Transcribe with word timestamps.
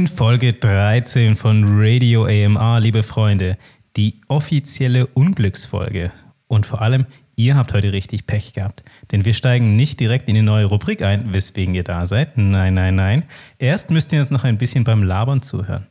In 0.00 0.06
Folge 0.06 0.54
13 0.54 1.36
von 1.36 1.62
Radio 1.78 2.24
AMR, 2.24 2.80
liebe 2.80 3.02
Freunde. 3.02 3.58
Die 3.98 4.14
offizielle 4.28 5.06
Unglücksfolge. 5.06 6.10
Und 6.48 6.64
vor 6.64 6.80
allem, 6.80 7.04
ihr 7.36 7.54
habt 7.54 7.74
heute 7.74 7.92
richtig 7.92 8.26
Pech 8.26 8.54
gehabt. 8.54 8.82
Denn 9.12 9.26
wir 9.26 9.34
steigen 9.34 9.76
nicht 9.76 10.00
direkt 10.00 10.26
in 10.30 10.36
die 10.36 10.40
neue 10.40 10.64
Rubrik 10.64 11.02
ein, 11.02 11.34
weswegen 11.34 11.74
ihr 11.74 11.84
da 11.84 12.06
seid. 12.06 12.38
Nein, 12.38 12.72
nein, 12.72 12.94
nein. 12.94 13.24
Erst 13.58 13.90
müsst 13.90 14.10
ihr 14.14 14.20
uns 14.20 14.30
noch 14.30 14.42
ein 14.42 14.56
bisschen 14.56 14.84
beim 14.84 15.02
Labern 15.02 15.42
zuhören. 15.42 15.86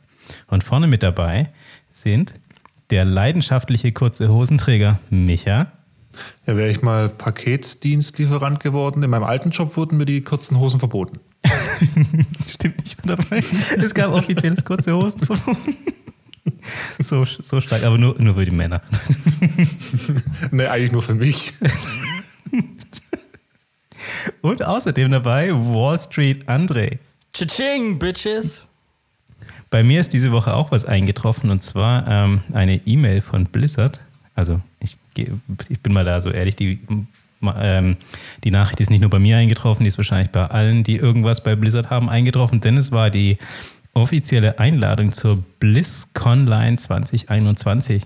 Und 0.48 0.64
vorne 0.64 0.88
mit 0.88 1.04
dabei 1.04 1.50
sind 1.92 2.34
der 2.90 3.04
leidenschaftliche 3.04 3.92
kurze 3.92 4.28
Hosenträger 4.28 4.98
Micha. 5.10 5.70
Ja, 6.48 6.56
wäre 6.56 6.68
ich 6.68 6.82
mal 6.82 7.10
Paketdienstlieferant 7.10 8.58
geworden. 8.58 9.04
In 9.04 9.10
meinem 9.10 9.22
alten 9.22 9.50
Job 9.50 9.76
wurden 9.76 9.98
mir 9.98 10.06
die 10.06 10.22
kurzen 10.22 10.58
Hosen 10.58 10.80
verboten. 10.80 11.20
Das 11.42 12.54
stimmt 12.54 12.78
nicht 12.78 12.98
dabei. 13.04 13.38
Es 13.38 13.94
gab 13.94 14.12
offizielles 14.12 14.64
kurze 14.64 14.94
Hosen. 14.94 15.20
So, 16.98 17.24
so 17.24 17.60
stark, 17.60 17.84
aber 17.84 17.96
nur, 17.96 18.20
nur 18.20 18.34
für 18.34 18.44
die 18.44 18.50
Männer. 18.50 18.82
ne, 20.50 20.70
eigentlich 20.70 20.92
nur 20.92 21.02
für 21.02 21.14
mich. 21.14 21.54
Und 24.40 24.64
außerdem 24.64 25.10
dabei 25.10 25.52
Wall 25.52 25.98
Street 25.98 26.48
André. 26.48 26.98
Cha-ching, 27.32 27.98
Bitches! 27.98 28.62
Bei 29.70 29.82
mir 29.82 30.00
ist 30.00 30.12
diese 30.12 30.32
Woche 30.32 30.54
auch 30.54 30.70
was 30.72 30.84
eingetroffen 30.84 31.50
und 31.50 31.62
zwar 31.62 32.06
ähm, 32.08 32.40
eine 32.52 32.76
E-Mail 32.86 33.20
von 33.20 33.44
Blizzard. 33.44 34.00
Also 34.34 34.60
ich, 34.80 34.96
ich 35.68 35.80
bin 35.80 35.92
mal 35.92 36.04
da 36.04 36.20
so 36.20 36.30
ehrlich, 36.30 36.56
die, 36.56 36.80
ähm, 37.42 37.96
die 38.44 38.50
Nachricht 38.50 38.80
ist 38.80 38.90
nicht 38.90 39.00
nur 39.00 39.10
bei 39.10 39.18
mir 39.18 39.38
eingetroffen, 39.38 39.84
die 39.84 39.88
ist 39.88 39.98
wahrscheinlich 39.98 40.30
bei 40.30 40.46
allen, 40.46 40.82
die 40.82 40.96
irgendwas 40.96 41.42
bei 41.42 41.56
Blizzard 41.56 41.90
haben, 41.90 42.08
eingetroffen, 42.08 42.60
denn 42.60 42.76
es 42.76 42.92
war 42.92 43.10
die 43.10 43.38
offizielle 43.94 44.58
Einladung 44.58 45.12
zur 45.12 45.42
BlizzConline 45.58 46.76
2021. 46.76 48.02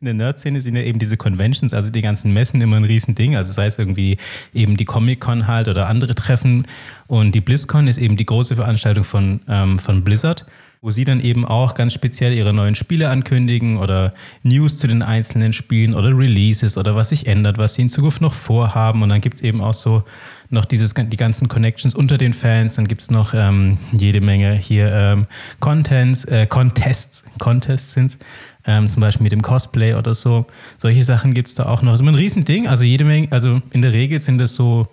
In 0.00 0.04
der 0.04 0.14
Nerd-Szene 0.14 0.62
sind 0.62 0.76
ja 0.76 0.82
eben 0.82 1.00
diese 1.00 1.16
Conventions, 1.16 1.74
also 1.74 1.90
die 1.90 2.02
ganzen 2.02 2.32
Messen 2.32 2.60
immer 2.60 2.76
ein 2.76 2.84
Riesending. 2.84 3.34
Also 3.34 3.52
sei 3.52 3.66
es 3.66 3.80
irgendwie 3.80 4.16
eben 4.54 4.76
die 4.76 4.84
Comic-Con 4.84 5.48
halt 5.48 5.66
oder 5.66 5.88
andere 5.88 6.14
Treffen. 6.14 6.68
Und 7.08 7.34
die 7.34 7.40
BlizzCon 7.40 7.88
ist 7.88 7.98
eben 7.98 8.16
die 8.16 8.24
große 8.24 8.54
Veranstaltung 8.54 9.02
von, 9.02 9.40
ähm, 9.48 9.80
von 9.80 10.04
Blizzard 10.04 10.46
wo 10.80 10.90
sie 10.90 11.04
dann 11.04 11.20
eben 11.20 11.44
auch 11.44 11.74
ganz 11.74 11.92
speziell 11.92 12.32
ihre 12.32 12.52
neuen 12.52 12.74
Spiele 12.74 13.10
ankündigen 13.10 13.78
oder 13.78 14.14
News 14.42 14.78
zu 14.78 14.86
den 14.86 15.02
einzelnen 15.02 15.52
Spielen 15.52 15.94
oder 15.94 16.16
Releases 16.16 16.78
oder 16.78 16.94
was 16.94 17.08
sich 17.08 17.26
ändert, 17.26 17.58
was 17.58 17.74
sie 17.74 17.82
in 17.82 17.88
Zukunft 17.88 18.20
noch 18.20 18.34
vorhaben. 18.34 19.02
Und 19.02 19.08
dann 19.08 19.20
gibt 19.20 19.36
es 19.36 19.42
eben 19.42 19.60
auch 19.60 19.74
so 19.74 20.04
noch 20.50 20.64
dieses, 20.64 20.94
die 20.94 21.16
ganzen 21.16 21.48
Connections 21.48 21.94
unter 21.94 22.16
den 22.16 22.32
Fans. 22.32 22.76
Dann 22.76 22.86
gibt 22.86 23.02
es 23.02 23.10
noch 23.10 23.34
ähm, 23.34 23.78
jede 23.92 24.20
Menge 24.20 24.54
hier 24.54 24.92
ähm, 24.92 25.26
Contents, 25.58 26.24
äh, 26.24 26.46
Contests, 26.46 27.24
Contests 27.38 27.92
sind. 27.92 28.18
Ähm, 28.64 28.88
zum 28.88 29.00
Beispiel 29.00 29.24
mit 29.24 29.32
dem 29.32 29.42
Cosplay 29.42 29.94
oder 29.94 30.14
so. 30.14 30.46
Solche 30.76 31.02
Sachen 31.02 31.32
gibt 31.32 31.48
es 31.48 31.54
da 31.54 31.66
auch 31.66 31.82
noch. 31.82 31.98
Immer 31.98 32.12
ein 32.12 32.16
Riesending. 32.16 32.68
Also 32.68 32.84
jede 32.84 33.04
Menge, 33.04 33.28
also 33.30 33.62
in 33.70 33.82
der 33.82 33.92
Regel 33.92 34.20
sind 34.20 34.40
es 34.40 34.54
so 34.54 34.88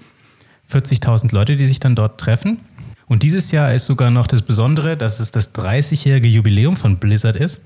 40.000 0.72 1.34
Leute, 1.34 1.56
die 1.56 1.66
sich 1.66 1.80
dann 1.80 1.96
dort 1.96 2.20
treffen. 2.20 2.60
Und 3.08 3.24
dieses 3.24 3.52
Jahr 3.52 3.74
ist 3.74 3.86
sogar 3.86 4.12
noch 4.12 4.28
das 4.28 4.42
Besondere, 4.42 4.98
dass 4.98 5.20
es 5.20 5.32
das 5.32 5.54
30-jährige 5.54 6.28
Jubiläum 6.28 6.76
von 6.76 6.98
Blizzard 6.98 7.36
ist. 7.36 7.62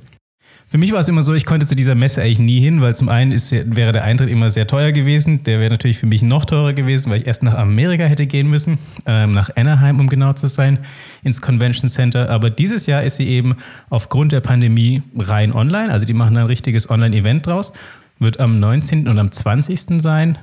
Für 0.71 0.77
mich 0.77 0.91
war 0.93 0.99
es 0.99 1.07
immer 1.07 1.23
so, 1.23 1.33
ich 1.33 1.47
konnte 1.47 1.65
zu 1.65 1.75
dieser 1.75 1.95
Messe 1.95 2.21
eigentlich 2.21 2.37
nie 2.37 2.59
hin, 2.59 2.79
weil 2.79 2.95
zum 2.95 3.09
einen 3.09 3.31
ist, 3.31 3.51
wäre 3.51 3.91
der 3.91 4.03
Eintritt 4.03 4.29
immer 4.29 4.51
sehr 4.51 4.67
teuer 4.67 4.91
gewesen. 4.91 5.43
Der 5.43 5.59
wäre 5.59 5.71
natürlich 5.71 5.97
für 5.97 6.05
mich 6.05 6.21
noch 6.21 6.45
teurer 6.45 6.73
gewesen, 6.73 7.09
weil 7.09 7.21
ich 7.21 7.27
erst 7.27 7.41
nach 7.41 7.55
Amerika 7.55 8.03
hätte 8.03 8.27
gehen 8.27 8.47
müssen, 8.47 8.77
ähm, 9.07 9.31
nach 9.31 9.49
Anaheim, 9.55 9.99
um 9.99 10.09
genau 10.09 10.33
zu 10.33 10.45
sein, 10.45 10.77
ins 11.23 11.41
Convention 11.41 11.89
Center. 11.89 12.29
Aber 12.29 12.51
dieses 12.51 12.85
Jahr 12.85 13.01
ist 13.01 13.15
sie 13.15 13.27
eben 13.27 13.55
aufgrund 13.89 14.31
der 14.31 14.41
Pandemie 14.41 15.01
rein 15.17 15.53
online. 15.53 15.91
Also 15.91 16.05
die 16.05 16.13
machen 16.13 16.37
ein 16.37 16.45
richtiges 16.45 16.87
Online-Event 16.87 17.47
draus. 17.47 17.73
Wird 18.19 18.39
am 18.39 18.59
19. 18.59 19.07
und 19.07 19.17
am 19.17 19.31
20. 19.31 19.99
sein. 19.99 20.37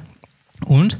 Und 0.64 0.98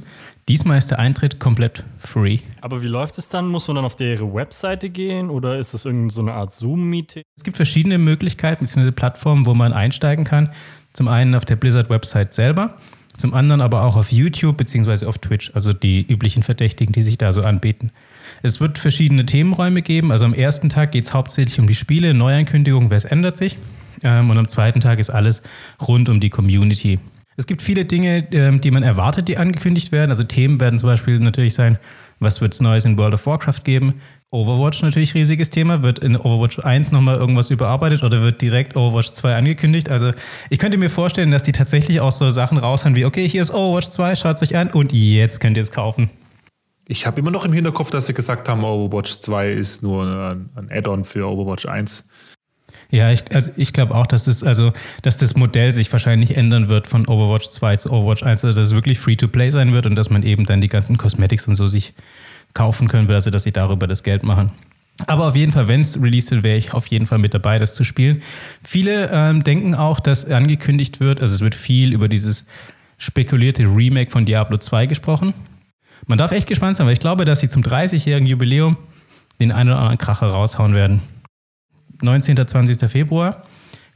Diesmal 0.48 0.78
ist 0.78 0.92
der 0.92 1.00
Eintritt 1.00 1.40
komplett 1.40 1.82
free. 1.98 2.38
Aber 2.60 2.80
wie 2.80 2.86
läuft 2.86 3.18
es 3.18 3.28
dann? 3.30 3.48
Muss 3.48 3.66
man 3.66 3.74
dann 3.74 3.84
auf 3.84 3.98
ihre 3.98 4.32
Webseite 4.32 4.90
gehen 4.90 5.28
oder 5.28 5.58
ist 5.58 5.74
das 5.74 5.84
irgendeine 5.84 6.12
so 6.12 6.20
eine 6.20 6.34
Art 6.34 6.52
Zoom-Meeting? 6.52 7.24
Es 7.36 7.42
gibt 7.42 7.56
verschiedene 7.56 7.98
Möglichkeiten 7.98 8.66
bzw. 8.66 8.92
Plattformen, 8.92 9.44
wo 9.44 9.54
man 9.54 9.72
einsteigen 9.72 10.24
kann. 10.24 10.52
Zum 10.92 11.08
einen 11.08 11.34
auf 11.34 11.44
der 11.44 11.56
Blizzard-Website 11.56 12.32
selber, 12.32 12.76
zum 13.16 13.34
anderen 13.34 13.60
aber 13.60 13.82
auch 13.82 13.96
auf 13.96 14.12
YouTube 14.12 14.56
bzw. 14.56 15.06
auf 15.06 15.18
Twitch, 15.18 15.50
also 15.52 15.72
die 15.72 16.06
üblichen 16.06 16.44
Verdächtigen, 16.44 16.92
die 16.92 17.02
sich 17.02 17.18
da 17.18 17.32
so 17.32 17.42
anbieten. 17.42 17.90
Es 18.42 18.60
wird 18.60 18.78
verschiedene 18.78 19.26
Themenräume 19.26 19.82
geben. 19.82 20.12
Also 20.12 20.26
am 20.26 20.34
ersten 20.34 20.68
Tag 20.68 20.92
geht 20.92 21.04
es 21.04 21.12
hauptsächlich 21.12 21.58
um 21.58 21.66
die 21.66 21.74
Spiele, 21.74 22.14
Neuankündigungen, 22.14 22.88
wer 22.90 22.98
es 22.98 23.04
ändert 23.04 23.36
sich. 23.36 23.58
Ähm, 24.04 24.30
und 24.30 24.38
am 24.38 24.46
zweiten 24.46 24.80
Tag 24.80 25.00
ist 25.00 25.10
alles 25.10 25.42
rund 25.80 26.08
um 26.08 26.20
die 26.20 26.30
Community. 26.30 27.00
Es 27.36 27.46
gibt 27.46 27.62
viele 27.62 27.84
Dinge, 27.84 28.26
ähm, 28.32 28.60
die 28.60 28.70
man 28.70 28.82
erwartet, 28.82 29.28
die 29.28 29.36
angekündigt 29.36 29.92
werden. 29.92 30.10
Also 30.10 30.24
Themen 30.24 30.58
werden 30.58 30.78
zum 30.78 30.88
Beispiel 30.88 31.18
natürlich 31.18 31.54
sein, 31.54 31.78
was 32.18 32.40
wird 32.40 32.54
es 32.54 32.60
Neues 32.60 32.84
in 32.84 32.96
World 32.96 33.14
of 33.14 33.26
Warcraft 33.26 33.62
geben? 33.64 34.00
Overwatch 34.30 34.82
natürlich 34.82 35.14
riesiges 35.14 35.50
Thema. 35.50 35.82
Wird 35.82 35.98
in 36.00 36.16
Overwatch 36.16 36.58
1 36.58 36.92
nochmal 36.92 37.16
irgendwas 37.16 37.50
überarbeitet 37.50 38.02
oder 38.02 38.22
wird 38.22 38.42
direkt 38.42 38.76
Overwatch 38.76 39.12
2 39.12 39.36
angekündigt? 39.36 39.90
Also 39.90 40.12
ich 40.50 40.58
könnte 40.58 40.78
mir 40.78 40.90
vorstellen, 40.90 41.30
dass 41.30 41.42
die 41.42 41.52
tatsächlich 41.52 42.00
auch 42.00 42.12
so 42.12 42.30
Sachen 42.30 42.58
raushauen 42.58 42.96
wie, 42.96 43.04
okay, 43.04 43.28
hier 43.28 43.42
ist 43.42 43.52
Overwatch 43.52 43.90
2, 43.90 44.16
schaut 44.16 44.36
es 44.36 44.42
euch 44.42 44.56
an 44.56 44.70
und 44.70 44.92
jetzt 44.92 45.40
könnt 45.40 45.56
ihr 45.56 45.62
es 45.62 45.70
kaufen. 45.70 46.10
Ich 46.88 47.06
habe 47.06 47.20
immer 47.20 47.30
noch 47.30 47.44
im 47.44 47.52
Hinterkopf, 47.52 47.90
dass 47.90 48.06
sie 48.06 48.14
gesagt 48.14 48.48
haben, 48.48 48.64
Overwatch 48.64 49.20
2 49.20 49.50
ist 49.50 49.82
nur 49.82 50.04
ein, 50.06 50.50
ein 50.54 50.70
Add-on 50.70 51.04
für 51.04 51.28
Overwatch 51.28 51.66
1. 51.66 52.06
Ja, 52.90 53.10
ich, 53.10 53.24
also 53.34 53.50
ich 53.56 53.72
glaube 53.72 53.94
auch, 53.94 54.06
dass 54.06 54.24
das, 54.24 54.42
also, 54.44 54.72
dass 55.02 55.16
das 55.16 55.34
Modell 55.34 55.72
sich 55.72 55.90
wahrscheinlich 55.90 56.36
ändern 56.36 56.68
wird 56.68 56.86
von 56.86 57.06
Overwatch 57.06 57.50
2 57.50 57.76
zu 57.76 57.92
Overwatch 57.92 58.22
1, 58.22 58.44
also 58.44 58.56
dass 58.56 58.68
es 58.68 58.74
wirklich 58.74 58.98
Free-to-Play 58.98 59.50
sein 59.50 59.72
wird 59.72 59.86
und 59.86 59.96
dass 59.96 60.10
man 60.10 60.22
eben 60.22 60.46
dann 60.46 60.60
die 60.60 60.68
ganzen 60.68 60.96
Cosmetics 60.96 61.48
und 61.48 61.56
so 61.56 61.66
sich 61.66 61.94
kaufen 62.54 62.88
können 62.88 63.08
will, 63.08 63.16
also 63.16 63.30
dass 63.30 63.42
sie 63.42 63.52
darüber 63.52 63.86
das 63.86 64.02
Geld 64.02 64.22
machen. 64.22 64.50
Aber 65.06 65.26
auf 65.26 65.36
jeden 65.36 65.52
Fall, 65.52 65.68
wenn 65.68 65.82
es 65.82 66.00
released 66.00 66.30
wird, 66.30 66.42
wäre 66.42 66.56
ich 66.56 66.72
auf 66.72 66.86
jeden 66.86 67.06
Fall 67.06 67.18
mit 67.18 67.34
dabei, 67.34 67.58
das 67.58 67.74
zu 67.74 67.84
spielen. 67.84 68.22
Viele 68.62 69.10
ähm, 69.12 69.44
denken 69.44 69.74
auch, 69.74 70.00
dass 70.00 70.24
angekündigt 70.24 71.00
wird, 71.00 71.20
also 71.20 71.34
es 71.34 71.40
wird 71.42 71.54
viel 71.54 71.92
über 71.92 72.08
dieses 72.08 72.46
spekulierte 72.98 73.64
Remake 73.64 74.10
von 74.10 74.24
Diablo 74.24 74.56
2 74.56 74.86
gesprochen. 74.86 75.34
Man 76.06 76.18
darf 76.18 76.32
echt 76.32 76.48
gespannt 76.48 76.76
sein, 76.76 76.86
weil 76.86 76.94
ich 76.94 77.00
glaube, 77.00 77.24
dass 77.24 77.40
sie 77.40 77.48
zum 77.48 77.62
30-jährigen 77.62 78.26
Jubiläum 78.26 78.76
den 79.38 79.52
einen 79.52 79.70
oder 79.70 79.78
anderen 79.78 79.98
Kracher 79.98 80.28
raushauen 80.28 80.72
werden. 80.72 81.02
19. 82.00 82.46
20. 82.46 82.90
Februar 82.90 83.44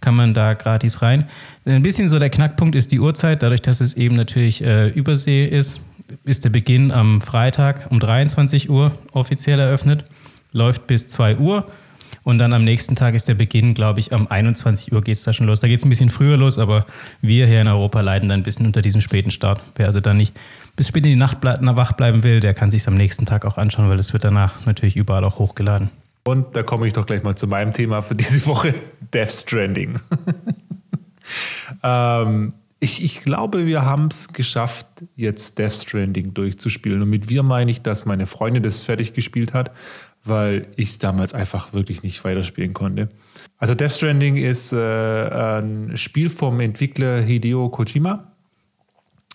kann 0.01 0.15
man 0.15 0.35
da 0.35 0.55
gratis 0.55 1.03
rein. 1.03 1.29
Ein 1.65 1.83
bisschen 1.83 2.09
so 2.09 2.19
der 2.19 2.31
Knackpunkt 2.31 2.75
ist 2.75 2.93
die 2.93 3.01
Uhrzeit, 3.01 3.43
dadurch, 3.43 3.63
dass 3.63 3.81
es 3.81 3.95
eben 3.95 4.17
natürlich 4.17 4.65
äh, 4.65 4.89
Übersee 4.89 5.47
ist, 5.47 5.81
ist 6.25 6.45
der 6.45 6.51
Beginn 6.51 6.91
am 6.91 7.21
Freitag 7.21 7.87
um 7.91 8.01
23 8.01 8.71
Uhr 8.71 8.93
offiziell 9.13 9.61
eröffnet, 9.61 10.05
läuft 10.53 10.87
bis 10.87 11.09
2 11.09 11.37
Uhr 11.37 11.67
und 12.23 12.39
dann 12.39 12.53
am 12.53 12.65
nächsten 12.65 12.97
Tag 12.97 13.15
ist 13.15 13.29
der 13.29 13.35
Beginn, 13.35 13.75
glaube 13.75 14.01
ich, 14.01 14.13
am 14.13 14.27
21 14.27 14.93
Uhr 14.93 15.03
geht 15.03 15.17
es 15.17 15.23
da 15.23 15.33
schon 15.33 15.47
los. 15.47 15.61
Da 15.61 15.69
geht 15.69 15.79
es 15.79 15.85
ein 15.85 15.89
bisschen 15.89 16.11
früher 16.11 16.37
los, 16.37 16.59
aber 16.59 16.87
wir 17.23 17.47
hier 17.47 17.61
in 17.61 17.69
Europa 17.69 18.01
leiden 18.01 18.29
dann 18.29 18.41
ein 18.41 18.43
bisschen 18.43 18.67
unter 18.67 18.83
diesem 18.83 19.01
späten 19.01 19.31
Start. 19.31 19.61
Wer 19.77 19.87
also 19.87 20.01
dann 20.01 20.17
nicht 20.17 20.37
bis 20.77 20.89
spät 20.89 21.05
in 21.05 21.13
die 21.13 21.17
Nacht 21.17 21.39
wach 21.43 21.93
bleiben 21.93 22.23
will, 22.23 22.41
der 22.41 22.55
kann 22.55 22.71
sich 22.71 22.87
am 22.89 22.95
nächsten 22.95 23.27
Tag 23.27 23.45
auch 23.45 23.59
anschauen, 23.59 23.89
weil 23.89 23.99
es 23.99 24.13
wird 24.13 24.25
danach 24.25 24.67
natürlich 24.67 24.97
überall 24.97 25.25
auch 25.25 25.39
hochgeladen. 25.39 25.91
Und 26.25 26.55
da 26.55 26.63
komme 26.63 26.87
ich 26.87 26.93
doch 26.93 27.07
gleich 27.07 27.23
mal 27.23 27.37
zu 27.37 27.47
meinem 27.47 27.73
Thema 27.73 28.03
für 28.03 28.15
diese 28.15 28.45
Woche, 28.47 28.75
Death 29.13 29.33
Stranding. 29.33 29.99
ähm, 31.83 32.55
ich, 32.79 33.03
ich, 33.05 33.21
glaube, 33.21 33.67
wir 33.67 33.85
haben 33.85 34.07
es 34.07 34.33
geschafft, 34.33 34.87
jetzt 35.17 35.59
Death 35.59 35.73
Stranding 35.73 36.33
durchzuspielen. 36.33 37.03
Und 37.03 37.11
mit 37.11 37.29
wir 37.29 37.43
meine 37.43 37.71
ich, 37.71 37.83
dass 37.83 38.07
meine 38.07 38.27
Freundin 38.27 38.63
das 38.63 38.81
fertig 38.81 39.13
gespielt 39.13 39.53
hat, 39.53 39.71
weil 40.25 40.67
ich 40.77 40.91
es 40.91 40.99
damals 40.99 41.35
einfach 41.35 41.73
wirklich 41.73 42.03
nicht 42.03 42.25
weiterspielen 42.25 42.73
konnte. 42.73 43.11
Also 43.59 43.75
Death 43.75 43.93
Stranding 43.93 44.37
ist 44.37 44.73
äh, 44.73 44.79
ein 45.59 45.97
Spiel 45.97 46.31
vom 46.31 46.61
Entwickler 46.61 47.21
Hideo 47.21 47.69
Kojima. 47.69 48.30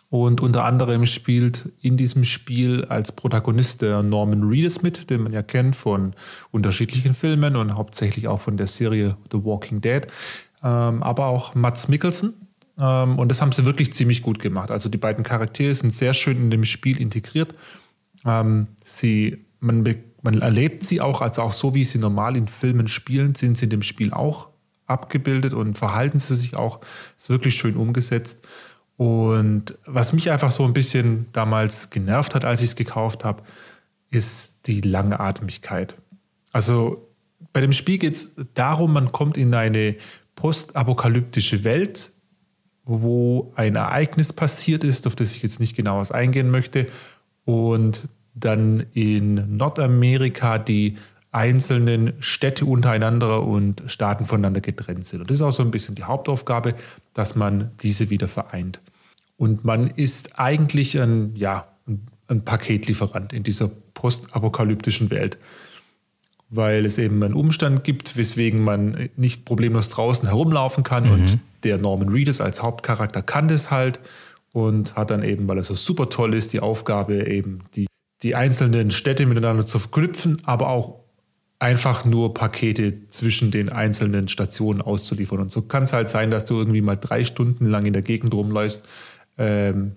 Und 0.09 0.39
unter 0.39 0.65
anderem 0.65 1.05
spielt 1.05 1.71
in 1.81 1.97
diesem 1.97 2.23
Spiel 2.23 2.85
als 2.85 3.11
Protagonist 3.11 3.81
der 3.81 4.03
Norman 4.03 4.43
Reedus 4.43 4.81
mit, 4.81 5.09
den 5.09 5.23
man 5.23 5.33
ja 5.33 5.41
kennt 5.41 5.75
von 5.75 6.13
unterschiedlichen 6.51 7.15
Filmen 7.15 7.55
und 7.55 7.75
hauptsächlich 7.75 8.27
auch 8.27 8.39
von 8.39 8.55
der 8.55 8.67
Serie 8.67 9.17
The 9.31 9.43
Walking 9.43 9.81
Dead. 9.81 10.07
Ähm, 10.63 11.03
aber 11.03 11.25
auch 11.25 11.55
Mats 11.55 11.87
Mikkelsen. 11.87 12.33
Ähm, 12.79 13.17
und 13.17 13.29
das 13.29 13.41
haben 13.41 13.51
sie 13.51 13.65
wirklich 13.65 13.93
ziemlich 13.93 14.21
gut 14.21 14.39
gemacht. 14.39 14.71
Also 14.71 14.89
die 14.89 14.97
beiden 14.97 15.23
Charaktere 15.23 15.73
sind 15.73 15.91
sehr 15.91 16.13
schön 16.13 16.37
in 16.37 16.51
dem 16.51 16.65
Spiel 16.65 16.99
integriert. 16.99 17.55
Ähm, 18.25 18.67
sie, 18.83 19.45
man, 19.59 19.83
man 20.21 20.41
erlebt 20.41 20.85
sie 20.85 21.01
auch, 21.01 21.21
also 21.21 21.41
auch 21.41 21.53
so, 21.53 21.73
wie 21.73 21.83
sie 21.83 21.99
normal 21.99 22.37
in 22.37 22.47
Filmen 22.47 22.87
spielen, 22.87 23.35
sind 23.35 23.57
sie 23.57 23.65
in 23.65 23.71
dem 23.71 23.83
Spiel 23.83 24.13
auch 24.13 24.49
abgebildet 24.87 25.53
und 25.53 25.77
verhalten 25.77 26.19
sie 26.19 26.35
sich 26.35 26.55
auch. 26.55 26.79
Ist 27.17 27.29
wirklich 27.29 27.55
schön 27.55 27.75
umgesetzt. 27.75 28.47
Und 28.97 29.77
was 29.85 30.13
mich 30.13 30.31
einfach 30.31 30.51
so 30.51 30.63
ein 30.63 30.73
bisschen 30.73 31.25
damals 31.33 31.89
genervt 31.89 32.35
hat, 32.35 32.45
als 32.45 32.61
ich 32.61 32.69
es 32.69 32.75
gekauft 32.75 33.25
habe, 33.25 33.43
ist 34.09 34.55
die 34.67 34.81
Langatmigkeit. 34.81 35.95
Also 36.51 37.05
bei 37.51 37.61
dem 37.61 37.73
Spiel 37.73 37.97
geht 37.97 38.15
es 38.15 38.29
darum, 38.53 38.93
man 38.93 39.11
kommt 39.11 39.35
in 39.37 39.53
eine 39.53 39.95
postapokalyptische 40.35 41.63
Welt, 41.63 42.11
wo 42.85 43.51
ein 43.55 43.75
Ereignis 43.75 44.31
passiert 44.31 44.83
ist, 44.83 45.07
auf 45.07 45.15
das 45.15 45.35
ich 45.35 45.43
jetzt 45.43 45.59
nicht 45.59 45.75
genau 45.75 45.97
was 45.97 46.11
eingehen 46.11 46.51
möchte, 46.51 46.87
und 47.45 48.07
dann 48.33 48.85
in 48.93 49.57
Nordamerika 49.57 50.57
die 50.57 50.97
einzelnen 51.35 52.13
Städte 52.21 52.65
untereinander 52.65 53.43
und 53.43 53.83
Staaten 53.87 54.25
voneinander 54.25 54.61
getrennt 54.61 55.05
sind. 55.05 55.21
Und 55.21 55.29
das 55.29 55.35
ist 55.35 55.41
auch 55.41 55.51
so 55.51 55.63
ein 55.63 55.71
bisschen 55.71 55.93
die 55.93 56.03
Hauptaufgabe, 56.03 56.73
dass 57.13 57.35
man 57.35 57.71
diese 57.81 58.09
wieder 58.09 58.27
vereint. 58.27 58.79
Und 59.37 59.65
man 59.65 59.87
ist 59.87 60.39
eigentlich 60.39 60.97
ein, 60.99 61.35
ja, 61.35 61.67
ein 62.27 62.45
Paketlieferant 62.45 63.33
in 63.33 63.43
dieser 63.43 63.69
postapokalyptischen 63.93 65.09
Welt 65.09 65.37
weil 66.49 66.85
es 66.85 66.97
eben 66.97 67.23
einen 67.23 67.33
Umstand 67.33 67.83
gibt, 67.83 68.17
weswegen 68.17 68.63
man 68.63 69.09
nicht 69.17 69.45
problemlos 69.45 69.89
draußen 69.89 70.27
herumlaufen 70.27 70.83
kann. 70.83 71.05
Mhm. 71.05 71.11
Und 71.11 71.39
der 71.63 71.77
Norman 71.77 72.09
Reedus 72.09 72.41
als 72.41 72.61
Hauptcharakter 72.61 73.21
kann 73.21 73.47
das 73.47 73.71
halt 73.71 73.99
und 74.51 74.95
hat 74.95 75.09
dann 75.09 75.23
eben, 75.23 75.47
weil 75.47 75.57
er 75.57 75.63
so 75.63 75.73
super 75.73 76.09
toll 76.09 76.33
ist, 76.33 76.53
die 76.53 76.59
Aufgabe, 76.59 77.27
eben 77.27 77.61
die, 77.75 77.87
die 78.21 78.35
einzelnen 78.35 78.91
Städte 78.91 79.25
miteinander 79.25 79.65
zu 79.65 79.79
verknüpfen, 79.79 80.37
aber 80.45 80.69
auch 80.69 81.04
einfach 81.59 82.05
nur 82.05 82.33
Pakete 82.33 83.07
zwischen 83.07 83.51
den 83.51 83.69
einzelnen 83.69 84.27
Stationen 84.27 84.81
auszuliefern. 84.81 85.39
Und 85.39 85.51
so 85.51 85.61
kann 85.61 85.83
es 85.83 85.93
halt 85.93 86.09
sein, 86.09 86.31
dass 86.31 86.45
du 86.45 86.55
irgendwie 86.57 86.81
mal 86.81 86.97
drei 86.97 87.23
Stunden 87.23 87.65
lang 87.65 87.85
in 87.85 87.93
der 87.93 88.01
Gegend 88.01 88.33
rumläufst, 88.33 88.87
ähm, 89.37 89.95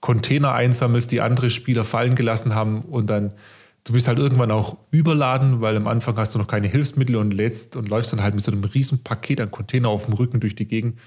Container 0.00 0.52
einsammelst, 0.54 1.10
die 1.10 1.20
andere 1.20 1.50
Spieler 1.50 1.84
fallen 1.84 2.14
gelassen 2.14 2.54
haben 2.54 2.82
und 2.82 3.10
dann 3.10 3.32
du 3.88 3.94
bist 3.94 4.06
halt 4.06 4.18
irgendwann 4.18 4.50
auch 4.50 4.76
überladen, 4.90 5.60
weil 5.60 5.76
am 5.76 5.86
Anfang 5.86 6.16
hast 6.18 6.34
du 6.34 6.38
noch 6.38 6.46
keine 6.46 6.68
Hilfsmittel 6.68 7.16
und 7.16 7.32
lädst 7.32 7.74
und 7.74 7.88
läufst 7.88 8.12
dann 8.12 8.22
halt 8.22 8.34
mit 8.34 8.44
so 8.44 8.52
einem 8.52 8.62
riesen 8.62 9.02
Paket 9.02 9.40
an 9.40 9.50
Container 9.50 9.88
auf 9.88 10.04
dem 10.04 10.14
Rücken 10.14 10.40
durch 10.40 10.54
die 10.54 10.66
Gegend. 10.66 10.98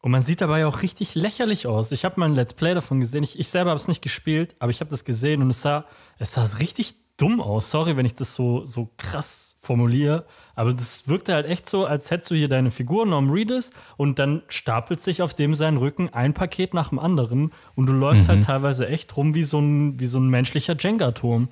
Und 0.00 0.10
man 0.10 0.22
sieht 0.22 0.40
dabei 0.40 0.66
auch 0.66 0.82
richtig 0.82 1.14
lächerlich 1.14 1.66
aus. 1.66 1.92
Ich 1.92 2.04
habe 2.04 2.18
mal 2.18 2.26
ein 2.26 2.34
Let's 2.34 2.54
Play 2.54 2.74
davon 2.74 3.00
gesehen. 3.00 3.22
Ich, 3.22 3.38
ich 3.38 3.48
selber 3.48 3.70
habe 3.70 3.80
es 3.80 3.88
nicht 3.88 4.02
gespielt, 4.02 4.54
aber 4.58 4.70
ich 4.70 4.80
habe 4.80 4.90
das 4.90 5.04
gesehen 5.04 5.42
und 5.42 5.50
es 5.50 5.62
sah, 5.62 5.84
es 6.18 6.32
sah 6.32 6.44
richtig 6.58 6.94
dumm 7.16 7.40
aus. 7.40 7.70
Sorry, 7.70 7.96
wenn 7.96 8.06
ich 8.06 8.14
das 8.14 8.34
so, 8.34 8.64
so 8.66 8.88
krass 8.96 9.56
formuliere. 9.60 10.24
Aber 10.56 10.72
das 10.72 11.08
wirkte 11.08 11.34
halt 11.34 11.46
echt 11.46 11.68
so, 11.68 11.84
als 11.84 12.10
hättest 12.10 12.30
du 12.30 12.34
hier 12.36 12.48
deine 12.48 12.70
Figur, 12.70 13.06
Norm 13.06 13.30
Reedus, 13.30 13.70
und 13.96 14.18
dann 14.18 14.42
stapelt 14.48 15.00
sich 15.00 15.20
auf 15.20 15.34
dem 15.34 15.54
seinen 15.54 15.78
Rücken 15.78 16.10
ein 16.12 16.32
Paket 16.32 16.74
nach 16.74 16.90
dem 16.90 16.98
anderen 16.98 17.52
und 17.74 17.86
du 17.86 17.92
läufst 17.92 18.28
halt 18.28 18.40
mhm. 18.40 18.46
halt 18.48 18.62
teilweise 18.62 18.88
echt 18.88 19.16
rum 19.16 19.34
wie 19.34 19.42
so 19.42 19.58
ein, 19.58 19.98
wie 19.98 20.06
so 20.06 20.18
ein 20.18 20.28
menschlicher 20.28 20.76
Jenga-Turm. 20.78 21.48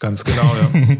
Ganz 0.00 0.24
genau, 0.24 0.42
ja. 0.56 0.68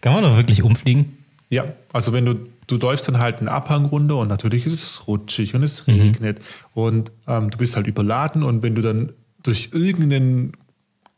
Kann 0.00 0.12
man 0.12 0.22
doch 0.22 0.36
wirklich 0.36 0.62
umfliegen? 0.62 1.16
Ja, 1.48 1.64
also 1.92 2.12
wenn 2.12 2.24
du, 2.26 2.34
du 2.66 2.76
läufst 2.76 3.08
dann 3.08 3.18
halt 3.18 3.40
eine 3.40 3.50
Abhang 3.50 3.86
runter 3.86 4.16
und 4.16 4.28
natürlich 4.28 4.66
ist 4.66 4.74
es 4.74 5.08
rutschig 5.08 5.54
und 5.54 5.62
es 5.62 5.86
mhm. 5.86 5.94
regnet 5.94 6.38
und 6.74 7.10
ähm, 7.26 7.50
du 7.50 7.58
bist 7.58 7.76
halt 7.76 7.86
überladen 7.86 8.42
und 8.42 8.62
wenn 8.62 8.74
du 8.74 8.82
dann 8.82 9.12
durch 9.42 9.70
irgendeinen, 9.72 10.52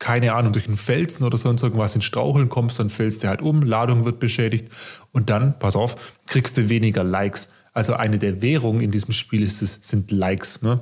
keine 0.03 0.33
Ahnung, 0.33 0.53
durch 0.53 0.67
einen 0.67 0.77
Felsen 0.77 1.25
oder 1.25 1.39
sonst 1.39 1.63
irgendwas 1.63 1.95
in 1.95 2.03
Straucheln 2.03 2.49
kommst, 2.49 2.81
dann 2.81 2.91
fällst 2.91 3.23
du 3.23 3.29
halt 3.29 3.41
um, 3.41 3.63
Ladung 3.63 4.05
wird 4.05 4.19
beschädigt 4.19 4.67
und 5.13 5.31
dann, 5.31 5.57
pass 5.61 5.77
auf, 5.77 6.15
kriegst 6.27 6.57
du 6.57 6.69
weniger 6.69 7.05
Likes. 7.05 7.51
Also 7.73 7.95
eine 7.95 8.19
der 8.19 8.43
Währungen 8.43 8.81
in 8.81 8.91
diesem 8.91 9.13
Spiel 9.13 9.45
ist 9.45 9.63
es, 9.63 9.79
sind 9.81 10.11
Likes, 10.11 10.61
ne? 10.63 10.81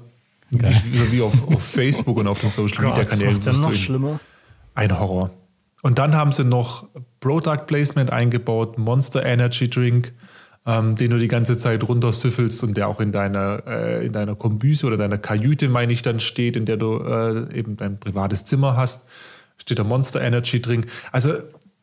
Wie, 0.49 1.13
wie 1.13 1.21
auf, 1.21 1.35
auf 1.47 1.63
Facebook 1.75 2.17
und 2.17 2.29
auf 2.29 2.41
den 2.41 2.51
Social 2.51 2.83
Media 2.83 3.05
Kanälen. 3.05 3.39
Das 3.45 3.59
ist 3.59 3.63
noch 3.63 3.75
schlimmer. 3.75 4.21
Ein 4.75 4.99
Horror. 4.99 5.29
Und 5.83 5.99
dann 5.99 6.17
haben 6.17 6.33
sie 6.33 6.45
noch 6.45 6.89
Product 7.21 7.67
Placement 7.67 8.11
eingebaut, 8.11 8.79
Monster 8.79 9.23
Energy 9.23 9.69
Drink, 9.69 10.15
ähm, 10.67 10.97
den 10.97 11.11
du 11.11 11.19
die 11.19 11.29
ganze 11.29 11.57
Zeit 11.57 11.87
runtersüffelst 11.89 12.62
und 12.65 12.77
der 12.77 12.89
auch 12.89 13.01
in 13.01 13.12
deiner, 13.12 13.62
äh, 13.67 14.07
in 14.07 14.12
deiner 14.12 14.35
Kombüse 14.35 14.87
oder 14.87 14.97
deiner 14.97 15.19
Kajüte, 15.19 15.69
meine 15.69 15.93
ich, 15.93 16.03
dann 16.03 16.21
steht, 16.21 16.57
in 16.57 16.67
der 16.67 16.77
du 16.77 16.99
äh, 16.99 17.57
eben 17.57 17.77
dein 17.77 17.99
privates 17.99 18.45
Zimmer 18.45 18.77
hast, 18.77 19.07
steht 19.57 19.79
der 19.79 19.85
Monster 19.85 20.21
Energy 20.21 20.61
Drink. 20.61 20.87
Also 21.12 21.33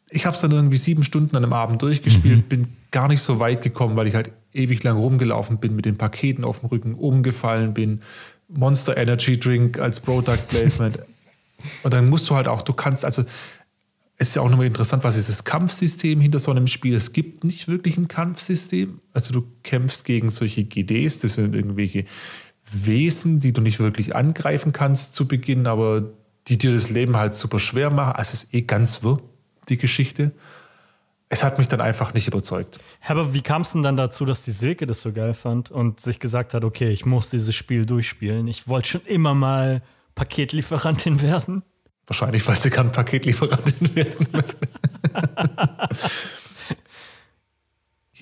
ich 0.10 0.26
habe 0.26 0.36
es 0.36 0.42
dann 0.42 0.52
irgendwie 0.52 0.78
sieben 0.78 1.04
Stunden 1.04 1.36
an 1.36 1.44
einem 1.44 1.54
Abend 1.54 1.82
durchgespielt, 1.82 2.38
mhm. 2.38 2.50
bin 2.50 2.68
gar 2.92 3.08
nicht 3.08 3.22
so 3.22 3.40
weit 3.40 3.64
gekommen, 3.64 3.96
weil 3.96 4.08
ich 4.08 4.16
halt 4.16 4.32
ewig 4.54 4.84
lang 4.84 4.98
rumgelaufen 4.98 5.58
bin, 5.58 5.76
mit 5.76 5.86
den 5.86 5.98
Paketen 5.98 6.44
auf 6.44 6.60
dem 6.60 6.70
Rücken 6.70 6.94
umgefallen 6.94 7.74
bin. 7.74 8.02
Monster 8.48 8.96
Energy 8.96 9.40
Drink 9.40 9.80
als 9.80 10.00
Product 10.00 10.48
Placement. 10.48 11.00
und 11.84 11.94
dann 11.94 12.10
musst 12.10 12.30
du 12.30 12.36
halt 12.36 12.48
auch, 12.48 12.62
du 12.62 12.74
kannst, 12.74 13.04
also 13.04 13.24
es 14.20 14.30
ist 14.30 14.36
ja 14.36 14.42
auch 14.42 14.50
nochmal 14.50 14.66
interessant, 14.66 15.04
was 15.04 15.16
ist 15.16 15.30
das 15.30 15.44
Kampfsystem 15.44 16.20
hinter 16.20 16.40
so 16.40 16.50
einem 16.50 16.66
Spiel? 16.66 16.96
Es 16.96 17.14
gibt 17.14 17.44
nicht 17.44 17.68
wirklich 17.68 17.98
ein 17.98 18.08
Kampfsystem. 18.08 19.00
Also 19.14 19.32
du 19.32 19.46
kämpfst 19.62 20.06
gegen 20.06 20.30
solche 20.30 20.64
GDs, 20.64 21.20
das 21.20 21.36
sind 21.36 21.54
irgendwelche 21.54 22.06
Wesen, 22.70 23.40
die 23.40 23.54
du 23.54 23.62
nicht 23.62 23.80
wirklich 23.80 24.16
angreifen 24.16 24.72
kannst 24.72 25.16
zu 25.16 25.28
Beginn, 25.28 25.68
aber 25.68 26.04
die 26.48 26.58
dir 26.58 26.74
das 26.74 26.90
Leben 26.90 27.16
halt 27.16 27.36
super 27.36 27.60
schwer 27.60 27.92
machen. 27.92 28.14
Also 28.16 28.34
es 28.34 28.44
ist 28.46 28.54
eh 28.56 28.62
ganz 28.62 29.04
wirr, 29.04 29.20
die 29.70 29.78
Geschichte. 29.78 30.32
Es 31.30 31.44
hat 31.44 31.60
mich 31.60 31.68
dann 31.68 31.82
einfach 31.82 32.14
nicht 32.16 32.28
überzeugt. 32.28 32.80
Aber 33.06 33.36
wie 33.36 33.42
kam 33.42 33.62
es 33.62 33.74
denn 33.74 33.84
dann 33.84 33.98
dazu, 33.98 34.26
dass 34.26 34.44
die 34.44 34.52
Silke 34.52 34.88
das 34.88 35.02
so 35.02 35.12
geil 35.12 35.36
fand 35.36 35.70
und 35.70 36.00
sich 36.00 36.20
gesagt 36.20 36.56
hat, 36.56 36.64
okay, 36.64 36.90
ich 36.90 37.06
muss 37.06 37.30
dieses 37.30 37.54
Spiel 37.54 37.86
durchspielen. 37.86 38.48
Ich 38.48 38.68
wollte 38.68 38.88
schon 38.88 39.02
immer 39.06 39.36
mal 39.36 39.84
Paketlieferantin 40.16 41.22
werden. 41.22 41.62
Wahrscheinlich, 42.08 42.48
weil 42.48 42.58
sie 42.58 42.70
kein 42.70 42.92
Paketlieferantin 42.92 43.96
werden 43.96 44.28
möchte. 44.32 44.68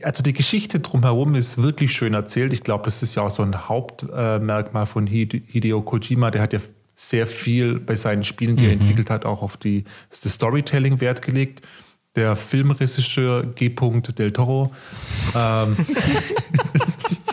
also 0.04 0.24
die 0.24 0.34
Geschichte 0.34 0.80
drumherum 0.80 1.36
ist 1.36 1.62
wirklich 1.62 1.94
schön 1.94 2.16
erzählt. 2.16 2.52
Ich 2.52 2.64
glaube, 2.64 2.86
das 2.86 3.04
ist 3.04 3.16
ja 3.16 3.24
auch 3.24 3.30
so 3.30 3.44
ein 3.44 3.70
Hauptmerkmal 3.70 4.88
von 4.88 5.06
Hideo 5.08 5.82
Kojima. 5.82 6.32
Der 6.32 6.42
hat 6.42 6.54
ja 6.54 6.60
sehr 6.96 7.28
viel 7.28 7.80
bei 7.80 7.96
seinen 7.96 8.24
Spielen, 8.24 8.56
die 8.56 8.64
mhm. 8.64 8.70
er 8.70 8.74
entwickelt 8.74 9.10
hat, 9.10 9.26
auch 9.26 9.42
auf 9.42 9.58
die, 9.58 9.84
das 10.10 10.22
Storytelling 10.34 11.00
Wert 11.00 11.22
gelegt. 11.22 11.62
Der 12.16 12.36
Filmregisseur 12.36 13.46
G. 13.56 13.70
Del 13.70 14.32
Toro. 14.32 14.74
Ähm, 15.36 15.76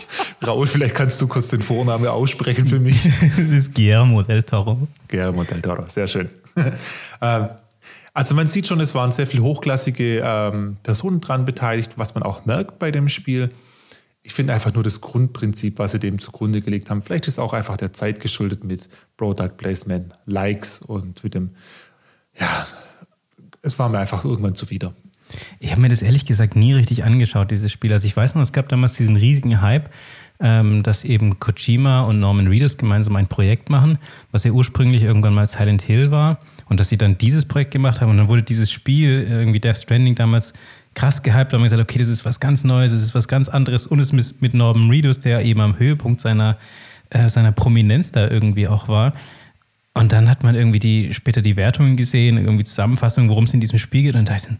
Raul, 0.45 0.67
vielleicht 0.67 0.95
kannst 0.95 1.21
du 1.21 1.27
kurz 1.27 1.47
den 1.49 1.61
Vornamen 1.61 2.07
aussprechen 2.07 2.65
für 2.65 2.79
mich. 2.79 3.03
das 3.21 3.39
ist 3.39 3.73
Guillermo 3.73 4.21
del 4.23 4.43
Toro. 4.43 4.87
Guillermo 5.07 5.43
del 5.43 5.61
Toro, 5.61 5.85
sehr 5.87 6.07
schön. 6.07 6.29
Ähm, 7.21 7.47
also 8.13 8.35
man 8.35 8.47
sieht 8.47 8.67
schon, 8.67 8.79
es 8.79 8.93
waren 8.93 9.11
sehr 9.11 9.25
viele 9.25 9.41
hochklassige 9.41 10.21
ähm, 10.23 10.77
Personen 10.83 11.19
dran 11.19 11.45
beteiligt, 11.45 11.93
was 11.95 12.13
man 12.13 12.21
auch 12.21 12.45
merkt 12.45 12.77
bei 12.77 12.91
dem 12.91 13.09
Spiel. 13.09 13.49
Ich 14.21 14.33
finde 14.33 14.53
einfach 14.53 14.73
nur 14.73 14.83
das 14.83 15.01
Grundprinzip, 15.01 15.79
was 15.79 15.93
sie 15.93 15.99
dem 15.99 16.19
zugrunde 16.19 16.61
gelegt 16.61 16.89
haben. 16.89 17.01
Vielleicht 17.01 17.27
ist 17.27 17.39
auch 17.39 17.53
einfach 17.53 17.75
der 17.75 17.91
Zeit 17.91 18.19
geschuldet 18.19 18.63
mit 18.63 18.87
Product 19.17 19.57
Placement, 19.57 20.13
Likes 20.25 20.79
und 20.79 21.23
mit 21.23 21.33
dem, 21.33 21.51
ja, 22.39 22.67
es 23.63 23.79
war 23.79 23.89
mir 23.89 23.99
einfach 23.99 24.23
irgendwann 24.23 24.53
zuwider. 24.53 24.93
Ich 25.59 25.71
habe 25.71 25.81
mir 25.81 25.89
das 25.89 26.01
ehrlich 26.01 26.25
gesagt 26.25 26.55
nie 26.55 26.73
richtig 26.73 27.03
angeschaut, 27.03 27.51
dieses 27.51 27.71
Spiel. 27.71 27.91
Also 27.91 28.05
ich 28.05 28.15
weiß 28.15 28.35
noch, 28.35 28.43
es 28.43 28.53
gab 28.53 28.69
damals 28.69 28.93
diesen 28.93 29.15
riesigen 29.15 29.61
Hype 29.61 29.89
ähm, 30.39 30.83
dass 30.83 31.03
eben 31.03 31.39
Kojima 31.39 32.01
und 32.01 32.19
Norman 32.19 32.47
Reedus 32.47 32.77
gemeinsam 32.77 33.15
ein 33.15 33.27
Projekt 33.27 33.69
machen, 33.69 33.97
was 34.31 34.43
ja 34.43 34.51
ursprünglich 34.51 35.03
irgendwann 35.03 35.33
mal 35.33 35.47
Silent 35.47 35.81
Hill 35.81 36.11
war 36.11 36.39
und 36.69 36.79
dass 36.79 36.89
sie 36.89 36.97
dann 36.97 37.17
dieses 37.17 37.45
Projekt 37.45 37.71
gemacht 37.71 38.01
haben 38.01 38.11
und 38.11 38.17
dann 38.17 38.27
wurde 38.27 38.43
dieses 38.43 38.71
Spiel, 38.71 39.27
irgendwie 39.29 39.59
Death 39.59 39.77
Stranding 39.77 40.15
damals 40.15 40.53
krass 40.95 41.23
gehypt, 41.23 41.51
da 41.51 41.57
haben 41.57 41.61
wir 41.63 41.69
gesagt, 41.69 41.81
okay, 41.81 41.99
das 41.99 42.07
ist 42.07 42.25
was 42.25 42.39
ganz 42.39 42.63
Neues, 42.63 42.91
das 42.91 43.01
ist 43.01 43.15
was 43.15 43.27
ganz 43.27 43.49
anderes 43.49 43.87
und 43.87 43.99
es 43.99 44.11
ist 44.11 44.41
mit 44.41 44.53
Norman 44.53 44.89
Reedus, 44.89 45.19
der 45.19 45.43
eben 45.43 45.61
am 45.61 45.79
Höhepunkt 45.79 46.21
seiner, 46.21 46.57
äh, 47.09 47.29
seiner 47.29 47.51
Prominenz 47.51 48.11
da 48.11 48.29
irgendwie 48.29 48.67
auch 48.67 48.87
war. 48.87 49.13
Und 49.95 50.11
dann 50.11 50.29
hat 50.29 50.43
man 50.43 50.55
irgendwie 50.55 50.79
die, 50.79 51.13
später 51.13 51.41
die 51.41 51.55
Wertungen 51.55 51.95
gesehen, 51.95 52.37
irgendwie 52.37 52.63
Zusammenfassungen, 52.63 53.29
worum 53.29 53.43
es 53.43 53.53
in 53.53 53.59
diesem 53.59 53.77
Spiel 53.77 54.03
geht 54.03 54.15
und 54.15 54.27
dachte, 54.27 54.57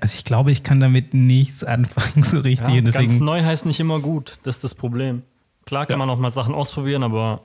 also 0.00 0.14
ich 0.14 0.24
glaube, 0.24 0.50
ich 0.50 0.62
kann 0.62 0.80
damit 0.80 1.14
nichts 1.14 1.64
anfangen 1.64 2.22
so 2.22 2.40
richtig. 2.40 2.74
Ja, 2.74 2.80
deswegen 2.80 3.08
ganz 3.08 3.20
neu 3.20 3.42
heißt 3.42 3.66
nicht 3.66 3.80
immer 3.80 4.00
gut. 4.00 4.38
Das 4.42 4.56
ist 4.56 4.64
das 4.64 4.74
Problem. 4.74 5.22
Klar 5.66 5.86
kann 5.86 5.94
ja. 5.94 6.06
man 6.06 6.10
auch 6.10 6.18
mal 6.18 6.30
Sachen 6.30 6.54
ausprobieren, 6.54 7.02
aber 7.02 7.40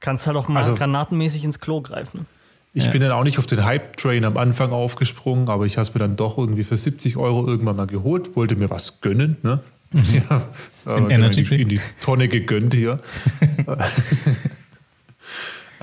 kannst 0.00 0.26
halt 0.26 0.36
auch 0.36 0.48
mal 0.48 0.58
also, 0.60 0.74
granatenmäßig 0.74 1.44
ins 1.44 1.60
Klo 1.60 1.80
greifen. 1.80 2.26
Ich 2.74 2.86
ja. 2.86 2.90
bin 2.90 3.02
dann 3.02 3.12
auch 3.12 3.24
nicht 3.24 3.38
auf 3.38 3.46
den 3.46 3.64
Hype-Train 3.64 4.24
am 4.24 4.36
Anfang 4.36 4.72
aufgesprungen, 4.72 5.48
aber 5.48 5.66
ich 5.66 5.76
habe 5.76 5.82
es 5.82 5.94
mir 5.94 6.00
dann 6.00 6.16
doch 6.16 6.38
irgendwie 6.38 6.64
für 6.64 6.76
70 6.76 7.16
Euro 7.16 7.46
irgendwann 7.46 7.76
mal 7.76 7.86
geholt, 7.86 8.34
wollte 8.34 8.56
mir 8.56 8.70
was 8.70 9.00
gönnen. 9.00 9.36
Ne? 9.42 9.60
Mhm. 9.90 10.02
Ja, 10.30 10.42
aber 10.86 11.10
in, 11.10 11.30
die, 11.30 11.62
in 11.62 11.68
die 11.68 11.80
Tonne 12.00 12.26
gegönnt 12.28 12.74
hier. 12.74 12.98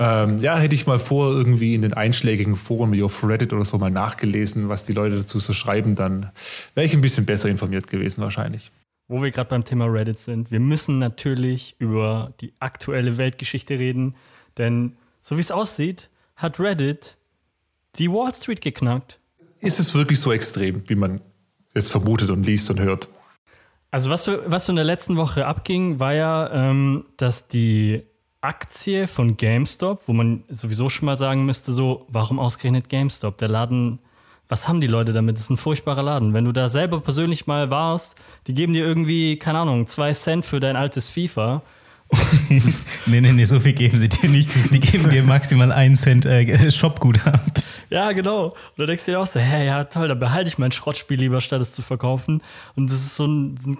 Ähm, 0.02 0.38
ja, 0.38 0.56
hätte 0.56 0.74
ich 0.74 0.86
mal 0.86 0.98
vor, 0.98 1.30
irgendwie 1.30 1.74
in 1.74 1.82
den 1.82 1.92
einschlägigen 1.92 2.56
Foren 2.56 2.90
wie 2.92 3.02
auf 3.02 3.22
Reddit 3.22 3.52
oder 3.52 3.66
so 3.66 3.76
mal 3.76 3.90
nachgelesen, 3.90 4.70
was 4.70 4.82
die 4.84 4.94
Leute 4.94 5.16
dazu 5.16 5.38
so 5.38 5.52
schreiben, 5.52 5.94
dann 5.94 6.30
wäre 6.74 6.86
ich 6.86 6.94
ein 6.94 7.02
bisschen 7.02 7.26
besser 7.26 7.50
informiert 7.50 7.86
gewesen 7.86 8.22
wahrscheinlich. 8.22 8.72
Wo 9.08 9.22
wir 9.22 9.30
gerade 9.30 9.50
beim 9.50 9.62
Thema 9.62 9.84
Reddit 9.84 10.18
sind, 10.18 10.50
wir 10.50 10.58
müssen 10.58 10.98
natürlich 10.98 11.74
über 11.78 12.32
die 12.40 12.54
aktuelle 12.60 13.18
Weltgeschichte 13.18 13.78
reden, 13.78 14.14
denn 14.56 14.94
so 15.20 15.36
wie 15.36 15.42
es 15.42 15.50
aussieht, 15.50 16.08
hat 16.34 16.58
Reddit 16.58 17.16
die 17.96 18.10
Wall 18.10 18.32
Street 18.32 18.62
geknackt. 18.62 19.18
ist 19.58 19.80
es 19.80 19.94
wirklich 19.94 20.18
so 20.18 20.32
extrem, 20.32 20.82
wie 20.88 20.94
man 20.94 21.20
jetzt 21.74 21.90
vermutet 21.90 22.30
und 22.30 22.46
liest 22.46 22.70
und 22.70 22.80
hört? 22.80 23.08
Also 23.90 24.08
was, 24.08 24.30
was 24.46 24.64
so 24.64 24.72
in 24.72 24.76
der 24.76 24.84
letzten 24.86 25.18
Woche 25.18 25.44
abging, 25.44 26.00
war 26.00 26.14
ja, 26.14 26.50
ähm, 26.54 27.04
dass 27.18 27.48
die 27.48 28.02
Aktie 28.42 29.06
von 29.06 29.36
GameStop, 29.36 30.02
wo 30.06 30.12
man 30.12 30.44
sowieso 30.48 30.88
schon 30.88 31.06
mal 31.06 31.16
sagen 31.16 31.44
müsste, 31.44 31.72
so, 31.72 32.06
warum 32.08 32.38
ausgerechnet 32.38 32.88
GameStop? 32.88 33.36
Der 33.38 33.48
Laden, 33.48 33.98
was 34.48 34.66
haben 34.66 34.80
die 34.80 34.86
Leute 34.86 35.12
damit? 35.12 35.36
Das 35.36 35.42
ist 35.42 35.50
ein 35.50 35.56
furchtbarer 35.58 36.02
Laden. 36.02 36.32
Wenn 36.32 36.46
du 36.46 36.52
da 36.52 36.68
selber 36.68 37.00
persönlich 37.00 37.46
mal 37.46 37.70
warst, 37.70 38.16
die 38.46 38.54
geben 38.54 38.72
dir 38.72 38.84
irgendwie, 38.84 39.38
keine 39.38 39.58
Ahnung, 39.58 39.86
zwei 39.86 40.12
Cent 40.12 40.44
für 40.44 40.58
dein 40.58 40.76
altes 40.76 41.06
FIFA. 41.06 41.62
nee, 43.06 43.20
nee, 43.20 43.32
nee, 43.32 43.44
so 43.44 43.60
viel 43.60 43.74
geben 43.74 43.96
sie 43.96 44.08
dir 44.08 44.28
nicht. 44.30 44.50
Die 44.72 44.80
geben 44.80 45.10
dir 45.10 45.22
maximal 45.22 45.70
einen 45.70 45.94
Cent 45.94 46.26
äh, 46.26 46.70
Shopguthaben. 46.70 47.52
Ja, 47.90 48.12
genau. 48.12 48.46
Und 48.46 48.78
da 48.78 48.86
denkst 48.86 49.04
du 49.04 49.12
dir 49.12 49.20
auch 49.20 49.26
so, 49.26 49.38
hä, 49.38 49.66
ja 49.66 49.84
toll, 49.84 50.08
da 50.08 50.14
behalte 50.14 50.48
ich 50.48 50.58
mein 50.58 50.72
Schrottspiel 50.72 51.18
lieber, 51.18 51.40
statt 51.40 51.60
es 51.60 51.72
zu 51.72 51.82
verkaufen. 51.82 52.40
Und 52.74 52.90
das 52.90 52.98
ist 52.98 53.16
so 53.16 53.26
ein, 53.26 53.56
so 53.58 53.70
ein 53.70 53.78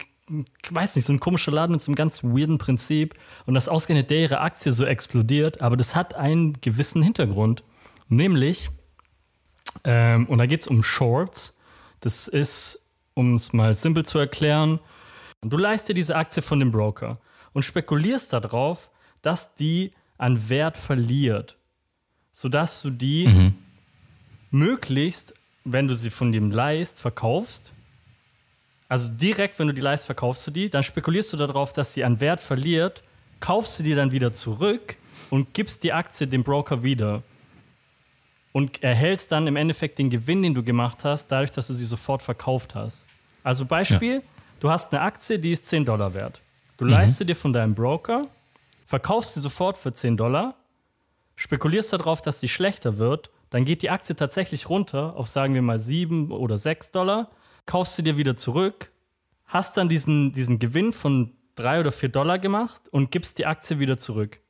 weiß 0.71 0.97
nicht, 0.97 1.05
so 1.05 1.13
ein 1.13 1.21
komischer 1.21 1.53
Laden 1.53 1.73
mit 1.73 1.83
so 1.83 1.91
einem 1.91 1.97
ganz 1.97 2.23
weirden 2.23 2.59
Prinzip. 2.59 3.15
Und 3.47 3.55
das 3.55 3.69
ausgerechnet 3.69 4.11
der 4.11 4.21
ihre 4.21 4.41
Aktie 4.41 4.73
so 4.73 4.85
explodiert, 4.85 5.61
aber 5.61 5.77
das 5.77 5.95
hat 5.95 6.15
einen 6.15 6.61
gewissen 6.61 7.03
Hintergrund. 7.03 7.65
Nämlich, 8.09 8.71
ähm, 9.85 10.27
und 10.27 10.39
da 10.39 10.47
geht 10.47 10.61
es 10.61 10.67
um 10.67 10.83
Shorts. 10.83 11.57
Das 12.01 12.29
ist, 12.29 12.87
um 13.15 13.35
es 13.35 13.53
mal 13.53 13.75
simpel 13.75 14.05
zu 14.05 14.19
erklären, 14.19 14.81
du 15.43 15.57
leist 15.57 15.89
dir 15.89 15.95
diese 15.95 16.17
Aktie 16.17 16.43
von 16.43 16.61
dem 16.61 16.71
Broker 16.71 17.19
und 17.53 17.65
spekulierst 17.65 18.33
darauf, 18.33 18.91
dass 19.23 19.55
die 19.55 19.93
an 20.19 20.49
Wert 20.49 20.77
verliert, 20.77 21.57
sodass 22.33 22.83
du 22.83 22.91
die 22.91 23.27
mhm 23.27 23.55
möglichst, 24.51 25.35
wenn 25.65 25.89
du 25.89 25.95
sie 25.95 26.11
von 26.11 26.33
dem 26.33 26.51
leist, 26.51 26.99
verkaufst, 26.99 27.73
also 28.91 29.09
direkt, 29.09 29.61
wenn 29.61 29.69
du 29.69 29.73
die 29.73 29.81
leist, 29.81 30.05
verkaufst 30.05 30.45
du 30.49 30.51
die, 30.51 30.69
dann 30.69 30.83
spekulierst 30.83 31.33
du 31.33 31.37
darauf, 31.37 31.73
dass 31.73 31.95
sie 31.95 32.03
an 32.03 32.19
Wert 32.19 32.41
verliert, 32.41 33.05
kaufst 33.39 33.77
sie 33.77 33.85
dir 33.85 33.95
dann 33.95 34.11
wieder 34.11 34.33
zurück 34.33 34.97
und 35.31 35.55
gibst 35.55 35.85
die 35.85 35.93
Aktie 35.93 36.27
dem 36.27 36.43
Broker 36.43 36.83
wieder. 36.83 37.23
Und 38.53 38.83
erhältst 38.83 39.31
dann 39.31 39.47
im 39.47 39.55
Endeffekt 39.55 40.01
den 40.01 40.11
Gewinn, 40.11 40.43
den 40.43 40.55
du 40.55 40.65
gemacht 40.65 41.05
hast, 41.05 41.29
dadurch, 41.29 41.53
dass 41.53 41.69
du 41.69 41.75
sie 41.75 41.85
sofort 41.87 42.21
verkauft 42.21 42.75
hast. 42.75 43.07
Also 43.45 43.65
Beispiel, 43.65 44.17
ja. 44.17 44.23
du 44.59 44.71
hast 44.71 44.93
eine 44.93 45.03
Aktie, 45.03 45.39
die 45.39 45.53
ist 45.53 45.67
10 45.67 45.85
Dollar 45.85 46.13
wert. 46.13 46.41
Du 46.77 46.85
mhm. 46.85 46.91
leist 46.91 47.19
sie 47.19 47.25
dir 47.25 47.37
von 47.37 47.53
deinem 47.53 47.77
Broker, 47.77 48.27
verkaufst 48.87 49.35
sie 49.35 49.41
sofort 49.41 49.79
für 49.79 49.93
10 49.93 50.17
Dollar, 50.17 50.57
spekulierst 51.37 51.93
darauf, 51.93 52.23
dass 52.23 52.41
sie 52.41 52.49
schlechter 52.49 52.99
wird 52.99 53.31
dann 53.51 53.65
geht 53.65 53.83
die 53.83 53.91
Aktie 53.91 54.17
tatsächlich 54.17 54.69
runter 54.69 55.15
auf, 55.17 55.29
sagen 55.29 55.55
wir 55.55 55.63
mal, 55.63 55.79
7 55.79 56.31
oder 56.31 56.57
6 56.57 56.93
Dollar, 56.93 57.29
kaufst 57.71 57.95
sie 57.95 58.03
dir 58.03 58.17
wieder 58.17 58.37
zurück, 58.37 58.91
hast 59.47 59.77
dann 59.77 59.89
diesen, 59.89 60.33
diesen 60.33 60.59
Gewinn 60.59 60.93
von 60.93 61.31
3 61.55 61.79
oder 61.79 61.93
4 61.93 62.09
Dollar 62.09 62.41
gemacht 62.41 62.83
und 62.91 63.13
gibst 63.13 63.39
die 63.39 63.47
Aktie 63.47 63.79
wieder 63.79 63.97
zurück. 63.97 64.41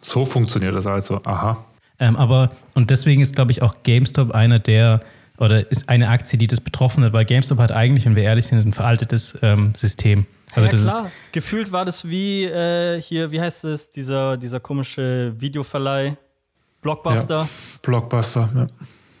So 0.00 0.26
funktioniert 0.26 0.74
das 0.74 0.86
also, 0.86 1.20
aha. 1.24 1.64
Ähm, 2.00 2.16
aber, 2.16 2.50
und 2.74 2.90
deswegen 2.90 3.22
ist, 3.22 3.36
glaube 3.36 3.52
ich, 3.52 3.62
auch 3.62 3.76
GameStop 3.84 4.32
einer 4.32 4.58
der, 4.58 5.02
oder 5.38 5.70
ist 5.70 5.88
eine 5.88 6.08
Aktie, 6.08 6.36
die 6.36 6.48
das 6.48 6.60
betroffen 6.60 7.04
hat, 7.04 7.12
weil 7.12 7.24
GameStop 7.24 7.58
hat 7.58 7.70
eigentlich, 7.70 8.06
wenn 8.06 8.16
wir 8.16 8.24
ehrlich 8.24 8.46
sind, 8.48 8.58
ein 8.58 8.72
veraltetes 8.72 9.38
ähm, 9.42 9.72
System. 9.76 10.26
Also 10.52 10.66
ja, 10.66 10.70
das 10.72 10.82
klar. 10.82 11.06
Ist 11.06 11.12
Gefühlt 11.30 11.70
war 11.70 11.84
das 11.84 12.08
wie 12.08 12.44
äh, 12.44 13.00
hier, 13.00 13.30
wie 13.30 13.40
heißt 13.40 13.64
es, 13.66 13.92
dieser, 13.92 14.36
dieser 14.36 14.58
komische 14.58 15.32
Videoverleih, 15.38 16.16
Blockbuster. 16.80 17.38
Ja, 17.38 17.48
Blockbuster, 17.82 18.50
ja. 18.52 18.66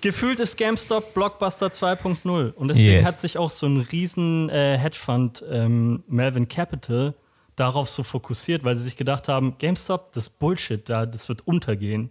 Gefühlt 0.00 0.38
ist 0.38 0.56
GameStop 0.56 1.14
Blockbuster 1.14 1.68
2.0. 1.68 2.52
Und 2.52 2.68
deswegen 2.68 2.88
yes. 2.90 3.06
hat 3.06 3.20
sich 3.20 3.36
auch 3.36 3.50
so 3.50 3.66
ein 3.66 3.80
riesen 3.80 4.48
äh, 4.48 4.78
Hedgefund, 4.78 5.44
ähm, 5.50 6.04
Melvin 6.06 6.46
Capital, 6.46 7.14
darauf 7.56 7.88
so 7.88 8.04
fokussiert, 8.04 8.62
weil 8.62 8.76
sie 8.76 8.84
sich 8.84 8.96
gedacht 8.96 9.26
haben, 9.26 9.58
GameStop, 9.58 10.12
das 10.12 10.28
Bullshit, 10.28 10.88
da, 10.88 11.06
das 11.06 11.28
wird 11.28 11.46
untergehen. 11.46 12.10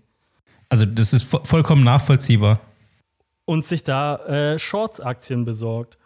Also 0.69 0.85
das 0.85 1.13
ist 1.13 1.23
vo 1.23 1.41
vollkommen 1.43 1.83
nachvollziehbar. 1.83 2.59
Und 3.45 3.65
sich 3.65 3.83
da 3.83 4.17
äh, 4.25 4.59
Shorts-Aktien 4.59 5.45
besorgt. 5.45 5.97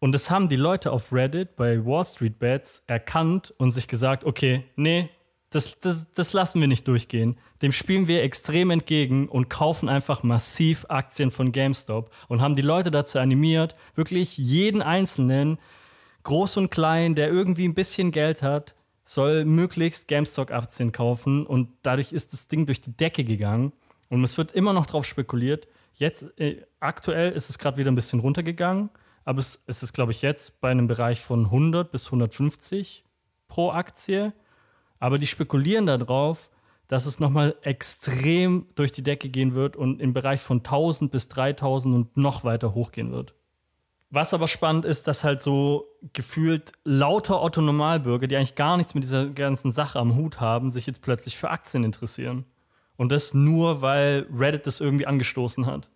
Und 0.00 0.12
das 0.12 0.30
haben 0.30 0.48
die 0.48 0.56
Leute 0.56 0.90
auf 0.90 1.12
Reddit 1.12 1.54
bei 1.54 1.84
Wall 1.84 2.04
Street 2.04 2.40
Bets 2.40 2.82
erkannt 2.88 3.54
und 3.58 3.70
sich 3.70 3.86
gesagt, 3.86 4.24
okay, 4.24 4.64
nee, 4.74 5.08
das, 5.50 5.78
das, 5.78 6.10
das 6.10 6.32
lassen 6.32 6.60
wir 6.60 6.66
nicht 6.66 6.88
durchgehen 6.88 7.36
dem 7.62 7.72
spielen 7.72 8.08
wir 8.08 8.22
extrem 8.22 8.70
entgegen 8.70 9.28
und 9.28 9.50
kaufen 9.50 9.88
einfach 9.88 10.22
massiv 10.22 10.86
Aktien 10.88 11.30
von 11.30 11.52
GameStop 11.52 12.10
und 12.28 12.40
haben 12.40 12.56
die 12.56 12.62
Leute 12.62 12.90
dazu 12.90 13.18
animiert, 13.18 13.76
wirklich 13.94 14.38
jeden 14.38 14.82
Einzelnen, 14.82 15.58
groß 16.22 16.56
und 16.56 16.70
klein, 16.70 17.14
der 17.14 17.28
irgendwie 17.28 17.66
ein 17.66 17.74
bisschen 17.74 18.10
Geld 18.12 18.42
hat, 18.42 18.74
soll 19.04 19.44
möglichst 19.44 20.08
GameStop-Aktien 20.08 20.92
kaufen 20.92 21.46
und 21.46 21.68
dadurch 21.82 22.12
ist 22.12 22.32
das 22.32 22.48
Ding 22.48 22.66
durch 22.66 22.80
die 22.80 22.96
Decke 22.96 23.24
gegangen 23.24 23.72
und 24.08 24.24
es 24.24 24.38
wird 24.38 24.52
immer 24.52 24.72
noch 24.72 24.86
drauf 24.86 25.04
spekuliert. 25.04 25.68
Jetzt, 25.94 26.38
äh, 26.40 26.62
aktuell 26.78 27.32
ist 27.32 27.50
es 27.50 27.58
gerade 27.58 27.76
wieder 27.76 27.90
ein 27.90 27.94
bisschen 27.94 28.20
runtergegangen, 28.20 28.90
aber 29.24 29.40
es, 29.40 29.62
es 29.66 29.82
ist, 29.82 29.92
glaube 29.92 30.12
ich, 30.12 30.22
jetzt 30.22 30.60
bei 30.60 30.70
einem 30.70 30.86
Bereich 30.86 31.20
von 31.20 31.46
100 31.46 31.92
bis 31.92 32.06
150 32.06 33.04
pro 33.48 33.70
Aktie. 33.70 34.32
Aber 34.98 35.18
die 35.18 35.26
spekulieren 35.26 35.86
darauf, 35.86 36.50
dass 36.90 37.06
es 37.06 37.20
nochmal 37.20 37.54
extrem 37.62 38.66
durch 38.74 38.90
die 38.90 39.04
Decke 39.04 39.28
gehen 39.28 39.54
wird 39.54 39.76
und 39.76 40.02
im 40.02 40.12
Bereich 40.12 40.40
von 40.40 40.58
1000 40.58 41.12
bis 41.12 41.28
3000 41.28 41.94
und 41.94 42.16
noch 42.16 42.42
weiter 42.42 42.74
hochgehen 42.74 43.12
wird. 43.12 43.32
Was 44.10 44.34
aber 44.34 44.48
spannend 44.48 44.84
ist, 44.84 45.06
dass 45.06 45.22
halt 45.22 45.40
so 45.40 45.86
gefühlt 46.14 46.72
lauter 46.82 47.42
Otto-Normalbürger, 47.42 48.26
die 48.26 48.36
eigentlich 48.36 48.56
gar 48.56 48.76
nichts 48.76 48.94
mit 48.94 49.04
dieser 49.04 49.26
ganzen 49.26 49.70
Sache 49.70 50.00
am 50.00 50.16
Hut 50.16 50.40
haben, 50.40 50.72
sich 50.72 50.84
jetzt 50.84 51.00
plötzlich 51.00 51.36
für 51.36 51.50
Aktien 51.50 51.84
interessieren. 51.84 52.44
Und 52.96 53.12
das 53.12 53.34
nur, 53.34 53.82
weil 53.82 54.26
Reddit 54.36 54.66
das 54.66 54.80
irgendwie 54.80 55.06
angestoßen 55.06 55.66
hat. 55.66 55.88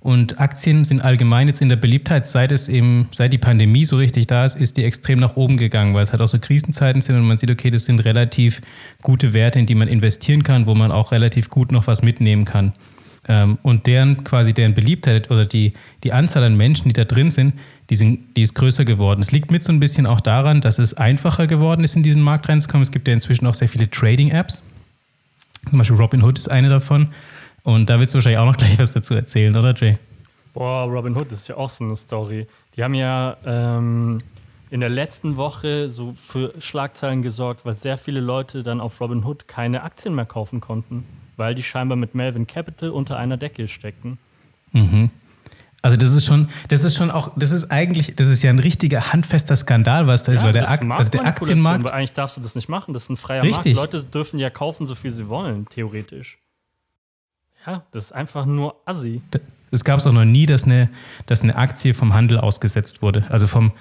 Und 0.00 0.38
Aktien 0.38 0.84
sind 0.84 1.02
allgemein 1.02 1.48
jetzt 1.48 1.60
in 1.60 1.68
der 1.68 1.76
Beliebtheit, 1.76 2.26
seit 2.26 2.52
es 2.52 2.68
eben, 2.68 3.08
seit 3.10 3.32
die 3.32 3.38
Pandemie 3.38 3.84
so 3.84 3.96
richtig 3.96 4.26
da 4.28 4.44
ist, 4.44 4.54
ist 4.54 4.76
die 4.76 4.84
extrem 4.84 5.18
nach 5.18 5.36
oben 5.36 5.56
gegangen, 5.56 5.94
weil 5.94 6.04
es 6.04 6.12
halt 6.12 6.22
auch 6.22 6.28
so 6.28 6.38
Krisenzeiten 6.38 7.02
sind 7.02 7.16
und 7.16 7.26
man 7.26 7.38
sieht, 7.38 7.50
okay, 7.50 7.70
das 7.70 7.86
sind 7.86 8.04
relativ 8.04 8.60
gute 9.02 9.32
Werte, 9.32 9.58
in 9.58 9.66
die 9.66 9.74
man 9.74 9.88
investieren 9.88 10.44
kann, 10.44 10.66
wo 10.66 10.74
man 10.74 10.92
auch 10.92 11.12
relativ 11.12 11.50
gut 11.50 11.72
noch 11.72 11.86
was 11.86 12.02
mitnehmen 12.02 12.44
kann. 12.44 12.72
Ähm, 13.28 13.58
und 13.62 13.86
deren 13.86 14.22
quasi 14.22 14.54
deren 14.54 14.74
Beliebtheit 14.74 15.30
oder 15.30 15.44
die, 15.44 15.72
die 16.04 16.12
Anzahl 16.12 16.44
an 16.44 16.56
Menschen, 16.56 16.88
die 16.88 16.92
da 16.92 17.04
drin 17.04 17.30
sind, 17.30 17.54
die, 17.90 17.96
sind, 17.96 18.36
die 18.36 18.42
ist 18.42 18.54
größer 18.54 18.84
geworden. 18.84 19.20
Es 19.20 19.32
liegt 19.32 19.50
mit 19.50 19.64
so 19.64 19.72
ein 19.72 19.80
bisschen 19.80 20.06
auch 20.06 20.20
daran, 20.20 20.60
dass 20.60 20.78
es 20.78 20.94
einfacher 20.94 21.46
geworden 21.46 21.82
ist, 21.82 21.96
in 21.96 22.04
diesen 22.04 22.22
Markt 22.22 22.48
reinzukommen. 22.48 22.82
Es 22.82 22.92
gibt 22.92 23.08
ja 23.08 23.14
inzwischen 23.14 23.46
auch 23.46 23.54
sehr 23.54 23.68
viele 23.68 23.90
Trading-Apps. 23.90 24.62
Zum 25.68 25.78
Beispiel 25.78 25.96
Robinhood 25.96 26.38
ist 26.38 26.48
eine 26.48 26.68
davon. 26.68 27.08
Und 27.66 27.90
da 27.90 27.98
willst 27.98 28.14
du 28.14 28.18
wahrscheinlich 28.18 28.38
auch 28.38 28.46
noch 28.46 28.56
gleich 28.56 28.78
was 28.78 28.92
dazu 28.92 29.14
erzählen, 29.14 29.54
oder 29.56 29.74
Jay? 29.74 29.98
Boah, 30.54 30.84
Robin 30.84 31.16
Hood 31.16 31.32
ist 31.32 31.48
ja 31.48 31.56
auch 31.56 31.68
so 31.68 31.84
eine 31.84 31.96
Story. 31.96 32.46
Die 32.76 32.84
haben 32.84 32.94
ja 32.94 33.36
ähm, 33.44 34.22
in 34.70 34.78
der 34.78 34.88
letzten 34.88 35.36
Woche 35.36 35.90
so 35.90 36.14
für 36.16 36.54
Schlagzeilen 36.60 37.22
gesorgt, 37.22 37.64
weil 37.64 37.74
sehr 37.74 37.98
viele 37.98 38.20
Leute 38.20 38.62
dann 38.62 38.80
auf 38.80 39.00
Robin 39.00 39.24
Hood 39.24 39.48
keine 39.48 39.82
Aktien 39.82 40.14
mehr 40.14 40.26
kaufen 40.26 40.60
konnten, 40.60 41.04
weil 41.36 41.56
die 41.56 41.64
scheinbar 41.64 41.96
mit 41.96 42.14
Melvin 42.14 42.46
Capital 42.46 42.90
unter 42.90 43.18
einer 43.18 43.36
Decke 43.36 43.66
steckten. 43.66 44.18
Mhm. 44.70 45.10
Also 45.82 45.96
das 45.96 46.12
ist 46.12 46.24
schon, 46.24 46.48
das 46.68 46.84
ist 46.84 46.96
schon 46.96 47.10
auch, 47.10 47.32
das 47.34 47.50
ist 47.50 47.72
eigentlich, 47.72 48.14
das 48.14 48.28
ist 48.28 48.44
ja 48.44 48.50
ein 48.50 48.60
richtiger 48.60 49.12
handfester 49.12 49.56
Skandal, 49.56 50.06
was 50.06 50.22
da 50.22 50.30
ja, 50.30 50.38
ist, 50.38 50.44
weil 50.44 50.52
der, 50.52 50.70
Ak 50.70 50.84
also 50.88 51.10
der 51.10 51.26
Aktienmarkt. 51.26 51.90
Eigentlich 51.90 52.12
darfst 52.12 52.36
du 52.36 52.40
das 52.40 52.54
nicht 52.54 52.68
machen, 52.68 52.94
das 52.94 53.04
ist 53.04 53.10
ein 53.10 53.16
freier 53.16 53.42
Richtig. 53.42 53.74
Markt. 53.74 53.92
Leute 53.92 54.06
dürfen 54.06 54.38
ja 54.38 54.50
kaufen, 54.50 54.86
so 54.86 54.94
viel 54.94 55.10
sie 55.10 55.26
wollen, 55.26 55.66
theoretisch. 55.68 56.38
Ja, 57.66 57.82
das 57.90 58.04
ist 58.04 58.12
einfach 58.12 58.46
nur 58.46 58.76
assi. 58.84 59.20
Es 59.70 59.84
gab 59.84 59.98
es 59.98 60.06
auch 60.06 60.12
noch 60.12 60.24
nie, 60.24 60.46
dass 60.46 60.64
eine, 60.64 60.88
dass 61.26 61.42
eine 61.42 61.56
Aktie 61.56 61.94
vom 61.94 62.14
Handel 62.14 62.38
ausgesetzt 62.38 63.02
wurde. 63.02 63.24
Also 63.28 63.46
vom, 63.46 63.72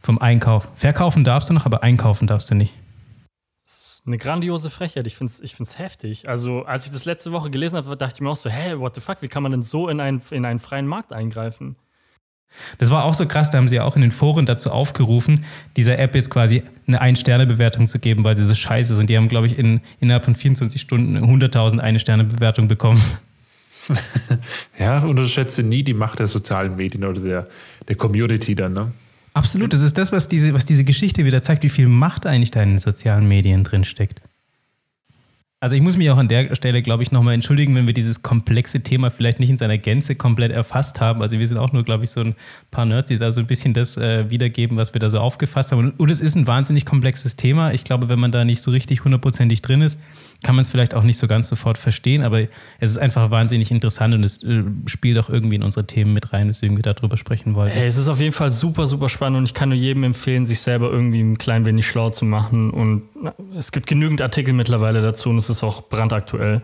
vom 0.00 0.18
Einkauf. 0.18 0.68
Verkaufen 0.76 1.24
darfst 1.24 1.50
du 1.50 1.54
noch, 1.54 1.66
aber 1.66 1.82
einkaufen 1.82 2.26
darfst 2.26 2.50
du 2.50 2.54
nicht. 2.54 2.72
Das 3.66 3.80
ist 3.80 4.02
eine 4.06 4.18
grandiose 4.18 4.70
Frechheit. 4.70 5.06
Ich 5.06 5.16
finde 5.16 5.32
es 5.32 5.40
ich 5.40 5.54
find's 5.54 5.78
heftig. 5.78 6.28
Also, 6.28 6.64
als 6.64 6.86
ich 6.86 6.92
das 6.92 7.04
letzte 7.04 7.32
Woche 7.32 7.50
gelesen 7.50 7.76
habe, 7.76 7.96
dachte 7.96 8.16
ich 8.16 8.20
mir 8.20 8.30
auch 8.30 8.36
so: 8.36 8.48
hä, 8.48 8.76
what 8.76 8.94
the 8.94 9.00
fuck, 9.00 9.22
wie 9.22 9.28
kann 9.28 9.42
man 9.42 9.52
denn 9.52 9.62
so 9.62 9.88
in 9.88 10.00
einen, 10.00 10.22
in 10.30 10.44
einen 10.44 10.58
freien 10.60 10.86
Markt 10.86 11.12
eingreifen? 11.12 11.76
Das 12.78 12.90
war 12.90 13.04
auch 13.04 13.14
so 13.14 13.26
krass, 13.26 13.50
da 13.50 13.58
haben 13.58 13.68
sie 13.68 13.80
auch 13.80 13.96
in 13.96 14.02
den 14.02 14.12
Foren 14.12 14.44
dazu 14.44 14.70
aufgerufen, 14.70 15.44
dieser 15.76 15.98
App 15.98 16.14
jetzt 16.14 16.30
quasi 16.30 16.62
eine 16.86 17.00
Ein-Sterne-Bewertung 17.00 17.88
zu 17.88 17.98
geben, 17.98 18.24
weil 18.24 18.36
sie 18.36 18.44
so 18.44 18.54
scheiße 18.54 18.94
sind. 18.94 19.08
Die 19.08 19.16
haben, 19.16 19.28
glaube 19.28 19.46
ich, 19.46 19.58
in, 19.58 19.80
innerhalb 20.00 20.24
von 20.24 20.34
24 20.34 20.80
Stunden 20.80 21.16
100.000 21.16 21.78
Eine-Sterne-Bewertung 21.78 22.68
bekommen. 22.68 23.02
ja, 24.78 25.00
unterschätze 25.00 25.62
nie 25.62 25.82
die 25.82 25.94
Macht 25.94 26.18
der 26.18 26.26
sozialen 26.26 26.76
Medien 26.76 27.04
oder 27.04 27.20
der, 27.20 27.48
der 27.88 27.96
Community 27.96 28.54
dann, 28.54 28.72
ne? 28.72 28.92
Absolut, 29.34 29.72
das 29.72 29.80
ist 29.80 29.96
das, 29.96 30.12
was 30.12 30.28
diese, 30.28 30.52
was 30.52 30.66
diese 30.66 30.84
Geschichte 30.84 31.24
wieder 31.24 31.40
zeigt, 31.40 31.62
wie 31.62 31.70
viel 31.70 31.88
Macht 31.88 32.26
eigentlich 32.26 32.50
da 32.50 32.62
in 32.62 32.70
den 32.70 32.78
sozialen 32.78 33.26
Medien 33.26 33.64
drin 33.64 33.84
steckt. 33.84 34.20
Also 35.62 35.76
ich 35.76 35.80
muss 35.80 35.96
mich 35.96 36.10
auch 36.10 36.18
an 36.18 36.26
der 36.26 36.56
Stelle, 36.56 36.82
glaube 36.82 37.04
ich, 37.04 37.12
nochmal 37.12 37.34
entschuldigen, 37.34 37.76
wenn 37.76 37.86
wir 37.86 37.94
dieses 37.94 38.22
komplexe 38.22 38.80
Thema 38.80 39.10
vielleicht 39.10 39.38
nicht 39.38 39.48
in 39.48 39.56
seiner 39.56 39.78
Gänze 39.78 40.16
komplett 40.16 40.50
erfasst 40.50 41.00
haben. 41.00 41.22
Also 41.22 41.38
wir 41.38 41.46
sind 41.46 41.56
auch 41.56 41.72
nur, 41.72 41.84
glaube 41.84 42.02
ich, 42.02 42.10
so 42.10 42.20
ein 42.20 42.34
paar 42.72 42.84
Nerds, 42.84 43.10
die 43.10 43.18
da 43.18 43.32
so 43.32 43.38
ein 43.38 43.46
bisschen 43.46 43.72
das 43.72 43.96
äh, 43.96 44.28
wiedergeben, 44.28 44.76
was 44.76 44.92
wir 44.92 44.98
da 44.98 45.08
so 45.08 45.20
aufgefasst 45.20 45.70
haben. 45.70 45.92
Und 45.92 46.10
es 46.10 46.20
ist 46.20 46.34
ein 46.34 46.48
wahnsinnig 46.48 46.84
komplexes 46.84 47.36
Thema. 47.36 47.72
Ich 47.72 47.84
glaube, 47.84 48.08
wenn 48.08 48.18
man 48.18 48.32
da 48.32 48.44
nicht 48.44 48.60
so 48.60 48.72
richtig 48.72 49.04
hundertprozentig 49.04 49.62
drin 49.62 49.82
ist, 49.82 50.00
kann 50.42 50.54
man 50.54 50.62
es 50.62 50.70
vielleicht 50.70 50.94
auch 50.94 51.02
nicht 51.02 51.18
so 51.18 51.26
ganz 51.26 51.48
sofort 51.48 51.78
verstehen, 51.78 52.22
aber 52.22 52.40
es 52.80 52.90
ist 52.90 52.98
einfach 52.98 53.30
wahnsinnig 53.30 53.70
interessant 53.70 54.14
und 54.14 54.24
es 54.24 54.42
äh, 54.42 54.62
spielt 54.86 55.18
auch 55.18 55.28
irgendwie 55.28 55.56
in 55.56 55.62
unsere 55.62 55.86
Themen 55.86 56.12
mit 56.12 56.32
rein, 56.32 56.48
weswegen 56.48 56.76
wir 56.76 56.82
darüber 56.82 57.16
sprechen 57.16 57.54
wollen. 57.54 57.70
Hey, 57.70 57.86
es 57.86 57.96
ist 57.96 58.08
auf 58.08 58.20
jeden 58.20 58.32
Fall 58.32 58.50
super, 58.50 58.86
super 58.86 59.08
spannend 59.08 59.38
und 59.38 59.44
ich 59.44 59.54
kann 59.54 59.68
nur 59.68 59.78
jedem 59.78 60.04
empfehlen, 60.04 60.46
sich 60.46 60.60
selber 60.60 60.90
irgendwie 60.90 61.20
ein 61.20 61.38
klein 61.38 61.64
wenig 61.64 61.86
schlau 61.86 62.10
zu 62.10 62.24
machen. 62.24 62.70
Und 62.70 63.02
es 63.56 63.72
gibt 63.72 63.86
genügend 63.86 64.22
Artikel 64.22 64.52
mittlerweile 64.52 65.00
dazu 65.00 65.30
und 65.30 65.38
es 65.38 65.50
ist 65.50 65.62
auch 65.62 65.88
brandaktuell. 65.88 66.62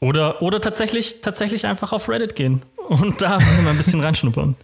Oder, 0.00 0.42
oder 0.42 0.60
tatsächlich, 0.60 1.20
tatsächlich 1.20 1.66
einfach 1.66 1.92
auf 1.92 2.08
Reddit 2.08 2.36
gehen 2.36 2.62
und 2.88 3.20
da 3.20 3.38
mal 3.38 3.70
ein 3.70 3.76
bisschen 3.76 4.00
reinschnuppern. 4.04 4.54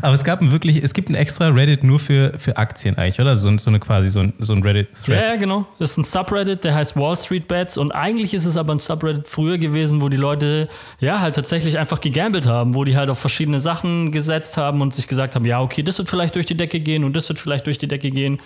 Aber 0.00 0.14
es 0.14 0.24
gab 0.24 0.40
ein 0.40 0.52
wirklich, 0.52 0.82
es 0.82 0.94
gibt 0.94 1.08
ein 1.08 1.14
extra 1.14 1.48
Reddit 1.48 1.84
nur 1.84 1.98
für, 1.98 2.38
für 2.38 2.56
Aktien 2.56 2.96
eigentlich, 2.96 3.20
oder? 3.20 3.36
So, 3.36 3.56
so 3.58 3.70
eine 3.70 3.78
quasi 3.80 4.10
so 4.10 4.20
ein, 4.20 4.32
so 4.38 4.52
ein 4.52 4.62
Reddit-Thread. 4.62 5.16
Ja, 5.16 5.30
ja, 5.30 5.36
genau. 5.36 5.66
Das 5.78 5.92
ist 5.92 5.98
ein 5.98 6.04
Subreddit, 6.04 6.64
der 6.64 6.74
heißt 6.74 6.96
Wall 6.96 7.16
Street 7.16 7.48
Bets 7.48 7.76
und 7.76 7.92
eigentlich 7.92 8.34
ist 8.34 8.44
es 8.44 8.56
aber 8.56 8.74
ein 8.74 8.78
Subreddit 8.78 9.28
früher 9.28 9.58
gewesen, 9.58 10.00
wo 10.00 10.08
die 10.08 10.16
Leute 10.16 10.68
ja 11.00 11.20
halt 11.20 11.34
tatsächlich 11.34 11.78
einfach 11.78 12.00
gegambelt 12.00 12.46
haben, 12.46 12.74
wo 12.74 12.84
die 12.84 12.96
halt 12.96 13.10
auf 13.10 13.18
verschiedene 13.18 13.60
Sachen 13.60 14.12
gesetzt 14.12 14.56
haben 14.56 14.80
und 14.80 14.94
sich 14.94 15.08
gesagt 15.08 15.34
haben, 15.34 15.44
ja, 15.44 15.60
okay, 15.60 15.82
das 15.82 15.98
wird 15.98 16.08
vielleicht 16.08 16.34
durch 16.34 16.46
die 16.46 16.56
Decke 16.56 16.80
gehen 16.80 17.04
und 17.04 17.14
das 17.14 17.28
wird 17.28 17.38
vielleicht 17.38 17.66
durch 17.66 17.78
die 17.78 17.88
Decke 17.88 18.10
gehen. 18.10 18.40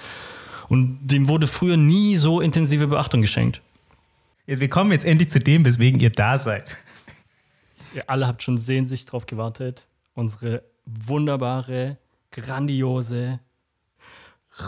Und 0.69 0.99
dem 1.01 1.29
wurde 1.29 1.47
früher 1.47 1.77
nie 1.77 2.17
so 2.17 2.41
intensive 2.41 2.89
Beachtung 2.89 3.21
geschenkt. 3.21 3.63
Wir 4.47 4.69
kommen 4.69 4.93
jetzt 4.93 5.05
endlich 5.05 5.29
zu 5.29 5.41
dem, 5.41 5.65
weswegen 5.65 6.01
ihr 6.01 6.11
da 6.11 6.39
seid. 6.39 6.77
Ihr 7.95 8.09
alle 8.09 8.27
habt 8.27 8.43
schon 8.43 8.59
sehnsüchtig 8.59 9.11
drauf 9.11 9.27
gewartet. 9.27 9.85
Unsere 10.15 10.63
wunderbare, 10.87 11.99
grandiose 12.31 13.41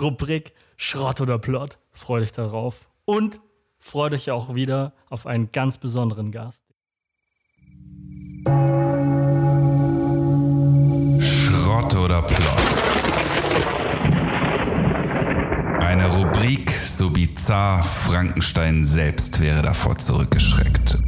Rubrik 0.01 0.53
Schrott 0.77 1.21
oder 1.21 1.39
Plot. 1.39 1.79
Freut 1.93 2.23
euch 2.23 2.33
darauf. 2.33 2.89
Und 3.05 3.41
freut 3.79 4.15
euch 4.15 4.31
auch 4.31 4.55
wieder 4.55 4.93
auf 5.09 5.27
einen 5.27 5.51
ganz 5.51 5.79
besonderen 5.79 6.31
Gast. 6.31 6.63
Schrott 11.21 11.97
oder 11.97 12.23
Plot. 12.23 12.79
Eine 15.81 16.07
Rubrik 16.15 16.71
so 16.71 17.11
bizarr, 17.11 17.83
Frankenstein 17.83 18.85
selbst 18.85 19.41
wäre 19.41 19.63
davor 19.63 19.97
zurückgeschreckt. 19.97 20.99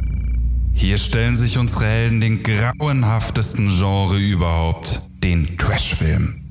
Hier 0.73 0.97
stellen 0.97 1.37
sich 1.37 1.57
unsere 1.57 1.85
Helden 1.85 2.21
den 2.21 2.43
grauenhaftesten 2.43 3.69
Genre 3.69 4.17
überhaupt, 4.17 5.01
den 5.23 5.57
Trashfilm. 5.57 6.41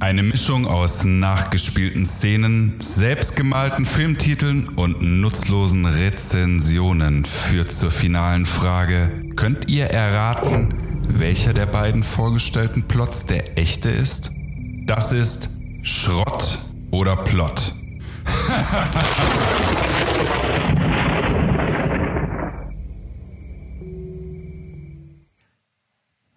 Eine 0.00 0.22
Mischung 0.22 0.66
aus 0.66 1.04
nachgespielten 1.04 2.04
Szenen, 2.06 2.74
selbstgemalten 2.80 3.84
Filmtiteln 3.84 4.68
und 4.68 5.02
nutzlosen 5.02 5.84
Rezensionen 5.86 7.24
führt 7.24 7.72
zur 7.72 7.90
finalen 7.90 8.46
Frage, 8.46 9.10
könnt 9.36 9.68
ihr 9.68 9.86
erraten, 9.86 10.74
welcher 11.08 11.52
der 11.52 11.66
beiden 11.66 12.04
vorgestellten 12.04 12.84
Plots 12.84 13.26
der 13.26 13.58
echte 13.58 13.90
ist? 13.90 14.30
Das 14.86 15.12
ist 15.12 15.50
Schrott 15.82 16.60
oder 16.90 17.16
Plot. 17.16 17.74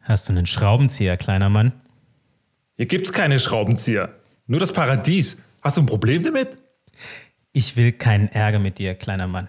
Hast 0.02 0.28
du 0.28 0.34
einen 0.34 0.46
Schraubenzieher, 0.46 1.16
kleiner 1.16 1.50
Mann? 1.50 1.72
Hier 2.76 2.86
gibt's 2.86 3.14
keine 3.14 3.40
Schraubenzieher. 3.40 4.14
Nur 4.48 4.60
das 4.60 4.74
Paradies. 4.74 5.44
Hast 5.62 5.78
du 5.78 5.82
ein 5.82 5.86
Problem 5.86 6.24
damit? 6.24 6.58
Ich 7.54 7.78
will 7.78 7.92
keinen 7.92 8.28
Ärger 8.30 8.60
mit 8.60 8.80
dir, 8.80 8.96
kleiner 8.96 9.28
Mann. 9.28 9.48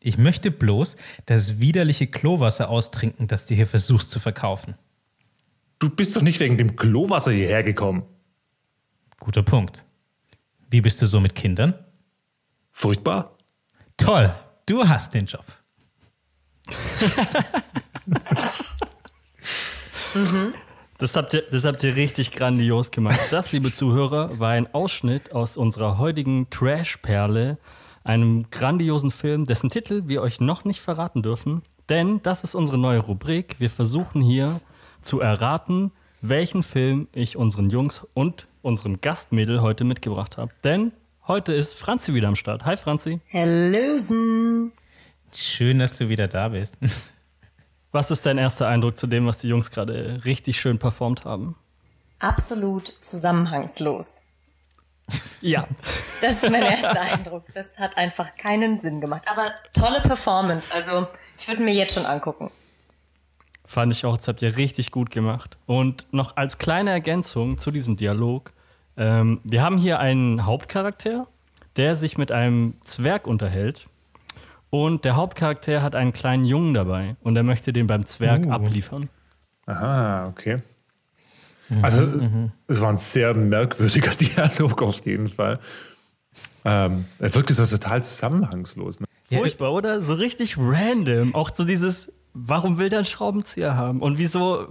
Ich 0.00 0.18
möchte 0.18 0.50
bloß 0.50 0.96
das 1.26 1.58
widerliche 1.58 2.06
Klowasser 2.06 2.68
austrinken, 2.68 3.26
das 3.26 3.46
du 3.46 3.54
hier 3.54 3.66
versuchst 3.66 4.10
zu 4.10 4.20
verkaufen. 4.20 4.74
Du 5.78 5.88
bist 5.90 6.14
doch 6.14 6.22
nicht 6.22 6.38
wegen 6.40 6.58
dem 6.58 6.76
Klowasser 6.76 7.32
hierher 7.32 7.62
gekommen. 7.62 8.02
Guter 9.18 9.42
Punkt. 9.42 9.84
Wie 10.70 10.80
bist 10.80 11.00
du 11.00 11.06
so 11.06 11.20
mit 11.20 11.34
Kindern? 11.34 11.74
Furchtbar. 12.70 13.36
Toll, 13.96 14.34
du 14.66 14.86
hast 14.86 15.14
den 15.14 15.26
Job. 15.26 15.44
Das 21.00 21.14
habt, 21.14 21.32
ihr, 21.32 21.44
das 21.52 21.64
habt 21.64 21.84
ihr 21.84 21.94
richtig 21.94 22.32
grandios 22.32 22.90
gemacht. 22.90 23.20
Das, 23.30 23.52
liebe 23.52 23.72
Zuhörer, 23.72 24.40
war 24.40 24.50
ein 24.50 24.74
Ausschnitt 24.74 25.32
aus 25.32 25.56
unserer 25.56 25.98
heutigen 25.98 26.50
Trash-Perle, 26.50 27.56
einem 28.02 28.50
grandiosen 28.50 29.12
Film, 29.12 29.46
dessen 29.46 29.70
Titel 29.70 30.02
wir 30.06 30.22
euch 30.22 30.40
noch 30.40 30.64
nicht 30.64 30.80
verraten 30.80 31.22
dürfen. 31.22 31.62
Denn 31.88 32.20
das 32.24 32.42
ist 32.42 32.56
unsere 32.56 32.78
neue 32.78 32.98
Rubrik. 32.98 33.60
Wir 33.60 33.70
versuchen 33.70 34.22
hier 34.22 34.60
zu 35.00 35.20
erraten, 35.20 35.92
welchen 36.20 36.64
Film 36.64 37.06
ich 37.12 37.36
unseren 37.36 37.70
Jungs 37.70 38.04
und 38.14 38.48
unserem 38.68 39.00
Gastmädel 39.00 39.62
heute 39.62 39.82
mitgebracht 39.82 40.36
habe. 40.36 40.52
Denn 40.62 40.92
heute 41.26 41.52
ist 41.52 41.78
Franzi 41.78 42.14
wieder 42.14 42.28
am 42.28 42.36
Start. 42.36 42.64
Hi 42.64 42.76
Franzi. 42.76 43.20
Hallösen. 43.32 44.72
Schön, 45.34 45.78
dass 45.78 45.94
du 45.94 46.08
wieder 46.08 46.28
da 46.28 46.48
bist. 46.48 46.78
Was 47.90 48.10
ist 48.10 48.26
dein 48.26 48.38
erster 48.38 48.68
Eindruck 48.68 48.98
zu 48.98 49.06
dem, 49.06 49.26
was 49.26 49.38
die 49.38 49.48
Jungs 49.48 49.70
gerade 49.70 50.20
richtig 50.26 50.60
schön 50.60 50.78
performt 50.78 51.24
haben? 51.24 51.56
Absolut 52.18 52.86
zusammenhangslos. 52.86 54.24
Ja. 55.40 55.66
Das 56.20 56.42
ist 56.42 56.50
mein 56.50 56.62
erster 56.62 57.00
Eindruck. 57.00 57.44
Das 57.54 57.78
hat 57.78 57.96
einfach 57.96 58.34
keinen 58.36 58.80
Sinn 58.80 59.00
gemacht. 59.00 59.22
Aber 59.30 59.52
tolle 59.72 60.00
Performance. 60.00 60.68
Also, 60.74 61.06
ich 61.38 61.46
würde 61.46 61.62
mir 61.62 61.72
jetzt 61.72 61.94
schon 61.94 62.04
angucken. 62.04 62.50
Fand 63.64 63.92
ich 63.92 64.04
auch, 64.04 64.16
das 64.16 64.26
habt 64.26 64.42
ihr 64.42 64.56
richtig 64.56 64.90
gut 64.90 65.10
gemacht. 65.10 65.56
Und 65.64 66.12
noch 66.12 66.36
als 66.36 66.58
kleine 66.58 66.90
Ergänzung 66.90 67.56
zu 67.56 67.70
diesem 67.70 67.96
Dialog, 67.96 68.52
ähm, 68.98 69.40
wir 69.44 69.62
haben 69.62 69.78
hier 69.78 70.00
einen 70.00 70.44
Hauptcharakter, 70.44 71.26
der 71.76 71.94
sich 71.94 72.18
mit 72.18 72.32
einem 72.32 72.74
Zwerg 72.84 73.26
unterhält. 73.26 73.86
Und 74.70 75.04
der 75.04 75.16
Hauptcharakter 75.16 75.82
hat 75.82 75.94
einen 75.94 76.12
kleinen 76.12 76.44
Jungen 76.44 76.74
dabei 76.74 77.16
und 77.22 77.36
er 77.36 77.42
möchte 77.42 77.72
den 77.72 77.86
beim 77.86 78.04
Zwerg 78.04 78.44
Uh. 78.44 78.50
abliefern. 78.50 79.08
Ah, 79.66 80.26
okay. 80.26 80.58
Also, 81.82 82.08
es 82.66 82.80
war 82.80 82.90
ein 82.90 82.96
sehr 82.96 83.34
merkwürdiger 83.34 84.10
Dialog 84.20 84.82
auf 84.82 85.04
jeden 85.04 85.28
Fall. 85.28 85.58
Ähm, 86.64 87.04
er 87.18 87.34
wirkte 87.34 87.54
so 87.54 87.64
total 87.64 88.02
zusammenhangslos. 88.02 89.00
Ne? 89.00 89.06
Furchtbar, 89.30 89.72
oder? 89.72 90.02
So 90.02 90.14
richtig 90.14 90.56
random. 90.58 91.34
Auch 91.34 91.50
so 91.54 91.64
dieses, 91.64 92.12
warum 92.32 92.78
will 92.78 92.88
der 92.88 93.00
einen 93.00 93.06
Schraubenzieher 93.06 93.76
haben? 93.76 94.00
Und 94.00 94.18
wieso 94.18 94.66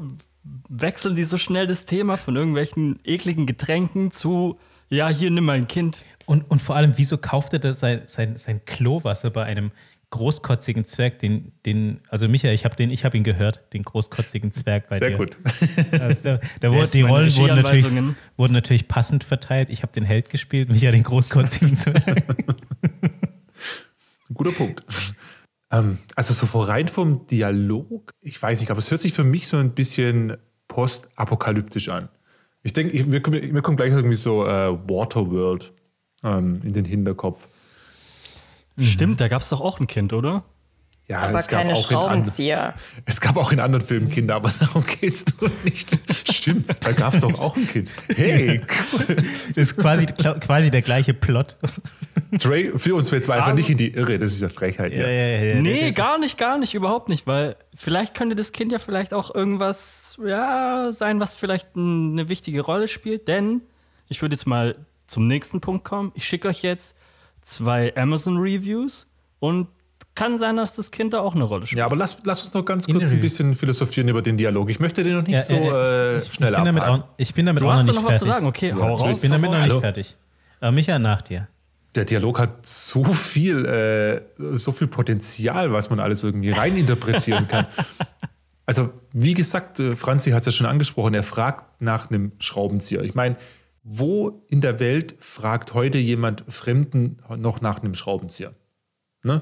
wechseln 0.69 1.15
die 1.15 1.23
so 1.23 1.38
schnell 1.38 1.67
das 1.67 1.86
Thema 1.86 2.17
von 2.17 2.36
irgendwelchen 2.36 2.99
ekligen 3.03 3.45
Getränken 3.45 4.12
zu, 4.12 4.60
ja, 4.89 5.10
hier 5.10 5.31
nimm 5.31 5.45
mal 5.45 5.57
ein 5.57 5.67
Kind. 5.67 6.03
Und, 6.25 6.49
und 6.49 6.62
vor 6.62 6.75
allem, 6.75 6.93
wieso 6.97 7.17
kauft 7.17 7.53
er 7.53 7.60
das 7.60 7.79
sein, 7.79 8.03
sein, 8.05 8.38
sein 8.38 8.63
Klowasser 8.65 9.29
bei 9.29 9.43
einem 9.43 9.71
großkotzigen 10.10 10.86
Zwerg, 10.86 11.19
den, 11.19 11.51
den 11.65 11.99
also 12.10 12.29
Michael, 12.29 12.53
ich 12.53 12.63
habe 12.63 12.75
den, 12.75 12.91
ich 12.91 13.03
habe 13.03 13.17
ihn 13.17 13.23
gehört, 13.23 13.73
den 13.73 13.83
großkotzigen 13.83 14.51
Zwerg 14.51 14.88
bei 14.89 14.99
Sehr 14.99 15.12
dir. 15.12 15.17
gut. 15.17 15.38
Also 15.99 16.23
da, 16.23 16.39
da 16.62 16.71
wurde, 16.71 16.89
die 16.89 17.01
Rollen 17.01 17.36
wurden 17.36 17.55
natürlich, 17.57 17.86
wurden 18.38 18.53
natürlich 18.53 18.88
passend 18.88 19.23
verteilt. 19.23 19.69
Ich 19.69 19.83
habe 19.83 19.91
den 19.91 20.03
Held 20.03 20.29
gespielt, 20.29 20.69
Michael 20.69 20.93
den 20.93 21.03
großkotzigen 21.03 21.75
Zwerg. 21.75 22.23
Guter 24.33 24.51
Punkt. 24.51 24.83
Ähm, 25.71 25.97
also 26.15 26.34
so 26.34 26.60
rein 26.62 26.88
vom 26.88 27.27
Dialog, 27.27 28.12
ich 28.21 28.41
weiß 28.41 28.60
nicht, 28.60 28.71
aber 28.71 28.80
es 28.80 28.91
hört 28.91 29.01
sich 29.01 29.13
für 29.13 29.23
mich 29.23 29.47
so 29.47 29.58
ein 29.58 29.71
bisschen 29.71 30.38
postapokalyptisch 30.67 31.89
an. 31.89 32.10
Ich 32.63 32.73
denke, 32.73 33.03
mir, 33.06 33.21
mir 33.53 33.62
kommt 33.62 33.77
gleich 33.77 33.91
irgendwie 33.91 34.15
so 34.15 34.45
äh, 34.45 34.71
Waterworld 34.89 35.73
ähm, 36.23 36.62
in 36.63 36.73
den 36.73 36.86
Hinterkopf. 36.86 37.49
Stimmt, 38.80 39.21
da 39.21 39.27
gab 39.27 39.41
es 39.41 39.49
doch 39.49 39.62
auch 39.62 39.80
ein 39.80 39.88
Kind, 39.88 40.13
oder? 40.13 40.43
Ja, 41.10 41.22
Aber 41.22 41.39
keine 41.43 41.62
in 41.62 41.78
anderen, 41.78 41.84
Schraubenzieher. 41.84 42.74
es 43.06 43.22
gab 43.22 43.38
auch 43.38 43.54
in 43.54 43.62
anderen 43.62 43.86
Filmen 43.86 44.10
Kinder, 44.10 44.36
aber 44.36 44.52
darum 44.60 44.84
gehst 44.86 45.36
du 45.39 45.48
nicht. 45.63 45.98
Stimmt, 46.30 46.67
da 46.82 46.91
gab 46.91 47.13
es 47.13 47.22
doch 47.22 47.39
auch 47.39 47.56
ein 47.56 47.65
Kind. 47.65 47.89
Hey, 48.13 48.60
cool. 48.93 49.15
Das 49.48 49.58
ist 49.58 49.78
quasi, 49.78 50.06
quasi 50.06 50.70
der 50.70 50.82
gleiche 50.82 51.13
Plot. 51.13 51.56
Trey, 52.39 52.78
führ 52.78 52.98
uns 52.98 53.10
jetzt 53.12 53.30
einfach 53.30 53.54
nicht 53.54 53.70
in 53.70 53.78
die 53.78 53.93
Irre, 53.93 54.20
das 54.20 54.34
ist 54.34 54.41
ja 54.41 54.50
Frechheit. 54.50 54.91
Ja, 54.91 55.08
ja, 55.08 55.62
Nee, 55.62 55.93
gar 55.93 56.20
nicht, 56.20 56.38
gar 56.38 56.58
nicht, 56.58 56.74
überhaupt 56.74 57.08
nicht, 57.08 57.26
weil 57.26 57.56
vielleicht 57.74 58.13
könnte 58.13 58.36
das 58.36 58.52
Kind 58.52 58.74
ja 58.74 58.80
vielleicht 58.80 59.13
auch 59.13 59.34
irgendwas 59.34 60.17
ja, 60.26 60.91
sein, 60.91 61.22
was 61.22 61.36
vielleicht 61.36 61.70
eine 61.78 62.28
wichtige 62.28 62.60
Rolle 62.62 62.89
spielt, 62.89 63.30
denn 63.30 63.62
Ich 64.10 64.22
würde 64.22 64.36
jetzt 64.36 64.46
mal 64.46 64.76
zum 65.06 65.26
nächsten 65.26 65.62
Punkt 65.62 65.86
kommen. 65.86 66.12
Ich 66.15 66.28
schicke 66.28 66.50
euch 66.50 66.63
jetzt 66.63 66.98
zwei 67.41 67.96
Amazon-Reviews 67.96 69.08
und 69.39 69.67
kann 70.17 70.38
sein, 70.39 70.58
dass 70.58 70.75
das 70.75 70.89
Kind 70.89 71.13
da 71.13 71.19
auch 71.19 71.36
eine 71.36 71.43
Rolle 71.43 71.67
spielt. 71.67 71.77
Ja, 71.80 71.86
aber 71.86 71.95
lass, 71.95 72.17
lass 72.23 72.43
uns 72.43 72.53
noch 72.53 72.65
ganz 72.65 72.88
kurz 72.88 73.12
ein 73.12 73.19
bisschen 73.19 73.53
philosophieren 73.53 74.10
über 74.10 74.23
den 74.23 74.36
Dialog. 74.36 74.69
Ich 74.71 74.80
möchte 74.80 75.03
den 75.03 75.13
noch 75.15 75.21
nicht 75.27 75.36
Ja, 75.36 75.41
so 75.41 75.53
äh, 75.56 76.15
äh, 76.15 76.19
ich, 76.19 76.34
schnell 76.34 76.53
ich 76.53 76.63
bin 76.63 76.80
auch, 76.80 77.03
Ich 77.17 77.34
bin 77.36 77.45
damit 77.45 77.62
du 77.62 77.67
auch 77.67 77.73
hast 77.73 77.86
noch 77.86 77.93
da 77.93 77.99
nicht 77.99 78.01
noch 78.01 78.10
was 78.12 78.19
zu 78.19 78.25
fertig. 78.25 78.34
sagen. 78.36 78.47
Okay, 78.47 78.73
hau 78.73 78.77
natürlich. 78.80 79.01
raus. 79.01 79.15
Ich 79.15 79.21
bin 79.21 79.32
damit 79.32 79.49
hau 79.51 79.56
noch 79.56 79.67
nicht 79.67 79.80
fertig. 79.80 80.17
Aber 80.60 80.71
Micha, 80.71 80.97
nach 80.97 81.21
dir. 81.21 81.47
Der 81.93 82.06
Dialog 82.06 82.39
hat 82.39 82.65
so 82.65 83.03
viel, 83.06 83.65
äh, 83.65 84.21
so 84.58 84.71
viel 84.71 84.88
Potenzial, 84.88 85.71
was 85.71 85.89
man 85.91 85.99
alles 85.99 86.23
irgendwie 86.23 86.51
reininterpretieren 86.51 87.47
kann. 87.47 87.67
Also, 88.69 88.91
wie 89.13 89.34
gesagt, 89.34 89.80
äh, 89.80 89.95
Franzi 89.95 90.32
hat 90.32 90.41
es 90.41 90.47
ja 90.47 90.51
schon 90.51 90.67
angesprochen, 90.67 91.13
er 91.13 91.23
fragt 91.23 91.80
nach 91.82 92.10
einem 92.10 92.34
Schraubenzieher. 92.39 93.01
Ich 93.01 93.15
meine, 93.15 93.38
wo 93.86 94.43
in 94.49 94.60
der 94.60 94.82
Welt 94.82 95.15
fragt 95.19 95.73
heute 95.73 95.97
jemand 95.99 96.43
Fremden 96.49 97.15
noch 97.38 97.62
nach 97.62 97.82
einem 97.82 97.93
Schraubenzieher? 97.95 98.51
Ne? 99.23 99.41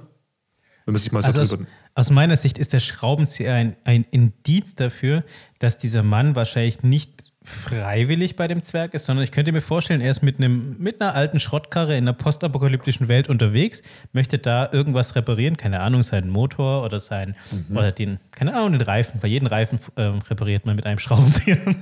Wenn 0.86 0.94
man 0.94 1.00
sich 1.00 1.12
mal 1.12 1.22
so 1.22 1.28
Also 1.28 1.56
aus, 1.56 1.64
aus 1.96 2.12
meiner 2.12 2.36
Sicht 2.36 2.58
ist 2.58 2.74
der 2.74 2.80
Schraubenzieher 2.80 3.54
ein, 3.56 3.76
ein 3.84 4.06
Indiz 4.12 4.76
dafür, 4.76 5.24
dass 5.60 5.78
dieser 5.78 6.04
Mann 6.04 6.36
wahrscheinlich 6.36 6.84
nicht 6.84 7.32
freiwillig 7.46 8.36
bei 8.36 8.48
dem 8.48 8.64
Zwerg 8.64 8.94
ist, 8.94 9.06
sondern 9.06 9.24
ich 9.24 9.32
könnte 9.32 9.52
mir 9.52 9.62
vorstellen, 9.62 10.02
er 10.02 10.12
ist 10.12 10.24
mit, 10.24 10.38
einem, 10.40 10.78
mit 10.80 11.00
einer 11.00 11.14
alten 11.14 11.40
Schrottkarre 11.40 11.96
in 11.96 12.04
einer 12.04 12.14
postapokalyptischen 12.14 13.08
Welt 13.08 13.30
unterwegs, 13.30 13.84
möchte 14.14 14.40
da 14.40 14.70
irgendwas 14.72 15.16
reparieren, 15.16 15.56
keine 15.56 15.82
Ahnung, 15.82 16.02
seinen 16.04 16.30
Motor 16.30 16.84
oder 16.84 17.00
sein, 17.00 17.36
oder 17.72 17.92
den, 17.92 18.20
keine 18.32 18.56
Ahnung, 18.56 18.74
den 18.74 18.82
Reifen. 18.82 19.20
Bei 19.20 19.28
jedem 19.28 19.48
Reifen 19.48 19.80
ähm, 19.96 20.20
repariert 20.20 20.66
man 20.66 20.76
mit 20.76 20.86
einem 20.86 21.00
Schraubenzieher. 21.00 21.60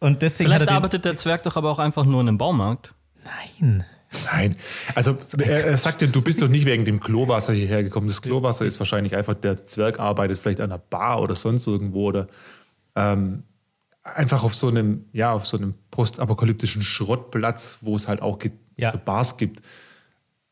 Und 0.00 0.22
deswegen 0.22 0.48
Vielleicht 0.48 0.66
er 0.66 0.72
arbeitet 0.72 1.04
der 1.04 1.16
Zwerg 1.16 1.42
doch 1.42 1.56
aber 1.56 1.70
auch 1.70 1.78
einfach 1.78 2.06
nur 2.06 2.22
in 2.22 2.28
einem 2.28 2.38
Baumarkt. 2.38 2.94
Nein. 3.60 3.84
Nein, 4.32 4.56
also 4.94 5.16
er, 5.38 5.66
er 5.66 5.76
sagte, 5.76 6.08
du 6.08 6.22
bist 6.22 6.42
doch 6.42 6.48
nicht 6.48 6.64
wegen 6.64 6.84
dem 6.84 7.00
Klowasser 7.00 7.52
hierher 7.52 7.82
gekommen. 7.82 8.08
Das 8.08 8.22
Klowasser 8.22 8.64
ist 8.64 8.78
wahrscheinlich 8.80 9.16
einfach, 9.16 9.34
der 9.34 9.64
Zwerg 9.66 10.00
arbeitet 10.00 10.38
vielleicht 10.38 10.60
an 10.60 10.70
einer 10.72 10.78
Bar 10.78 11.22
oder 11.22 11.36
sonst 11.36 11.66
irgendwo 11.66 12.08
oder 12.08 12.26
ähm, 12.96 13.44
einfach 14.02 14.42
auf 14.42 14.54
so 14.54 14.68
einem, 14.68 15.04
ja, 15.12 15.32
auf 15.32 15.46
so 15.46 15.56
einem 15.56 15.74
postapokalyptischen 15.90 16.82
Schrottplatz, 16.82 17.78
wo 17.82 17.96
es 17.96 18.08
halt 18.08 18.22
auch 18.22 18.38
Ja. 18.76 18.90
so 18.90 18.98
Bars 18.98 19.36
gibt. 19.36 19.60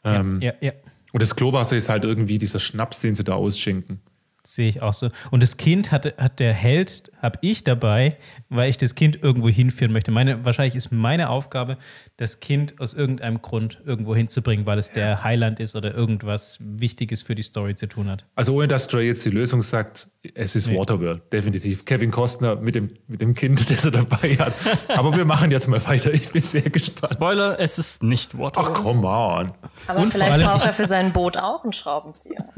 Ja, 0.05 0.21
Ähm, 0.21 0.41
ja, 0.41 0.53
ja. 0.61 0.73
Und 1.13 1.23
das 1.23 1.35
Klowasser 1.35 1.77
ist 1.77 1.89
halt 1.89 2.05
irgendwie 2.05 2.39
dieser 2.39 2.59
Schnaps, 2.59 3.01
den 3.01 3.15
sie 3.15 3.25
da 3.25 3.35
ausschenken. 3.35 4.01
Sehe 4.45 4.69
ich 4.69 4.83
auch 4.83 4.95
so. 4.95 5.09
Und 5.31 5.43
das 5.43 5.57
Kind 5.57 5.91
hatte, 5.91 6.15
hat 6.17 6.39
der 6.39 6.53
Held, 6.53 7.11
habe 7.21 7.39
ich 7.43 7.65
dabei, 7.65 8.17
weil 8.49 8.71
ich 8.71 8.79
das 8.79 8.95
Kind 8.95 9.23
irgendwo 9.23 9.49
hinführen 9.49 9.93
möchte. 9.93 10.11
Meine, 10.11 10.45
wahrscheinlich 10.45 10.75
ist 10.75 10.93
meine 10.93 11.31
Aufgabe, 11.31 11.77
das 12.17 12.41
Kind 12.41 12.81
aus 12.81 12.95
irgendeinem 12.95 13.43
Grund 13.43 13.81
irgendwo 13.85 14.15
hinzubringen, 14.15 14.67
weil 14.67 14.79
es 14.79 14.91
der 14.93 15.25
Heiland 15.25 15.61
ist 15.61 15.77
oder 15.77 15.95
irgendwas 15.95 16.59
Wichtiges 16.61 17.23
für 17.23 17.35
die 17.35 17.43
Story 17.43 17.75
zu 17.75 17.89
tun 17.89 18.09
hat. 18.09 18.25
Also 18.35 18.55
ohne 18.55 18.69
dass 18.69 18.85
Stray 18.85 19.07
jetzt 19.07 19.25
die 19.25 19.31
Lösung 19.31 19.63
sagt, 19.63 20.09
es 20.35 20.57
ist 20.57 20.73
Waterworld, 20.75 21.33
definitiv. 21.33 21.85
Kevin 21.85 22.11
Costner 22.11 22.57
mit 22.57 22.75
dem, 22.75 22.91
mit 23.07 23.21
dem 23.21 23.35
Kind, 23.35 23.59
das 23.71 23.85
er 23.85 23.91
dabei 23.91 24.37
hat. 24.37 24.55
Aber 24.97 25.17
wir 25.17 25.25
machen 25.25 25.51
jetzt 25.51 25.69
mal 25.69 25.85
weiter. 25.87 26.13
Ich 26.13 26.31
bin 26.31 26.43
sehr 26.43 26.63
gespannt. 26.63 27.13
Spoiler, 27.13 27.59
es 27.61 27.79
ist 27.79 28.03
nicht 28.03 28.33
Ach, 28.35 28.39
Waterworld. 28.39 28.75
come 28.75 29.07
on. 29.09 29.53
Aber 29.87 30.01
Und 30.01 30.13
vielleicht 30.13 30.33
allem- 30.33 30.47
braucht 30.47 30.67
er 30.67 30.73
für 30.73 30.87
sein 30.87 31.13
Boot 31.13 31.37
auch 31.37 31.65
einen 31.65 31.73
Schraubenzieher. 31.73 32.45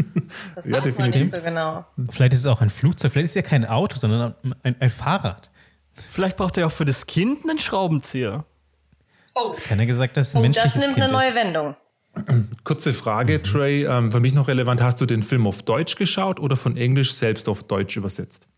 Das 0.55 0.69
Ja, 0.69 0.77
weiß 0.77 0.97
man 0.97 1.11
definitiv. 1.11 1.23
nicht 1.23 1.35
so 1.35 1.41
genau. 1.43 1.85
Vielleicht 2.09 2.35
ist 2.35 2.41
es 2.41 2.47
auch 2.47 2.61
ein 2.61 2.71
Flugzeug, 2.71 3.11
vielleicht 3.11 3.25
ist 3.25 3.31
es 3.33 3.35
ja 3.35 3.43
kein 3.43 3.65
Auto, 3.67 3.97
sondern 3.99 4.37
ein, 4.63 4.77
ein 4.81 4.91
Fahrrad. 4.91 5.51
Vielleicht 6.11 6.37
braucht 6.37 6.57
er 6.57 6.67
auch 6.67 6.73
für 6.73 6.85
das 6.85 7.07
Kind 7.07 7.49
einen 7.49 7.59
Schraubenzieher. 7.59 8.45
Oh, 9.35 9.55
Keiner 9.69 9.87
gesagt, 9.87 10.17
dass 10.17 10.29
es 10.29 10.37
ein 10.37 10.41
oh 10.41 10.43
menschliches 10.43 10.75
das 10.75 10.83
nimmt 10.83 10.95
Kind 10.95 11.05
eine 11.05 11.13
neue 11.13 11.29
ist. 11.29 11.35
Wendung. 11.35 11.77
Kurze 12.65 12.93
Frage, 12.93 13.43
Trey. 13.43 13.85
Ähm, 13.85 14.11
für 14.11 14.21
mich 14.21 14.35
noch 14.35 14.49
relevant, 14.49 14.83
hast 14.83 15.01
du 15.01 15.07
den 15.07 15.23
Film 15.23 15.47
auf 15.47 15.63
Deutsch 15.63 15.97
geschaut 15.97 16.41
oder 16.41 16.57
von 16.57 16.77
Englisch 16.77 17.13
selbst 17.15 17.49
auf 17.49 17.63
Deutsch 17.63 17.97
übersetzt? 17.97 18.49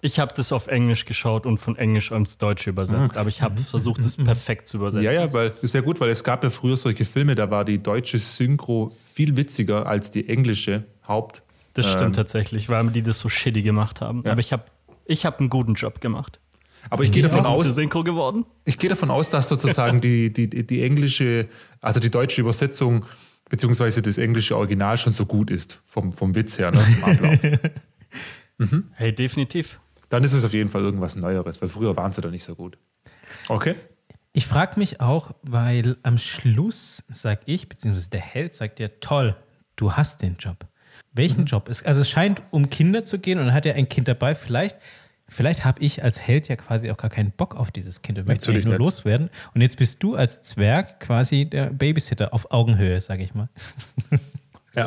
Ich 0.00 0.20
habe 0.20 0.32
das 0.36 0.52
auf 0.52 0.68
Englisch 0.68 1.06
geschaut 1.06 1.44
und 1.44 1.58
von 1.58 1.76
Englisch 1.76 2.12
ins 2.12 2.38
Deutsche 2.38 2.70
übersetzt, 2.70 3.16
aber 3.16 3.28
ich 3.28 3.42
habe 3.42 3.60
versucht, 3.60 4.00
es 4.00 4.16
perfekt 4.16 4.68
zu 4.68 4.76
übersetzen. 4.76 5.04
Ja, 5.04 5.12
ja, 5.12 5.32
weil 5.32 5.52
ist 5.60 5.74
ja 5.74 5.80
gut, 5.80 6.00
weil 6.00 6.10
es 6.10 6.22
gab 6.22 6.44
ja 6.44 6.50
früher 6.50 6.76
solche 6.76 7.04
Filme, 7.04 7.34
da 7.34 7.50
war 7.50 7.64
die 7.64 7.82
deutsche 7.82 8.20
Synchro 8.20 8.96
viel 9.02 9.36
witziger 9.36 9.86
als 9.86 10.12
die 10.12 10.28
englische 10.28 10.84
Haupt. 11.08 11.42
Das 11.74 11.90
stimmt 11.90 12.14
tatsächlich, 12.14 12.68
weil 12.68 12.88
die 12.88 13.02
das 13.02 13.18
so 13.18 13.28
shitty 13.28 13.62
gemacht 13.62 14.00
haben. 14.00 14.24
Aber 14.24 14.40
ich 14.40 14.52
habe 14.52 14.64
ich 15.08 15.26
hab 15.26 15.40
einen 15.40 15.48
guten 15.48 15.74
Job 15.74 16.00
gemacht. 16.00 16.38
Aber 16.90 17.02
ich 17.02 17.10
gehe 17.10 17.22
davon 17.22 17.44
aus, 17.44 17.74
Synchro 17.74 18.04
geworden. 18.04 18.46
ich 18.64 18.78
gehe 18.78 18.88
davon 18.88 19.10
aus, 19.10 19.28
dass 19.30 19.48
sozusagen 19.48 20.00
die, 20.00 20.32
die, 20.32 20.48
die 20.48 20.82
englische, 20.82 21.48
also 21.80 21.98
die 21.98 22.10
deutsche 22.10 22.40
Übersetzung 22.40 23.04
beziehungsweise 23.48 24.00
das 24.02 24.18
englische 24.18 24.56
Original 24.56 24.96
schon 24.96 25.12
so 25.12 25.26
gut 25.26 25.50
ist 25.50 25.80
vom, 25.84 26.12
vom 26.12 26.34
Witz 26.34 26.58
her, 26.58 26.70
ne, 26.70 26.80
vom 26.80 27.10
Ablauf. 27.10 27.38
Hey, 28.94 29.14
definitiv. 29.14 29.78
Dann 30.08 30.24
ist 30.24 30.32
es 30.32 30.44
auf 30.44 30.52
jeden 30.52 30.68
Fall 30.68 30.82
irgendwas 30.82 31.14
Neueres, 31.14 31.62
weil 31.62 31.68
früher 31.68 31.94
waren 31.94 32.10
sie 32.10 32.20
da 32.20 32.28
nicht 32.28 32.42
so 32.42 32.56
gut. 32.56 32.76
Okay. 33.48 33.76
Ich 34.32 34.48
frage 34.48 34.80
mich 34.80 35.00
auch, 35.00 35.30
weil 35.42 35.96
am 36.02 36.18
Schluss 36.18 37.04
sag 37.08 37.42
ich, 37.46 37.68
beziehungsweise 37.68 38.10
der 38.10 38.20
Held 38.20 38.54
sagt 38.54 38.80
ja, 38.80 38.88
toll, 39.00 39.36
du 39.76 39.92
hast 39.92 40.22
den 40.22 40.38
Job. 40.38 40.66
Welchen 41.18 41.44
Job 41.44 41.68
ist? 41.68 41.84
Also 41.84 42.00
es 42.00 42.08
scheint 42.08 42.42
um 42.50 42.70
Kinder 42.70 43.04
zu 43.04 43.18
gehen 43.18 43.38
und 43.38 43.46
dann 43.46 43.54
hat 43.54 43.66
er 43.66 43.74
ein 43.74 43.88
Kind 43.88 44.08
dabei. 44.08 44.34
Vielleicht, 44.34 44.78
vielleicht 45.28 45.64
habe 45.64 45.80
ich 45.82 46.02
als 46.02 46.18
Held 46.20 46.48
ja 46.48 46.56
quasi 46.56 46.90
auch 46.90 46.96
gar 46.96 47.10
keinen 47.10 47.32
Bock 47.32 47.54
auf 47.54 47.70
dieses 47.70 48.00
Kind 48.00 48.18
und 48.18 48.26
möchte 48.26 48.50
es 48.50 48.64
nur 48.64 48.72
nicht. 48.72 48.78
loswerden. 48.78 49.28
Und 49.54 49.60
jetzt 49.60 49.76
bist 49.76 50.02
du 50.02 50.14
als 50.14 50.40
Zwerg 50.40 51.00
quasi 51.00 51.44
der 51.44 51.66
Babysitter 51.66 52.32
auf 52.32 52.50
Augenhöhe, 52.50 53.00
sage 53.00 53.22
ich 53.22 53.34
mal. 53.34 53.48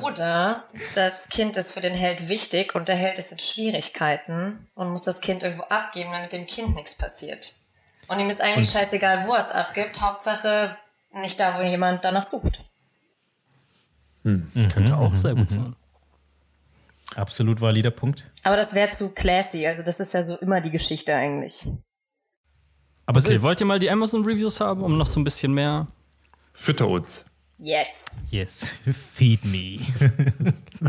Oder 0.03 0.63
das 0.95 1.27
Kind 1.29 1.57
ist 1.57 1.73
für 1.73 1.81
den 1.81 1.93
Held 1.93 2.29
wichtig 2.29 2.75
und 2.75 2.87
der 2.87 2.95
Held 2.95 3.19
ist 3.19 3.33
in 3.33 3.39
Schwierigkeiten 3.39 4.67
und 4.73 4.89
muss 4.89 5.01
das 5.01 5.19
Kind 5.19 5.43
irgendwo 5.43 5.63
abgeben, 5.63 6.11
damit 6.13 6.31
dem 6.31 6.47
Kind 6.47 6.75
nichts 6.75 6.97
passiert. 6.97 7.53
Und 8.07 8.19
ihm 8.19 8.29
ist 8.29 8.41
eigentlich 8.41 8.69
scheißegal, 8.69 9.27
wo 9.27 9.33
er 9.33 9.39
es 9.39 9.51
abgibt. 9.51 10.01
Hauptsache 10.01 10.77
nicht 11.13 11.39
da, 11.39 11.57
wo 11.57 11.63
jemand 11.63 12.05
danach 12.05 12.27
sucht. 12.27 12.63
Könnte 14.23 14.95
auch 14.95 15.15
sehr 15.15 15.35
gut 15.35 15.49
sein. 15.49 15.75
Absolut 17.15 17.59
valider 17.61 17.91
Punkt. 17.91 18.29
Aber 18.43 18.55
das 18.55 18.73
wäre 18.73 18.91
zu 18.91 19.13
classy. 19.13 19.67
Also 19.67 19.83
das 19.83 19.99
ist 19.99 20.13
ja 20.13 20.23
so 20.23 20.37
immer 20.37 20.61
die 20.61 20.71
Geschichte 20.71 21.13
eigentlich. 21.13 21.67
Aber 23.05 23.19
es 23.19 23.25
Okay, 23.25 23.41
wollt 23.41 23.59
ihr 23.59 23.65
mal 23.65 23.79
die 23.79 23.89
Amazon-Reviews 23.89 24.59
haben, 24.59 24.83
um 24.83 24.97
noch 24.97 25.07
so 25.07 25.19
ein 25.19 25.23
bisschen 25.23 25.53
mehr. 25.53 25.87
Fütter 26.53 26.87
uns. 26.87 27.25
Yes. 27.57 28.23
yes, 28.29 28.65
feed 28.91 29.43
me. 29.45 29.79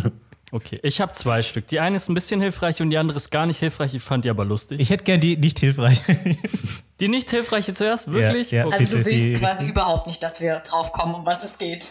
Okay, 0.55 0.79
ich 0.83 1.01
habe 1.01 1.15
zwei 1.15 1.43
Stück. 1.43 1.67
Die 1.69 1.81
eine 1.81 1.97
ist 1.97 2.11
ein 2.11 2.15
bisschen 2.15 2.43
hilfreich 2.43 2.83
und 2.83 2.91
die 2.91 2.99
andere 2.99 3.17
ist 3.17 3.31
gar 3.31 3.47
nicht 3.47 3.59
hilfreich. 3.59 3.95
Ich 3.95 4.03
fand 4.03 4.27
die 4.27 4.29
aber 4.29 4.45
lustig. 4.45 4.81
Ich 4.81 4.91
hätte 4.91 5.03
gern 5.03 5.19
die 5.19 5.39
nicht 5.39 5.59
hilfreich. 5.59 6.03
Die 7.01 7.09
nicht 7.09 7.31
hilfreiche 7.31 7.73
zuerst? 7.73 8.13
Wirklich? 8.13 8.53
ja. 8.53 8.67
Okay. 8.67 8.77
Also 8.79 8.99
du 8.99 9.05
willst 9.05 9.41
quasi 9.41 9.67
überhaupt 9.67 10.07
nicht, 10.07 10.23
dass 10.23 10.41
wir 10.41 10.61
drauf 10.61 10.93
kommen, 10.93 11.15
um 11.15 11.27
was 11.27 11.43
es 11.43 11.59
geht. 11.59 11.89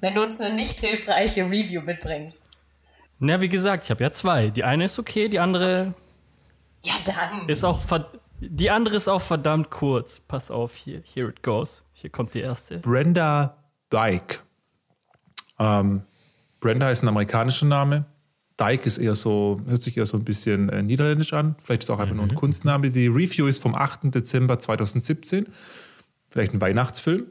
Wenn 0.00 0.14
du 0.14 0.22
uns 0.22 0.40
eine 0.40 0.54
nicht 0.54 0.78
hilfreiche 0.78 1.46
Review 1.46 1.80
mitbringst. 1.80 2.50
Na, 3.18 3.40
wie 3.40 3.48
gesagt, 3.48 3.84
ich 3.84 3.90
habe 3.90 4.04
ja 4.04 4.12
zwei. 4.12 4.50
Die 4.50 4.64
eine 4.64 4.84
ist 4.84 4.98
okay, 4.98 5.28
die 5.28 5.38
andere 5.38 5.94
Ja, 6.82 6.94
dann. 7.04 7.48
ist 7.48 7.64
auch 7.64 7.80
die 8.38 8.68
andere 8.70 8.96
ist 8.96 9.08
auch 9.08 9.22
verdammt 9.22 9.70
kurz. 9.70 10.20
Pass 10.20 10.50
auf 10.50 10.74
hier, 10.76 11.02
here 11.14 11.30
it 11.30 11.42
goes. 11.42 11.82
Hier 11.94 12.10
kommt 12.10 12.34
die 12.34 12.40
erste. 12.40 12.78
Brenda 12.78 13.56
Dyke. 13.90 14.40
Ähm, 15.58 16.02
Brenda 16.60 16.90
ist 16.90 17.02
ein 17.02 17.08
amerikanischer 17.08 17.64
Name. 17.66 18.04
Dyke 18.60 18.84
ist 18.84 18.98
eher 18.98 19.14
so, 19.14 19.60
hört 19.66 19.82
sich 19.82 19.96
eher 19.96 20.04
so 20.06 20.18
ein 20.18 20.24
bisschen 20.24 20.68
äh, 20.68 20.82
niederländisch 20.82 21.32
an. 21.32 21.56
Vielleicht 21.62 21.82
ist 21.82 21.88
es 21.88 21.94
auch 21.94 21.98
einfach 21.98 22.14
nur 22.14 22.24
ein 22.24 22.34
Kunstname. 22.34 22.90
Die 22.90 23.06
Review 23.06 23.46
ist 23.46 23.62
vom 23.62 23.74
8. 23.74 24.14
Dezember 24.14 24.58
2017. 24.58 25.46
Vielleicht 26.28 26.52
ein 26.52 26.60
Weihnachtsfilm. 26.60 27.26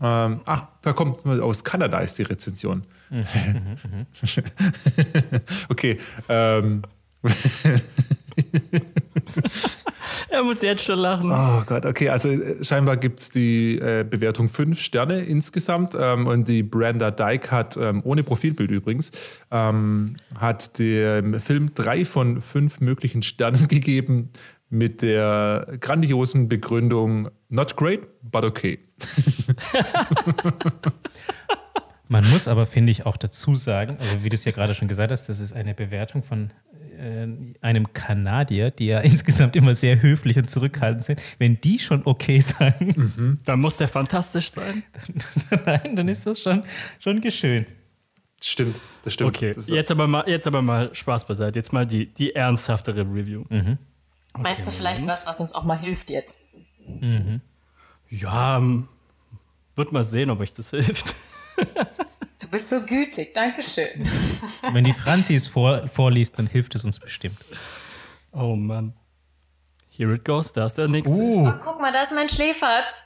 Ähm, 0.00 0.40
ach, 0.44 0.68
da 0.82 0.92
kommt 0.92 1.26
aus 1.26 1.64
Kanada 1.64 1.98
ist 1.98 2.18
die 2.18 2.22
Rezension. 2.22 2.84
okay. 5.68 5.98
Ähm, 6.28 6.82
Er 10.32 10.42
muss 10.42 10.62
jetzt 10.62 10.84
schon 10.84 10.98
lachen. 10.98 11.30
Oh 11.30 11.62
Gott, 11.66 11.84
okay, 11.84 12.08
also 12.08 12.30
äh, 12.30 12.64
scheinbar 12.64 12.96
gibt 12.96 13.20
es 13.20 13.28
die 13.28 13.78
äh, 13.78 14.04
Bewertung 14.08 14.48
5 14.48 14.80
Sterne 14.80 15.20
insgesamt 15.20 15.94
ähm, 15.98 16.26
und 16.26 16.48
die 16.48 16.62
Brenda 16.62 17.10
Dyke 17.10 17.50
hat, 17.50 17.76
ähm, 17.76 18.00
ohne 18.02 18.22
Profilbild 18.22 18.70
übrigens, 18.70 19.12
ähm, 19.50 20.16
hat 20.34 20.78
dem 20.78 21.38
Film 21.38 21.74
drei 21.74 22.06
von 22.06 22.40
fünf 22.40 22.80
möglichen 22.80 23.22
Sternen 23.22 23.68
gegeben 23.68 24.30
mit 24.70 25.02
der 25.02 25.66
grandiosen 25.80 26.48
Begründung 26.48 27.28
Not 27.52 27.76
great, 27.76 28.00
but 28.22 28.44
okay. 28.44 28.78
Man 32.08 32.28
muss 32.30 32.48
aber, 32.48 32.64
finde 32.64 32.92
ich, 32.92 33.04
auch 33.04 33.18
dazu 33.18 33.54
sagen, 33.54 33.98
also 34.00 34.24
wie 34.24 34.30
du 34.30 34.34
es 34.36 34.46
ja 34.46 34.52
gerade 34.52 34.74
schon 34.74 34.88
gesagt 34.88 35.12
hast, 35.12 35.28
das 35.28 35.38
ist 35.38 35.52
eine 35.52 35.74
Bewertung 35.74 36.22
von 36.22 36.50
äh, 36.98 37.26
einem 37.60 37.92
Kanadier, 37.92 38.70
die 38.70 38.86
ja 38.86 39.00
insgesamt 39.02 39.54
immer 39.54 39.74
sehr 39.74 40.00
höflich 40.00 40.38
und 40.38 40.48
zurückhaltend 40.48 41.04
sind, 41.04 41.20
wenn 41.36 41.60
die 41.60 41.78
schon 41.78 42.06
okay 42.06 42.40
sagen, 42.40 43.38
Dann 43.44 43.60
muss 43.60 43.76
der 43.76 43.88
fantastisch 43.88 44.52
sein. 44.52 44.82
nein, 45.66 45.94
dann 45.94 46.08
ist 46.08 46.26
das 46.26 46.40
schon, 46.40 46.64
schon 47.00 47.20
geschönt. 47.20 47.74
Das 48.38 48.48
stimmt, 48.48 48.80
das 49.02 49.12
stimmt. 49.12 49.36
Okay, 49.36 49.52
Das 49.52 49.68
jetzt 49.68 49.90
aber 49.90 50.06
mal, 50.06 50.24
jetzt 50.26 50.46
aber 50.46 50.62
mal 50.62 50.94
Spaß 50.94 51.26
beiseite. 51.26 51.58
Jetzt 51.58 51.74
mal 51.74 51.86
die, 51.86 52.06
die 52.14 52.34
ernsthaftere 52.34 53.02
Review. 53.02 53.44
Meinst 54.38 54.66
du 54.66 54.70
vielleicht 54.70 55.06
was, 55.06 55.26
was 55.26 55.40
uns 55.40 55.54
auch 55.54 55.64
mal 55.64 55.78
hilft 55.78 56.08
jetzt? 56.08 56.46
Ja, 58.10 58.56
ähm, 58.58 58.88
wird 59.76 59.92
mal 59.92 60.04
sehen, 60.04 60.30
ob 60.30 60.40
euch 60.40 60.52
das 60.52 60.70
hilft. 60.70 61.14
Du 62.38 62.48
bist 62.48 62.68
so 62.68 62.80
gütig, 62.82 63.32
Dankeschön. 63.34 63.88
Wenn 64.72 64.84
die 64.84 64.92
Franzi 64.92 65.34
es 65.34 65.48
vor, 65.48 65.88
vorliest, 65.88 66.38
dann 66.38 66.46
hilft 66.46 66.74
es 66.74 66.84
uns 66.84 66.98
bestimmt. 66.98 67.38
Oh 68.32 68.56
Mann. 68.56 68.94
Here 69.90 70.14
it 70.14 70.24
goes, 70.24 70.52
da 70.52 70.66
ist 70.66 70.78
der 70.78 70.88
nächste. 70.88 71.12
Uh, 71.12 71.48
Oh, 71.48 71.52
guck 71.62 71.80
mal, 71.80 71.92
da 71.92 72.02
ist 72.02 72.12
mein 72.12 72.28
Schläferz. 72.28 73.02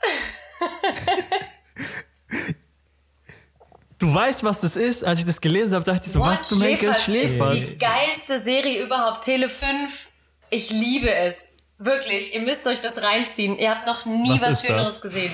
Du 3.99 4.13
weißt, 4.13 4.43
was 4.43 4.61
das 4.61 4.75
ist? 4.75 5.03
Als 5.03 5.19
ich 5.19 5.25
das 5.25 5.41
gelesen 5.41 5.73
habe, 5.73 5.83
dachte 5.83 6.05
ich 6.05 6.11
so, 6.13 6.19
was 6.19 6.47
zum 6.47 6.61
Henker 6.61 6.91
ist 6.91 7.03
Schläfer? 7.03 7.51
ist 7.53 7.71
die 7.71 7.77
geilste 7.77 8.41
Serie 8.41 8.83
überhaupt. 8.85 9.23
Tele 9.23 9.49
5. 9.49 10.09
Ich 10.49 10.69
liebe 10.69 11.13
es. 11.13 11.56
Wirklich. 11.79 12.33
Ihr 12.33 12.41
müsst 12.41 12.65
euch 12.67 12.81
das 12.81 13.01
reinziehen. 13.01 13.57
Ihr 13.57 13.69
habt 13.69 13.85
noch 13.85 14.05
nie 14.05 14.29
Was 14.29 14.41
was, 14.41 14.65
Schöneres 14.65 14.93
das? 14.93 15.01
gesehen. 15.01 15.31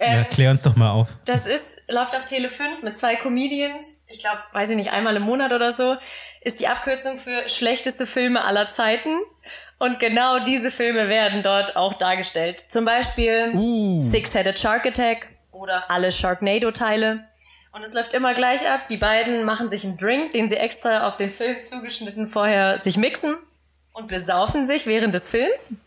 ja, 0.00 0.24
klär 0.24 0.50
uns 0.50 0.62
doch 0.62 0.76
mal 0.76 0.90
auf. 0.90 1.08
Das 1.24 1.46
ist, 1.46 1.82
läuft 1.88 2.14
auf 2.16 2.24
Tele 2.24 2.48
5 2.48 2.82
mit 2.82 2.98
zwei 2.98 3.16
Comedians. 3.16 4.02
Ich 4.08 4.18
glaube, 4.18 4.38
weiß 4.52 4.70
ich 4.70 4.76
nicht, 4.76 4.90
einmal 4.90 5.16
im 5.16 5.22
Monat 5.22 5.52
oder 5.52 5.76
so. 5.76 5.96
Ist 6.40 6.60
die 6.60 6.68
Abkürzung 6.68 7.18
für 7.18 7.48
schlechteste 7.48 8.06
Filme 8.06 8.44
aller 8.44 8.70
Zeiten. 8.70 9.18
Und 9.78 10.00
genau 10.00 10.40
diese 10.40 10.72
Filme 10.72 11.08
werden 11.08 11.44
dort 11.44 11.76
auch 11.76 11.94
dargestellt. 11.94 12.64
Zum 12.68 12.84
Beispiel 12.84 13.52
Six-Headed 14.00 14.58
Shark 14.58 14.86
Attack 14.86 15.28
oder 15.52 15.88
alle 15.90 16.10
Sharknado-Teile. 16.10 17.24
Und 17.70 17.84
es 17.84 17.92
läuft 17.92 18.12
immer 18.12 18.34
gleich 18.34 18.68
ab. 18.68 18.88
Die 18.88 18.96
beiden 18.96 19.44
machen 19.44 19.68
sich 19.68 19.84
einen 19.84 19.96
Drink, 19.96 20.32
den 20.32 20.48
sie 20.48 20.56
extra 20.56 21.06
auf 21.06 21.16
den 21.16 21.30
Film 21.30 21.62
zugeschnitten 21.62 22.26
vorher 22.26 22.78
sich 22.82 22.96
mixen 22.96 23.36
und 23.98 24.06
besaufen 24.06 24.66
sich 24.66 24.86
während 24.86 25.14
des 25.14 25.28
Films. 25.28 25.80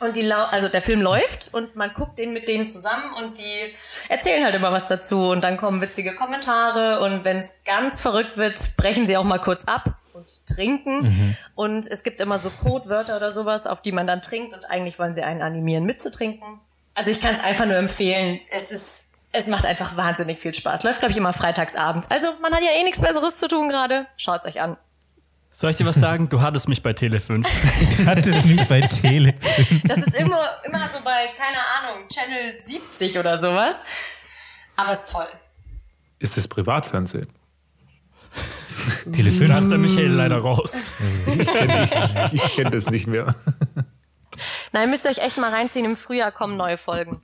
Und 0.00 0.14
die 0.14 0.22
lau 0.22 0.44
also 0.44 0.68
der 0.68 0.82
Film 0.82 1.00
läuft 1.00 1.48
und 1.52 1.74
man 1.74 1.92
guckt 1.92 2.20
den 2.20 2.32
mit 2.32 2.46
denen 2.46 2.70
zusammen 2.70 3.12
und 3.18 3.36
die 3.36 3.74
erzählen 4.08 4.44
halt 4.44 4.54
immer 4.54 4.70
was 4.70 4.86
dazu 4.86 5.30
und 5.30 5.42
dann 5.42 5.56
kommen 5.56 5.80
witzige 5.80 6.14
Kommentare 6.14 7.00
und 7.00 7.24
wenn 7.24 7.38
es 7.38 7.52
ganz 7.64 8.00
verrückt 8.00 8.36
wird, 8.36 8.76
brechen 8.76 9.06
sie 9.06 9.16
auch 9.16 9.24
mal 9.24 9.40
kurz 9.40 9.64
ab 9.64 9.94
und 10.12 10.46
trinken 10.46 11.36
und 11.56 11.84
es 11.84 12.04
gibt 12.04 12.20
immer 12.20 12.38
so 12.38 12.48
Codewörter 12.50 13.16
oder 13.16 13.32
sowas, 13.32 13.66
auf 13.66 13.82
die 13.82 13.90
man 13.90 14.06
dann 14.06 14.22
trinkt 14.22 14.54
und 14.54 14.70
eigentlich 14.70 15.00
wollen 15.00 15.14
sie 15.14 15.22
einen 15.22 15.42
animieren 15.42 15.82
mitzutrinken. 15.82 16.60
Also 16.94 17.10
ich 17.10 17.20
kann 17.20 17.34
es 17.34 17.42
einfach 17.42 17.66
nur 17.66 17.76
empfehlen. 17.76 18.38
Es 18.52 18.70
ist 18.70 19.04
es 19.32 19.48
macht 19.48 19.66
einfach 19.66 19.96
wahnsinnig 19.96 20.38
viel 20.38 20.54
Spaß. 20.54 20.84
Läuft 20.84 21.00
glaube 21.00 21.10
ich 21.10 21.18
immer 21.18 21.32
freitags 21.32 21.74
abends. 21.74 22.08
Also 22.08 22.28
man 22.40 22.54
hat 22.54 22.62
ja 22.62 22.70
eh 22.70 22.84
nichts 22.84 23.00
besseres 23.00 23.36
zu 23.38 23.48
tun 23.48 23.68
gerade. 23.68 24.06
Schaut's 24.16 24.46
euch 24.46 24.60
an. 24.60 24.76
Soll 25.50 25.70
ich 25.70 25.76
dir 25.76 25.86
was 25.86 25.96
sagen? 25.96 26.28
Du 26.28 26.40
hattest 26.40 26.68
mich 26.68 26.82
bei 26.82 26.92
Tele 26.92 27.20
5. 27.20 27.46
Hatte 28.06 28.30
es 28.30 28.44
mich 28.44 28.66
bei 28.68 28.80
Tele. 28.82 29.34
Das 29.84 29.98
ist 29.98 30.14
immer, 30.14 30.46
immer 30.64 30.88
so 30.88 30.98
bei, 31.02 31.28
keine 31.36 31.58
Ahnung, 31.58 32.08
Channel 32.08 32.54
70 32.62 33.18
oder 33.18 33.40
sowas. 33.40 33.86
Aber 34.76 34.92
ist 34.92 35.10
toll. 35.10 35.26
Ist 36.18 36.36
das 36.36 36.46
Privatfernsehen? 36.48 37.28
Tele 39.12 39.32
5. 39.32 39.48
Da 39.48 39.58
ist 39.58 39.70
der 39.70 39.78
Michael 39.78 40.12
leider 40.12 40.38
raus. 40.38 40.82
Ich 41.26 41.52
kenne 41.52 41.88
kenn 42.54 42.70
das 42.70 42.90
nicht 42.90 43.06
mehr. 43.06 43.34
Nein, 44.72 44.90
müsst 44.90 45.06
ihr 45.06 45.10
euch 45.10 45.18
echt 45.18 45.38
mal 45.38 45.52
reinziehen. 45.52 45.84
Im 45.84 45.96
Frühjahr 45.96 46.30
kommen 46.30 46.56
neue 46.56 46.76
Folgen. 46.78 47.20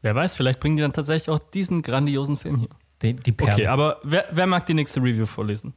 Wer 0.00 0.14
weiß, 0.14 0.36
vielleicht 0.36 0.60
bringen 0.60 0.76
die 0.76 0.82
dann 0.82 0.92
tatsächlich 0.92 1.28
auch 1.30 1.38
diesen 1.38 1.82
grandiosen 1.82 2.36
Film 2.36 2.58
hier. 2.58 2.70
Die, 3.02 3.14
die 3.14 3.32
Perle. 3.32 3.52
Okay, 3.52 3.66
aber 3.66 3.98
wer, 4.04 4.26
wer 4.30 4.46
mag 4.46 4.64
die 4.66 4.74
nächste 4.74 5.00
Review 5.00 5.26
vorlesen? 5.26 5.74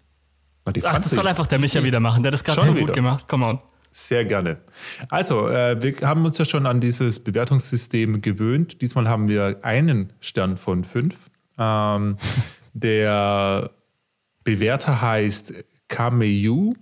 Die 0.74 0.84
Ach, 0.84 0.96
das 0.98 1.12
soll 1.12 1.28
einfach 1.28 1.48
der 1.48 1.60
Micha 1.60 1.84
wieder 1.84 2.00
machen. 2.00 2.24
Der 2.24 2.30
hat 2.30 2.34
das 2.34 2.44
gerade 2.44 2.64
so 2.64 2.72
gut 2.72 2.82
wieder. 2.82 2.94
gemacht. 2.94 3.28
Come 3.28 3.46
on. 3.46 3.60
Sehr 3.92 4.26
gerne. 4.26 4.58
Also, 5.10 5.48
äh, 5.48 5.82
wir 5.82 6.08
haben 6.08 6.26
uns 6.26 6.38
ja 6.38 6.46
schon 6.46 6.66
an 6.66 6.82
dieses 6.82 7.24
Bewertungssystem 7.24 8.22
gewöhnt. 8.22 8.82
Diesmal 8.82 9.08
haben 9.08 9.28
wir 9.28 9.60
einen 9.62 10.12
Stern 10.20 10.58
von 10.58 10.84
fünf. 10.84 11.30
Ähm, 11.58 12.18
der 12.74 13.70
Bewerter 14.44 15.02
heißt 15.02 15.54
Kameyu, 15.88 16.74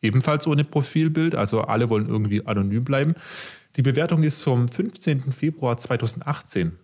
ebenfalls 0.00 0.46
ohne 0.46 0.64
Profilbild. 0.64 1.34
Also 1.34 1.62
alle 1.62 1.90
wollen 1.90 2.08
irgendwie 2.08 2.46
anonym 2.46 2.84
bleiben. 2.84 3.14
Die 3.76 3.82
Bewertung 3.82 4.22
ist 4.22 4.42
vom 4.42 4.68
15. 4.68 5.32
Februar 5.32 5.76
2018. 5.76 6.78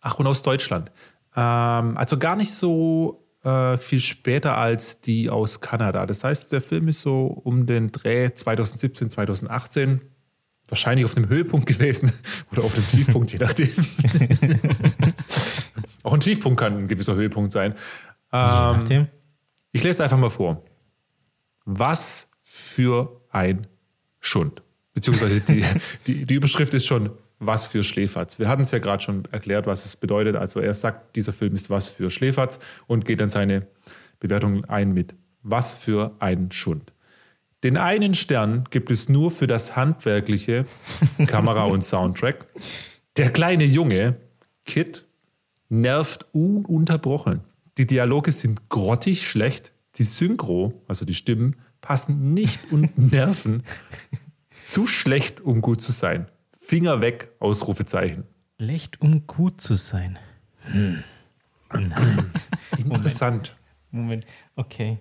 Ach, 0.00 0.18
und 0.18 0.26
aus 0.26 0.42
Deutschland. 0.42 0.90
Ähm, 1.36 1.96
also 1.96 2.18
gar 2.18 2.36
nicht 2.36 2.52
so 2.52 3.24
äh, 3.44 3.76
viel 3.76 4.00
später 4.00 4.56
als 4.58 5.00
die 5.00 5.30
aus 5.30 5.60
Kanada. 5.60 6.06
Das 6.06 6.24
heißt, 6.24 6.52
der 6.52 6.60
Film 6.60 6.88
ist 6.88 7.00
so 7.00 7.22
um 7.22 7.66
den 7.66 7.92
Dreh 7.92 8.32
2017, 8.32 9.10
2018 9.10 10.00
wahrscheinlich 10.68 11.04
auf 11.04 11.16
einem 11.16 11.28
Höhepunkt 11.28 11.66
gewesen 11.72 12.12
oder 12.50 12.64
auf 12.64 12.74
einem 12.74 12.86
Tiefpunkt, 12.86 13.32
je 13.32 13.38
nachdem. 13.38 13.68
Auch 16.02 16.14
ein 16.14 16.20
Tiefpunkt 16.20 16.60
kann 16.60 16.78
ein 16.78 16.88
gewisser 16.88 17.14
Höhepunkt 17.14 17.52
sein. 17.52 17.74
Ähm, 18.32 19.08
ich 19.70 19.82
lese 19.84 20.02
einfach 20.02 20.18
mal 20.18 20.30
vor. 20.30 20.64
Was 21.64 22.28
für 22.42 23.20
ein 23.30 23.66
Schund. 24.20 24.62
Beziehungsweise 24.94 25.40
die, 25.40 25.64
die, 26.06 26.26
die 26.26 26.34
Überschrift 26.34 26.74
ist 26.74 26.86
schon 26.86 27.10
was 27.44 27.66
für 27.66 27.82
Schläferz. 27.82 28.38
Wir 28.38 28.48
hatten 28.48 28.62
es 28.62 28.70
ja 28.70 28.78
gerade 28.78 29.02
schon 29.02 29.24
erklärt, 29.32 29.66
was 29.66 29.84
es 29.84 29.96
bedeutet. 29.96 30.36
Also 30.36 30.60
er 30.60 30.74
sagt, 30.74 31.16
dieser 31.16 31.32
Film 31.32 31.54
ist 31.54 31.70
was 31.70 31.88
für 31.88 32.10
Schläferz 32.10 32.58
und 32.86 33.04
geht 33.04 33.20
dann 33.20 33.30
seine 33.30 33.66
Bewertung 34.20 34.64
ein 34.66 34.92
mit 34.92 35.14
was 35.42 35.74
für 35.74 36.14
ein 36.20 36.52
Schund. 36.52 36.92
Den 37.64 37.76
einen 37.76 38.14
Stern 38.14 38.64
gibt 38.70 38.90
es 38.90 39.08
nur 39.08 39.30
für 39.30 39.46
das 39.46 39.76
handwerkliche 39.76 40.66
Kamera 41.26 41.64
und 41.64 41.84
Soundtrack. 41.84 42.46
Der 43.16 43.30
kleine 43.30 43.64
Junge, 43.64 44.14
Kit, 44.64 45.04
nervt 45.68 46.26
ununterbrochen. 46.32 47.40
Die 47.78 47.86
Dialoge 47.86 48.32
sind 48.32 48.68
grottig 48.68 49.26
schlecht. 49.26 49.72
Die 49.96 50.04
Synchro, 50.04 50.72
also 50.88 51.04
die 51.04 51.14
Stimmen, 51.14 51.56
passen 51.80 52.34
nicht 52.34 52.72
und 52.72 52.96
nerven. 53.12 53.62
Zu 54.64 54.86
schlecht, 54.86 55.40
um 55.40 55.60
gut 55.60 55.82
zu 55.82 55.92
sein. 55.92 56.28
Finger 56.72 57.02
weg, 57.02 57.28
Ausrufezeichen. 57.38 58.24
Schlecht, 58.58 59.02
um 59.02 59.26
gut 59.26 59.60
zu 59.60 59.74
sein. 59.74 60.18
Interessant. 62.78 63.54
Moment, 63.90 64.24
okay. 64.56 64.96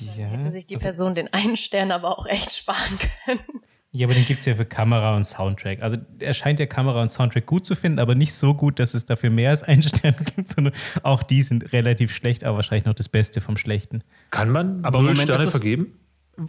Ja. 0.00 0.26
Hätte 0.26 0.50
sich 0.50 0.66
die 0.66 0.74
Person 0.74 1.14
den 1.14 1.32
einen 1.32 1.56
Stern 1.56 1.92
aber 1.92 2.18
auch 2.18 2.26
echt 2.26 2.52
sparen 2.52 2.98
können. 3.24 3.62
ja, 3.92 4.08
aber 4.08 4.14
den 4.14 4.24
gibt 4.24 4.40
es 4.40 4.46
ja 4.46 4.56
für 4.56 4.64
Kamera 4.64 5.14
und 5.14 5.22
Soundtrack. 5.22 5.82
Also 5.82 5.98
er 6.18 6.34
scheint 6.34 6.58
ja 6.58 6.66
Kamera 6.66 7.00
und 7.00 7.10
Soundtrack 7.10 7.46
gut 7.46 7.64
zu 7.64 7.76
finden, 7.76 8.00
aber 8.00 8.16
nicht 8.16 8.34
so 8.34 8.52
gut, 8.52 8.80
dass 8.80 8.94
es 8.94 9.04
dafür 9.04 9.30
mehr 9.30 9.50
als 9.50 9.62
einen 9.62 9.82
Stern 9.84 10.16
gibt, 10.34 10.48
sondern 10.48 10.74
auch 11.04 11.22
die 11.22 11.44
sind 11.44 11.72
relativ 11.72 12.12
schlecht, 12.12 12.42
aber 12.42 12.56
wahrscheinlich 12.56 12.86
noch 12.86 12.94
das 12.94 13.08
Beste 13.08 13.40
vom 13.40 13.56
Schlechten. 13.56 14.02
Kann 14.30 14.50
man 14.50 14.84
Aber 14.84 14.98
null 14.98 15.10
Moment, 15.10 15.28
Sterne 15.28 15.46
vergeben? 15.46 15.96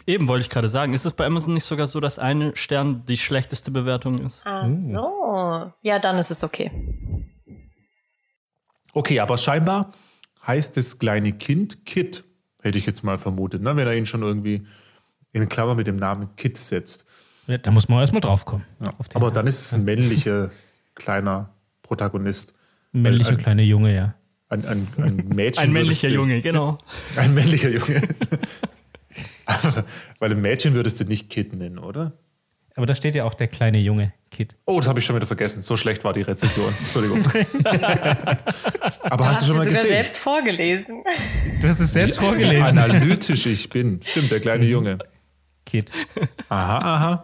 Eben 0.06 0.28
wollte 0.28 0.44
ich 0.44 0.50
gerade 0.50 0.70
sagen, 0.70 0.94
ist 0.94 1.06
es 1.06 1.14
bei 1.14 1.26
Amazon 1.26 1.54
nicht 1.54 1.64
sogar 1.64 1.88
so, 1.88 2.00
dass 2.00 2.20
ein 2.20 2.52
Stern 2.56 3.04
die 3.08 3.18
schlechteste 3.18 3.72
Bewertung 3.72 4.20
ist? 4.20 4.42
Ach 4.46 4.68
so. 4.72 5.72
Ja, 5.82 6.00
dann 6.00 6.18
ist 6.18 6.32
es 6.32 6.44
okay. 6.44 6.72
Okay, 8.94 9.20
aber 9.20 9.38
scheinbar 9.38 9.94
heißt 10.46 10.76
das 10.78 11.00
kleine 11.00 11.34
Kind 11.34 11.86
Kit, 11.86 12.24
hätte 12.62 12.78
ich 12.78 12.86
jetzt 12.86 13.04
mal 13.04 13.18
vermutet, 13.18 13.62
ne? 13.62 13.76
wenn 13.76 13.88
er 13.88 13.96
ihn 13.96 14.06
schon 14.06 14.22
irgendwie 14.22 14.66
in 15.34 15.48
Klammer 15.50 15.76
mit 15.76 15.88
dem 15.88 15.96
Namen 15.96 16.36
Kit 16.36 16.58
setzt. 16.58 17.06
Ja, 17.48 17.58
Da 17.58 17.72
muss 17.72 17.88
man 17.90 18.00
erstmal 18.00 18.22
drauf 18.22 18.46
kommen. 18.46 18.66
Ja. 18.82 18.94
Aber 19.14 19.32
dann 19.32 19.48
ist 19.48 19.62
es 19.62 19.74
ein 19.74 19.84
männlicher 19.86 20.52
kleiner 20.96 21.50
Protagonist. 21.84 22.54
männlicher 22.92 23.32
ein- 23.32 23.38
kleiner 23.38 23.64
Junge, 23.64 23.96
ja. 23.96 24.14
Ein, 24.50 24.66
ein, 24.66 24.88
ein 24.98 25.16
Mädchen. 25.34 25.64
Ein 25.64 25.72
männlicher 25.72 26.10
Junge, 26.10 26.42
genau. 26.42 26.78
Ein 27.16 27.34
männlicher 27.34 27.70
Junge. 27.70 28.02
Aber, 29.46 29.86
weil 30.20 30.32
ein 30.32 30.42
Mädchen 30.42 30.74
würdest 30.74 31.00
du 31.00 31.06
nicht 31.06 31.30
Kit 31.30 31.54
nennen, 31.54 31.80
oder? 31.80 32.14
Aber 32.76 32.86
da 32.86 32.96
steht 32.96 33.16
ja 33.16 33.26
auch 33.26 33.34
der 33.34 33.50
kleine 33.50 33.80
Junge, 33.80 34.14
Kid. 34.30 34.56
Oh, 34.66 34.80
das 34.80 34.88
habe 34.88 35.00
ich 35.00 35.06
schon 35.06 35.16
wieder 35.18 35.28
vergessen. 35.28 35.62
So 35.62 35.76
schlecht 35.76 36.06
war 36.06 36.14
die 36.14 36.22
Rezension. 36.22 36.74
Entschuldigung. 36.80 37.22
Aber 39.04 39.28
hast 39.28 39.42
du 39.42 39.48
schon 39.48 39.58
mal 39.58 39.66
sogar 39.66 39.66
gesehen? 39.66 39.90
selbst 39.90 40.18
vorgelesen. 40.18 41.04
Du 41.60 41.68
hast 41.68 41.82
es 41.82 41.92
selbst 41.92 42.20
Wie 42.22 42.26
vorgelesen. 42.26 42.64
analytisch 42.80 43.46
ich 43.46 43.68
bin. 43.70 44.00
Stimmt, 44.04 44.32
der 44.32 44.40
kleine 44.40 44.66
Junge. 44.66 45.00
Kid. 45.66 45.92
Aha, 46.48 46.78
aha. 46.78 47.24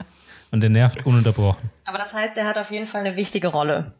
Und 0.51 0.61
der 0.61 0.69
nervt 0.69 1.05
ununterbrochen. 1.05 1.69
Aber 1.85 1.97
das 1.97 2.13
heißt, 2.13 2.37
er 2.37 2.45
hat 2.45 2.57
auf 2.57 2.71
jeden 2.71 2.85
Fall 2.87 3.05
eine 3.05 3.15
wichtige 3.15 3.47
Rolle. 3.47 3.93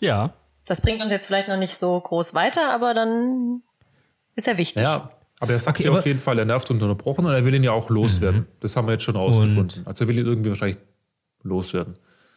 Ja. 0.00 0.32
Das 0.66 0.80
bringt 0.80 1.02
uns 1.02 1.10
jetzt 1.10 1.26
vielleicht 1.26 1.48
noch 1.48 1.56
nicht 1.56 1.76
so 1.76 1.98
groß 2.00 2.34
weiter, 2.34 2.72
aber 2.72 2.94
dann 2.94 3.62
Ist 4.36 4.46
ja 4.46 4.56
wichtig. 4.56 4.82
Ja, 4.82 5.10
aber 5.42 5.52
er 5.52 5.58
sagt 5.58 5.78
Okay, 5.80 5.88
ja 5.88 5.92
auf 5.92 6.06
jeden 6.06 6.20
Fall, 6.20 6.38
er 6.38 6.44
nervt 6.44 6.70
und 6.70 6.80
unterbrochen 6.82 7.26
und 7.26 7.32
er 7.32 7.44
will 7.44 7.54
ihn 7.54 7.64
ja 7.64 7.72
auch 7.72 7.90
loswerden. 7.90 8.46
Das 8.60 8.76
haben 8.76 8.86
wir 8.86 8.92
jetzt 8.92 9.04
schon 9.04 9.16
rausgefunden. 9.16 9.82
Also 9.84 10.04
er 10.04 10.08
will 10.08 10.18
ihn 10.18 10.26
irgendwie 10.26 10.50
wahrscheinlich 10.50 10.78
loswerden. 11.42 11.94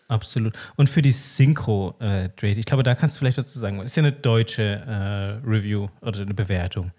Absolut. 0.07 0.53
Und 0.75 0.89
für 0.89 1.01
die 1.01 1.11
Synchro, 1.11 1.95
äh, 1.99 2.29
ich 2.41 2.65
glaube, 2.65 2.83
da 2.83 2.93
kannst 2.95 3.15
du 3.15 3.19
vielleicht 3.19 3.37
was 3.37 3.51
zu 3.51 3.59
sagen. 3.59 3.79
Ist 3.81 3.95
ja 3.95 4.01
eine 4.01 4.11
deutsche 4.11 4.63
äh, 4.63 5.47
Review 5.47 5.87
oder 6.01 6.21
eine 6.21 6.33
Bewertung. 6.33 6.91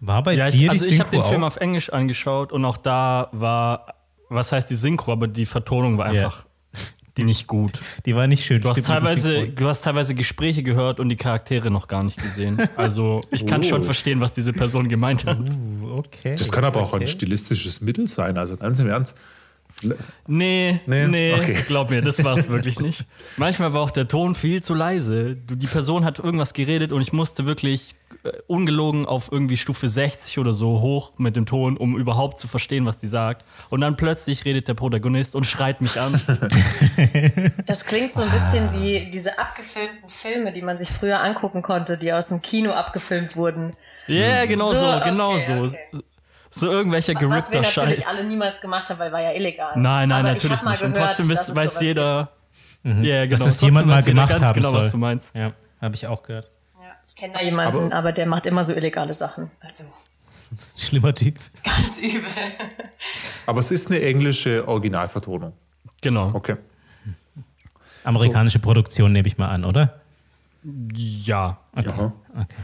War 0.00 0.22
bei 0.22 0.34
Ja, 0.34 0.48
dir 0.48 0.64
ich, 0.64 0.70
also 0.70 0.86
die 0.86 0.94
ich 0.94 1.00
habe 1.00 1.10
Synchro 1.10 1.22
den 1.24 1.30
Film 1.30 1.44
auf 1.44 1.56
Englisch 1.56 1.90
angeschaut 1.90 2.52
und 2.52 2.64
auch 2.64 2.76
da 2.76 3.28
war, 3.32 3.94
was 4.28 4.52
heißt 4.52 4.70
die 4.70 4.76
Synchro, 4.76 5.12
aber 5.12 5.28
die 5.28 5.46
Vertonung 5.46 5.98
war 5.98 6.12
Ja. 6.12 6.32
Einfach 7.18 7.26
nicht 7.26 7.46
gut. 7.46 7.80
Die 8.06 8.14
war 8.14 8.26
nicht 8.26 8.44
schön. 8.44 8.60
Du 8.62 8.68
hast, 8.68 8.84
teilweise, 8.84 9.48
du 9.48 9.68
hast 9.68 9.82
teilweise 9.84 10.14
Gespräche 10.14 10.62
gehört 10.62 11.00
und 11.00 11.08
die 11.08 11.16
Charaktere 11.16 11.70
noch 11.70 11.88
gar 11.88 12.02
nicht 12.02 12.18
gesehen. 12.18 12.58
Also 12.76 13.20
ich 13.30 13.46
kann 13.46 13.60
Oh. 13.60 13.64
schon 13.64 13.82
verstehen, 13.82 14.20
was 14.20 14.32
diese 14.32 14.52
Person 14.52 14.88
gemeint 14.88 15.24
hat. 15.26 15.38
Okay. 15.96 16.34
Das 16.36 16.50
kann 16.52 16.64
aber 16.64 16.80
auch 16.80 16.92
okay. 16.92 17.04
ein 17.04 17.08
stilistisches 17.08 17.80
Mittel 17.80 18.06
sein, 18.08 18.38
also 18.38 18.56
ganz 18.56 18.78
im 18.78 18.88
Ernst. 18.88 19.16
Nee, 20.26 20.80
Nee? 20.86 21.06
nee, 21.06 21.34
Okay. 21.34 21.56
glaub 21.66 21.90
mir, 21.90 22.02
das 22.02 22.22
war 22.24 22.36
es 22.36 22.48
wirklich 22.48 22.80
nicht. 22.80 23.04
Manchmal 23.36 23.72
war 23.72 23.82
auch 23.82 23.90
der 23.90 24.08
Ton 24.08 24.34
viel 24.34 24.62
zu 24.62 24.74
leise. 24.74 25.36
Die 25.36 25.66
Person 25.66 26.04
hat 26.04 26.18
irgendwas 26.18 26.52
geredet 26.52 26.90
und 26.90 27.00
ich 27.00 27.12
musste 27.12 27.46
wirklich 27.46 27.94
äh, 28.24 28.30
ungelogen 28.46 29.06
auf 29.06 29.30
irgendwie 29.30 29.56
Stufe 29.56 29.86
60 29.86 30.38
oder 30.38 30.52
so 30.52 30.80
hoch 30.80 31.12
mit 31.18 31.36
dem 31.36 31.46
Ton, 31.46 31.76
um 31.76 31.96
überhaupt 31.96 32.38
zu 32.38 32.48
verstehen, 32.48 32.86
was 32.86 32.98
die 32.98 33.06
sagt. 33.06 33.44
Und 33.70 33.80
dann 33.82 33.96
plötzlich 33.96 34.44
redet 34.44 34.66
der 34.68 34.74
Protagonist 34.74 35.34
und 35.36 35.44
schreit 35.44 35.80
mich 35.80 36.00
an. 36.00 36.20
Das 37.66 37.84
klingt 37.84 38.12
so 38.14 38.22
ein 38.22 38.30
bisschen 38.30 38.72
wie 38.72 39.10
diese 39.10 39.38
abgefilmten 39.38 40.08
Filme, 40.08 40.52
die 40.52 40.62
man 40.62 40.76
sich 40.78 40.88
früher 40.88 41.20
angucken 41.22 41.62
konnte, 41.62 41.98
die 41.98 42.12
aus 42.12 42.28
dem 42.28 42.42
Kino 42.42 42.72
abgefilmt 42.72 43.36
wurden. 43.36 43.74
Ja, 44.06 44.14
yeah, 44.14 44.46
genau 44.46 44.72
so, 44.72 44.80
So, 44.80 44.86
okay, 44.92 45.10
genau 45.10 45.38
so. 45.38 45.52
okay. 45.52 45.78
So 46.50 46.70
irgendwelcher 46.70 47.14
Was 47.14 47.20
wir 47.22 47.28
gerippter 47.28 47.60
natürlich 47.60 47.98
Scheiß. 47.98 48.06
alle 48.08 48.24
niemals 48.24 48.60
gemacht 48.60 48.88
haben, 48.90 48.98
weil 48.98 49.12
war 49.12 49.20
ja 49.20 49.32
illegal. 49.32 49.72
Nein, 49.76 50.08
nein, 50.08 50.12
Aber 50.12 50.22
natürlich 50.32 50.44
ich 50.44 50.52
hab 50.52 50.64
mal 50.64 50.70
nicht. 50.72 50.82
Und 50.82 50.92
Gehört, 50.94 51.08
trotzdem 51.16 51.28
dass 51.28 51.38
weiß, 51.38 51.48
es 51.48 51.54
weiß 51.54 51.80
jeder. 51.82 52.32
Ja, 52.84 52.92
genau. 52.92 53.30
Dass 53.30 53.40
das 53.40 53.40
Trotzdem 53.40 53.68
jemand 53.68 53.86
mal 53.86 54.02
gemacht 54.02 54.30
ganz 54.30 54.42
haben 54.42 54.54
genau, 54.54 54.70
soll. 54.70 54.84
was 54.84 54.90
du 54.92 54.96
meinst. 54.98 55.34
Ja, 55.34 55.52
habe 55.80 55.94
ich 55.94 56.06
auch 56.06 56.22
gehört. 56.22 56.50
Ja, 56.80 56.92
ich 57.06 57.16
kenne 57.16 57.34
da 57.34 57.42
jemanden, 57.42 57.92
aber, 57.92 58.12
der 58.12 58.26
macht 58.26 58.46
immer 58.46 58.64
so 58.64 58.72
illegale 58.72 59.12
Sachen. 59.12 59.50
Also 59.60 59.84
Schlimmer 60.78 61.14
Typ. 61.14 61.38
ganz 61.64 61.98
übel. 61.98 62.22
Aber 63.46 63.60
es 63.60 63.70
ist 63.70 63.90
eine 63.90 64.00
englische 64.02 64.66
Originalvertonung. 64.66 65.52
Genau. 66.00 66.30
Okay. 66.34 66.56
Amerikanische 68.04 68.58
Produktion 68.58 69.12
nehme 69.12 69.26
ich 69.28 69.36
mal 69.38 69.48
an, 69.48 69.64
oder? 69.64 69.97
Ja. 70.94 71.58
Aha. 71.72 72.12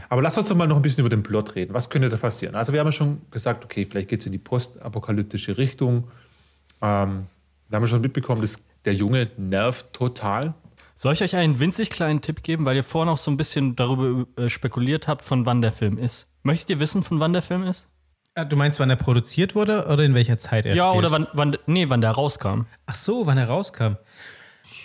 Aber 0.09 0.21
lass 0.21 0.37
uns 0.37 0.49
doch 0.49 0.55
mal 0.55 0.67
noch 0.67 0.75
ein 0.75 0.81
bisschen 0.81 1.01
über 1.01 1.09
den 1.09 1.23
Plot 1.23 1.55
reden. 1.55 1.73
Was 1.73 1.89
könnte 1.89 2.09
da 2.09 2.17
passieren? 2.17 2.55
Also 2.55 2.73
wir 2.73 2.79
haben 2.79 2.87
ja 2.87 2.91
schon 2.91 3.21
gesagt, 3.31 3.63
okay, 3.63 3.85
vielleicht 3.85 4.09
geht 4.09 4.19
es 4.19 4.25
in 4.25 4.31
die 4.31 4.37
postapokalyptische 4.37 5.57
Richtung. 5.57 6.07
Ähm, 6.81 7.25
wir 7.69 7.75
haben 7.75 7.83
ja 7.83 7.87
schon 7.87 8.01
mitbekommen, 8.01 8.41
dass 8.41 8.63
der 8.85 8.93
Junge 8.93 9.29
nervt 9.37 9.93
total. 9.93 10.53
Soll 10.95 11.13
ich 11.13 11.23
euch 11.23 11.35
einen 11.35 11.59
winzig 11.59 11.89
kleinen 11.89 12.21
Tipp 12.21 12.43
geben, 12.43 12.65
weil 12.65 12.75
ihr 12.75 12.83
vorhin 12.83 13.09
auch 13.09 13.17
so 13.17 13.29
ein 13.31 13.37
bisschen 13.37 13.75
darüber 13.75 14.25
äh, 14.37 14.49
spekuliert 14.49 15.07
habt, 15.07 15.23
von 15.23 15.45
wann 15.45 15.61
der 15.61 15.71
Film 15.71 15.97
ist? 15.97 16.27
Möchtet 16.43 16.69
ihr 16.69 16.79
wissen, 16.79 17.03
von 17.03 17.19
wann 17.19 17.33
der 17.33 17.41
Film 17.41 17.63
ist? 17.63 17.87
Ah, 18.35 18.45
Du 18.45 18.55
meinst, 18.55 18.79
wann 18.79 18.89
er 18.89 18.95
produziert 18.95 19.55
wurde 19.55 19.87
oder 19.87 20.03
in 20.03 20.13
welcher 20.13 20.37
Zeit 20.37 20.65
er 20.65 20.75
ja, 20.75 20.87
spielt? 20.87 20.97
oder 20.99 21.11
wann, 21.11 21.27
wann, 21.33 21.57
nee, 21.65 21.89
wann 21.89 22.01
der 22.01 22.11
rauskam. 22.11 22.65
Ach 22.85 22.95
so, 22.95 23.25
wann 23.25 23.37
er 23.37 23.47
rauskam. 23.47 23.95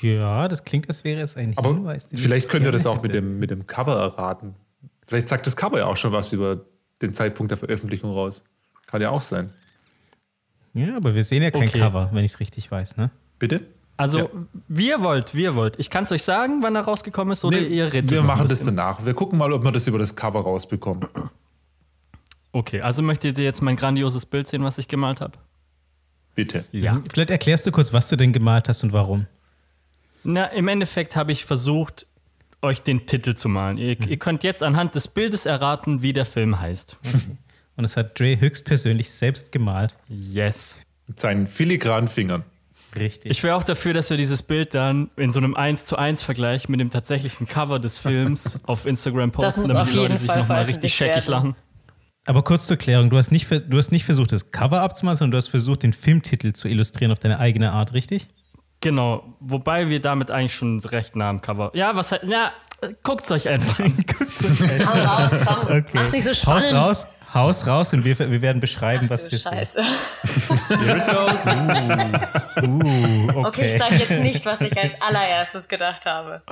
Ja, 0.03 0.49
das 0.49 0.65
klingt, 0.65 0.89
als 0.89 1.05
wäre 1.05 1.21
es 1.23 1.37
ein 1.37 1.57
Aber 1.57 1.75
Hinweis. 1.75 2.07
vielleicht 2.13 2.47
ich 2.47 2.51
könnt 2.51 2.65
ihr 2.67 2.73
das 2.73 2.87
auch 2.87 3.03
mit 3.03 3.13
dem, 3.15 3.39
mit 3.39 3.51
dem 3.51 3.67
Cover 3.67 3.97
erraten. 4.01 4.55
Vielleicht 5.07 5.29
sagt 5.29 5.47
das 5.47 5.57
Cover 5.57 5.79
ja 5.79 5.87
auch 5.87 5.97
schon 5.97 6.13
was 6.13 6.33
über 6.33 6.61
den 7.03 7.13
Zeitpunkt 7.15 7.51
der 7.51 7.59
Veröffentlichung 7.59 8.13
raus. 8.13 8.43
Kann 8.87 9.01
ja 9.03 9.11
auch 9.11 9.23
sein. 9.23 9.51
Ja, 10.75 10.97
aber 10.97 11.15
wir 11.15 11.25
sehen 11.25 11.43
ja 11.43 11.51
kein 11.51 11.69
Okay. 11.69 11.79
Cover, 11.81 12.11
wenn 12.13 12.25
ich 12.25 12.33
es 12.33 12.41
richtig 12.41 12.71
weiß, 12.71 12.97
ne? 12.97 13.11
Bitte? 13.39 13.61
Also, 13.97 14.19
Ja. 14.19 14.29
wie 14.69 14.89
ihr 14.89 15.01
wollt, 15.01 15.35
wie 15.35 15.43
ihr 15.43 15.55
wollt. 15.55 15.79
Ich 15.79 15.91
kann 15.91 16.05
es 16.05 16.13
euch 16.13 16.23
sagen, 16.23 16.63
wann 16.63 16.75
er 16.75 16.83
rausgekommen 16.83 17.33
ist, 17.33 17.45
oder 17.45 17.59
Nee, 17.61 17.67
ihr 17.67 17.93
redet 17.93 18.11
wir 18.11 18.23
machen 18.23 18.49
das 18.49 18.63
danach. 18.63 19.05
Wir 19.05 19.13
gucken 19.15 19.39
mal, 19.39 19.53
ob 19.53 19.63
wir 19.65 19.73
das 19.73 19.87
über 19.89 19.99
das 19.99 20.15
Cover 20.17 20.41
rausbekommen. 20.41 21.07
Okay, 22.53 22.81
also 22.81 23.03
möchtet 23.03 23.39
ihr 23.39 23.45
jetzt 23.45 23.63
mein 23.63 23.77
grandioses 23.77 24.27
Bild 24.27 24.49
sehen, 24.49 24.65
was 24.65 24.79
ich 24.79 24.89
gemalt 24.89 25.21
habe? 25.21 25.35
Bitte. 26.35 26.65
Ja. 26.73 26.99
Vielleicht 27.13 27.31
erklärst 27.31 27.67
du 27.67 27.73
kurz, 27.73 27.93
was 27.93 28.09
du 28.09 28.17
denn 28.17 28.33
gemalt 28.33 28.69
hast 28.69 28.83
und 28.83 28.93
warum. 28.93 29.27
Na, 30.23 30.47
im 30.47 30.69
Endeffekt 30.69 31.17
habe 31.17 31.33
ich 31.33 31.45
versucht, 31.45 32.07
euch 32.63 32.83
den 32.83 33.07
Titel 33.07 33.35
zu 33.35 33.49
malen. 33.49 33.79
Ihr, 33.79 34.01
ihr 34.01 34.19
könnt 34.19 34.45
jetzt 34.45 34.63
anhand 34.63 34.95
des 34.95 35.09
Bildes 35.09 35.47
erraten, 35.47 36.03
wie 36.03 36.13
der 36.13 36.27
Film 36.27 36.61
heißt. 36.61 36.97
Und 37.77 37.83
das 37.83 37.97
hat 37.97 38.19
Dre 38.19 38.39
höchstpersönlich 38.39 39.11
selbst 39.11 39.53
gemalt. 39.53 39.95
Yes. 40.09 40.77
Mit 41.07 41.19
seinen 41.19 41.47
filigranen 41.47 42.09
Fingern. 42.09 42.45
Richtig. 42.97 43.31
Ich 43.31 43.43
wäre 43.43 43.55
auch 43.55 43.63
dafür, 43.63 43.95
dass 43.95 44.11
wir 44.11 44.17
dieses 44.17 44.43
Bild 44.43 44.75
dann 44.75 45.11
in 45.17 45.33
so 45.33 45.39
einem 45.39 45.55
1 45.55 45.85
zu 45.85 45.97
1 45.97 46.23
Vergleich 46.23 46.69
mit 46.69 46.81
dem 46.81 46.91
tatsächlichen 46.91 47.47
Cover 47.47 47.79
des 47.79 47.99
Films 47.99 48.59
auf 48.67 48.85
Instagram 48.85 49.31
posten, 49.31 49.69
damit 49.69 49.93
die 49.93 49.97
Leute 49.97 50.17
sich 50.17 50.29
nochmal 50.29 50.65
richtig 50.65 50.95
scheckig 50.95 51.27
lachen. 51.29 51.55
aber 52.27 52.43
kurz 52.43 52.67
zur 52.67 52.77
Klärung, 52.77 53.09
du 53.09 53.17
hast, 53.17 53.31
nicht, 53.31 53.49
du 53.51 53.79
hast 53.79 53.93
nicht 53.93 54.05
versucht, 54.05 54.33
das 54.33 54.51
Cover 54.51 54.81
abzumachen, 54.83 55.17
sondern 55.17 55.33
du 55.33 55.39
hast 55.39 55.49
versucht, 55.49 55.85
den 55.85 55.93
Filmtitel 55.93 56.53
zu 56.53 56.69
illustrieren 56.69 57.13
auf 57.13 57.21
deine 57.21 57.39
eigene 57.39 57.73
Art, 57.73 57.95
richtig? 57.95 58.29
Genau, 58.81 59.25
wobei 59.41 59.89
wir 59.89 60.01
damit 60.01 60.31
eigentlich 60.31 60.55
schon 60.55 60.81
recht 60.81 61.15
nah 61.17 61.29
am 61.31 61.41
Cover. 61.43 61.71
Ja, 61.75 61.95
was 61.97 62.13
halt, 62.13 62.23
ja, 62.25 62.53
guckt's 63.03 63.31
euch 63.31 63.49
einfach 63.49 63.79
an. 63.81 64.05
Hau 64.87 65.01
raus, 65.23 65.31
komm. 65.47 65.85
Mach's 65.93 66.13
nicht 66.13 66.25
so 66.25 66.31
Haus 66.31 66.65
spannend. 66.67 66.75
raus, 66.87 67.07
Haus 67.35 67.67
raus 67.67 67.93
und 67.93 68.05
wir, 68.05 68.19
wir 68.19 68.43
werden 68.43 68.61
beschreiben, 68.61 69.05
Ach, 69.07 69.11
was 69.11 69.31
wir 69.31 69.39
sehen. 69.39 69.53
Scheiße. 69.53 69.83
Here 70.81 70.97
it 70.97 71.09
goes. 71.09 71.47
Uh, 72.61 73.29
okay. 73.29 73.47
Okay, 73.47 73.73
ich 73.75 73.79
sage 73.81 73.95
jetzt 73.95 74.11
nicht, 74.23 74.45
was 74.45 74.61
ich 74.61 74.77
als 74.77 75.01
allererstes 75.01 75.67
gedacht 75.69 76.05
habe. 76.05 76.43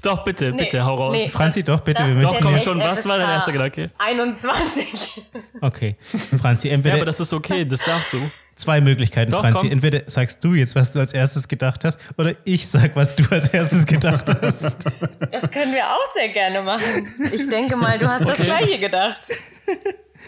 Doch, 0.00 0.24
bitte, 0.24 0.50
Nee, 0.52 0.64
bitte, 0.64 0.82
hau 0.82 0.94
raus. 0.94 1.12
nee, 1.14 1.28
Franzi, 1.28 1.62
doch, 1.62 1.80
bitte, 1.80 2.02
das 2.04 2.08
wir 2.10 2.14
möchten 2.22 2.42
Doch, 2.42 2.50
komm 2.52 2.56
schon, 2.58 2.78
was 2.80 3.06
war 3.06 3.18
dein 3.18 3.28
erster 3.28 3.52
Gedanke? 3.52 3.90
21. 3.98 5.24
Okay. 5.60 5.96
Franzi, 6.40 6.68
Ja, 6.68 6.74
entweder 6.74 6.94
aber 6.96 7.04
das 7.04 7.20
ist 7.20 7.34
okay, 7.34 7.66
das 7.66 7.84
darfst 7.84 8.14
du. 8.14 8.30
Zwei 8.58 8.80
Möglichkeiten, 8.80 9.32
Doch, 9.32 9.40
Franzi. 9.40 9.62
komm. 9.62 9.72
Entweder 9.72 10.02
sagst 10.06 10.42
du 10.44 10.54
jetzt, 10.54 10.74
was 10.74 10.92
du 10.92 10.98
als 10.98 11.12
erstes 11.12 11.48
gedacht 11.48 11.84
hast, 11.84 11.98
oder 12.16 12.34
ich 12.44 12.66
sag, 12.68 12.94
was 12.96 13.16
du 13.16 13.24
als 13.30 13.48
erstes 13.48 13.86
gedacht 13.86 14.28
hast. 14.42 14.84
Das 15.30 15.50
können 15.50 15.72
wir 15.72 15.84
auch 15.84 16.14
sehr 16.14 16.28
gerne 16.30 16.62
machen. 16.62 17.06
Ich 17.32 17.48
denke 17.48 17.76
mal, 17.76 17.98
du 17.98 18.08
hast 18.08 18.24
das 18.26 18.38
Gleiche 18.38 18.78
gedacht. 18.78 19.20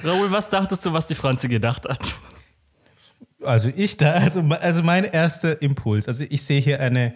Raoul, 0.04 0.30
was 0.30 0.50
dachtest 0.50 0.84
du, 0.84 0.92
was 0.92 1.06
die 1.06 1.14
Franzi 1.14 1.48
gedacht 1.48 1.84
hat? 1.88 1.98
Also 3.42 3.70
ich 3.74 3.96
da, 3.96 4.12
also, 4.12 4.40
also 4.60 4.82
mein 4.82 5.04
erster 5.04 5.60
Impuls. 5.62 6.06
Also 6.06 6.24
ich 6.28 6.42
sehe 6.44 6.60
hier 6.60 6.80
eine, 6.80 7.14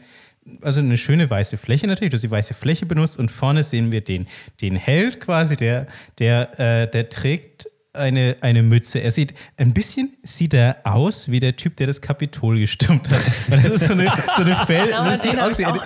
also 0.63 0.81
eine 0.81 0.97
schöne 0.97 1.29
weiße 1.29 1.57
Fläche 1.59 1.87
natürlich, 1.87 2.11
du 2.11 2.15
hast 2.17 2.23
die 2.23 2.31
weiße 2.31 2.55
Fläche 2.55 2.87
benutzt 2.87 3.19
und 3.19 3.31
vorne 3.31 3.63
sehen 3.65 3.93
wir 3.93 4.03
den, 4.03 4.27
den 4.61 4.77
Held 4.77 5.21
quasi, 5.21 5.57
der, 5.57 5.87
der, 6.19 6.59
äh, 6.59 6.91
der 6.91 7.09
trägt 7.11 7.69
eine, 7.95 8.37
eine 8.41 8.63
Mütze. 8.63 8.99
Er 9.01 9.11
sieht, 9.11 9.35
ein 9.57 9.73
bisschen 9.73 10.17
sieht 10.23 10.55
er 10.55 10.79
aus 10.85 11.31
wie 11.31 11.41
der 11.41 11.57
Typ, 11.57 11.77
der 11.77 11.87
das 11.87 12.01
Kapitol 12.01 12.59
gestürmt 12.59 13.09
hat. 13.09 13.51
Weil 13.51 13.63
das 13.63 13.71
ist 13.71 13.87
so 13.87 13.93
eine, 13.93 14.11
so 14.37 14.43
eine 14.43 14.57
Fell, 14.57 14.87
Genau, 14.89 15.07
es, 15.07 15.23
sieht 15.23 15.39
aus 15.41 15.59
wie 15.59 15.65
eine, 15.67 15.81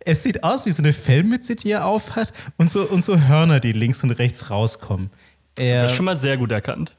es 0.00 0.22
sieht 0.22 0.44
aus 0.44 0.66
wie 0.66 0.70
so 0.70 0.82
eine 0.82 0.92
Fellmütze, 0.92 1.56
die 1.56 1.70
er 1.70 1.84
aufhat 1.86 2.32
und 2.56 2.70
so, 2.70 2.82
und 2.88 3.04
so 3.04 3.20
Hörner, 3.20 3.60
die 3.60 3.72
links 3.72 4.02
und 4.02 4.10
rechts 4.12 4.50
rauskommen. 4.50 5.10
Er, 5.56 5.82
Das 5.82 5.90
ist 5.92 5.96
schon 5.96 6.06
mal 6.06 6.16
sehr 6.16 6.36
gut 6.36 6.52
erkannt. 6.52 6.94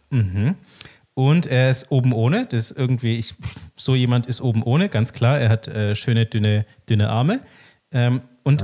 und 1.14 1.46
er 1.46 1.72
ist 1.72 1.92
oben 1.92 2.14
ohne. 2.14 2.46
Das 2.46 2.72
ist 2.72 2.78
irgendwie, 2.78 3.18
ich, 3.18 3.34
so 3.76 3.96
jemand 3.96 4.26
ist 4.28 4.42
oben 4.42 4.64
ohne, 4.64 4.90
ganz 4.90 5.14
klar. 5.14 5.40
Er 5.40 5.50
hat 5.50 5.68
äh, 5.68 5.96
schöne, 5.96 6.26
dünne, 6.26 6.66
dünne 6.90 7.10
Arme. 7.10 7.40
Ähm, 7.92 8.22
und 8.44 8.64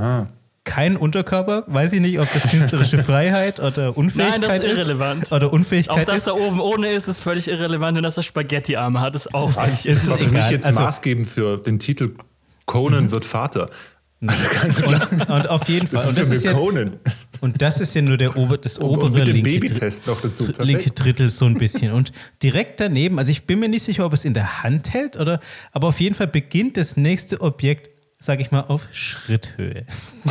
kein 0.68 0.96
Unterkörper. 0.98 1.64
Weiß 1.68 1.94
ich 1.94 2.02
nicht, 2.02 2.20
ob 2.20 2.32
das 2.32 2.44
künstlerische 2.52 2.98
Freiheit 3.04 3.60
oder 3.60 3.98
Unfähigkeit 3.98 4.42
Nein, 4.42 4.62
das 4.62 4.72
ist 4.72 4.80
irrelevant. 4.80 5.24
ist. 5.24 5.32
Oder 5.32 5.48
Auch 5.48 5.54
Unfähigkeit 5.54 6.08
dass 6.08 6.18
ist. 6.18 6.28
er 6.28 6.36
oben 6.40 6.60
ohne 6.60 6.90
ist, 6.92 7.08
ist 7.08 7.20
völlig 7.22 7.48
irrelevant 7.48 7.98
und 7.98 8.04
dass 8.04 8.18
er 8.18 8.24
Spaghetti-Arme 8.24 9.00
hat, 9.02 9.16
ist 9.16 9.34
auch 9.34 9.56
Was? 9.56 9.86
ist 9.86 10.08
war 10.10 10.18
für 10.18 10.28
mich 10.30 10.50
jetzt 10.50 10.66
Also- 10.68 10.82
maßgebend 10.82 11.26
für 11.28 11.58
den 11.58 11.80
Titel 11.80 12.12
Conan 12.66 13.12
wird 13.12 13.26
Vater. 13.26 13.70
Also 14.26 14.44
ganz 14.62 14.82
klar. 14.82 15.08
Und 15.38 15.48
auf 15.50 15.70
jeden 15.70 15.86
Fall. 15.88 16.00
Das 16.00 16.06
ist 16.06 16.10
Und 16.10 16.18
das 16.18 16.28
für 16.30 16.34
ist 16.36 16.44
ja, 16.44 16.54
Conan. 16.54 17.00
und 17.42 17.62
das 17.62 17.80
ist 17.80 17.94
ja 17.94 18.02
nur 18.02 18.18
der 18.18 18.36
Ober, 18.36 18.58
das 18.58 18.80
obere 18.82 19.06
Und 19.06 19.14
mit 19.14 19.28
dem 19.28 19.36
linke, 19.36 19.50
Babytest 19.52 20.08
noch 20.08 20.22
dazu. 20.22 20.48
Dr- 20.52 20.66
linke 20.66 20.84
Perfekt. 20.86 21.04
Drittel 21.04 21.30
so 21.30 21.46
ein 21.46 21.54
bisschen. 21.54 21.92
Und 21.92 22.12
direkt 22.42 22.80
daneben, 22.80 23.20
also 23.20 23.30
ich 23.32 23.46
bin 23.46 23.60
mir 23.60 23.70
nicht 23.70 23.84
sicher, 23.84 24.06
ob 24.06 24.14
es 24.14 24.26
in 24.26 24.34
der 24.34 24.64
Hand 24.64 24.92
hält 24.94 25.18
oder, 25.18 25.40
aber 25.72 25.88
auf 25.90 26.00
jeden 26.00 26.16
Fall 26.16 26.26
beginnt 26.28 26.78
das 26.78 26.98
nächste 26.98 27.40
Objekt, 27.42 27.92
sage 28.20 28.42
ich 28.42 28.52
mal, 28.52 28.62
auf 28.62 28.88
Schritthöhe. 28.92 29.86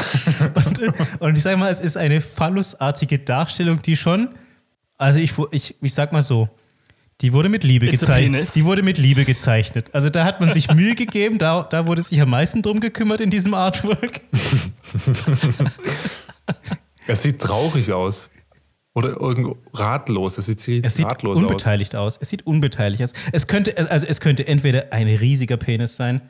und, 0.54 0.80
und 1.20 1.36
ich 1.36 1.42
sage 1.42 1.56
mal, 1.56 1.70
es 1.70 1.80
ist 1.80 1.96
eine 1.96 2.20
phallusartige 2.20 3.18
Darstellung, 3.18 3.80
die 3.82 3.96
schon, 3.96 4.30
also 4.98 5.20
ich, 5.20 5.34
ich, 5.52 5.76
ich 5.80 5.94
sag 5.94 6.12
mal 6.12 6.22
so, 6.22 6.48
die 7.22 7.32
wurde 7.32 7.48
mit 7.48 7.64
Liebe 7.64 7.86
It's 7.86 8.00
gezeichnet. 8.00 8.54
Die 8.54 8.64
wurde 8.64 8.82
mit 8.82 8.98
Liebe 8.98 9.24
gezeichnet. 9.24 9.88
Also 9.94 10.10
da 10.10 10.24
hat 10.24 10.40
man 10.40 10.52
sich 10.52 10.70
Mühe 10.74 10.94
gegeben, 10.94 11.38
da, 11.38 11.62
da 11.62 11.86
wurde 11.86 12.02
sich 12.02 12.20
am 12.20 12.28
meisten 12.28 12.60
drum 12.60 12.80
gekümmert 12.80 13.20
in 13.20 13.30
diesem 13.30 13.54
Artwork. 13.54 14.20
Er 17.08 17.14
sieht 17.16 17.40
traurig 17.40 17.92
aus. 17.92 18.30
Oder 18.94 19.10
irgendwo 19.20 19.58
ratlos. 19.74 20.36
Das 20.36 20.46
sieht, 20.46 20.60
sieht 20.60 20.84
Es 20.86 20.94
sieht 20.94 21.06
ratlos 21.06 21.36
aus. 21.36 21.42
unbeteiligt 21.42 21.94
aus. 21.94 22.18
Es 22.20 22.30
sieht 22.30 22.46
unbeteiligt 22.46 23.02
aus. 23.02 23.12
Es 23.30 23.46
könnte, 23.46 23.76
also 23.90 24.06
es 24.06 24.20
könnte 24.20 24.46
entweder 24.48 24.92
ein 24.92 25.06
riesiger 25.06 25.56
Penis 25.56 25.96
sein, 25.96 26.22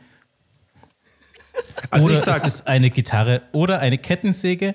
Also 1.90 2.06
oder 2.06 2.14
ich 2.14 2.20
sag, 2.20 2.36
es 2.38 2.44
ist 2.56 2.66
eine 2.66 2.90
Gitarre 2.90 3.42
oder 3.52 3.80
eine 3.80 3.98
Kettensäge. 3.98 4.74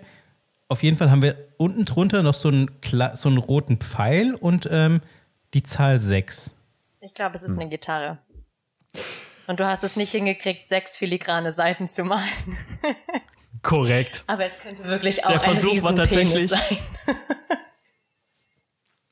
Auf 0.68 0.84
jeden 0.84 0.98
Fall 0.98 1.12
haben 1.12 1.22
wir 1.22 1.36
unten 1.58 1.86
drunter 1.86 2.24
noch 2.24 2.34
so 2.34 2.48
einen, 2.48 2.70
Kla- 2.82 3.16
so 3.16 3.28
einen 3.30 3.38
roten 3.38 3.78
Pfeil 3.78 4.36
und 4.36 4.68
ähm, 4.72 5.02
die 5.54 5.64
Zahl 5.64 6.00
6. 6.00 6.54
Ich 7.02 7.14
glaube, 7.14 7.36
es 7.36 7.44
ist 7.44 7.58
eine 7.60 7.68
Gitarre. 7.70 8.20
Und 9.48 9.60
du 9.60 9.66
hast 9.66 9.84
es 9.84 9.96
nicht 9.98 10.12
hingekriegt, 10.12 10.68
sechs 10.70 10.96
filigrane 10.96 11.52
Seiten 11.52 11.88
zu 11.88 12.04
malen. 12.06 12.24
Korrekt. 13.64 14.24
Aber 14.28 14.46
es 14.46 14.60
könnte 14.60 14.86
wirklich 14.86 15.26
auch 15.26 15.32
Der 15.32 15.42
ein 15.42 15.56
Versuch 15.56 15.84
war 15.84 15.92
Riesenpenis 15.92 16.52
tatsächlich- 16.52 16.52
sein. 16.52 17.16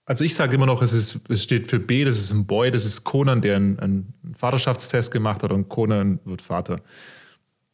also 0.06 0.24
ich 0.24 0.34
sage 0.34 0.56
immer 0.56 0.66
noch, 0.66 0.82
es, 0.82 0.94
ist, 0.94 1.20
es 1.30 1.44
steht 1.44 1.68
für 1.68 1.80
B, 1.80 2.04
das 2.04 2.18
ist 2.18 2.32
ein 2.32 2.48
Boy, 2.48 2.72
das 2.72 2.86
ist 2.86 3.04
Conan, 3.04 3.42
der 3.42 3.58
einen, 3.58 3.80
einen 3.80 4.14
Vaterschaftstest 4.36 5.12
gemacht 5.12 5.44
hat 5.44 5.52
und 5.52 5.70
Conan 5.70 6.20
wird 6.26 6.42
Vater. 6.42 6.82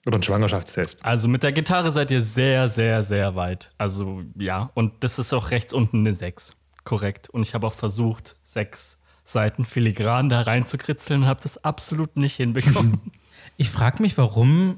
Oder 0.05 0.15
einen 0.15 0.23
Schwangerschaftstest. 0.23 1.03
Also 1.03 1.27
mit 1.27 1.41
der 1.41 1.51
Gitarre 1.51 1.89
seid 1.89 2.11
ihr 2.11 2.21
sehr, 2.21 2.69
sehr, 2.69 3.01
sehr 3.01 3.35
weit. 3.35 3.71
Also 3.77 4.21
ja, 4.37 4.69
und 4.75 4.93
das 5.03 5.17
ist 5.17 5.33
auch 5.33 5.51
rechts 5.51 5.73
unten 5.73 5.99
eine 5.99 6.13
6. 6.13 6.53
Korrekt. 6.83 7.29
Und 7.29 7.41
ich 7.41 7.55
habe 7.55 7.65
auch 7.65 7.73
versucht, 7.73 8.35
sechs 8.43 8.99
Seiten 9.23 9.65
filigran 9.65 10.29
da 10.29 10.41
reinzukritzeln 10.41 11.23
und 11.23 11.27
habe 11.27 11.41
das 11.41 11.63
absolut 11.63 12.15
nicht 12.17 12.35
hinbekommen. 12.35 13.11
Ich 13.57 13.69
frage 13.69 14.01
mich, 14.01 14.17
warum. 14.17 14.77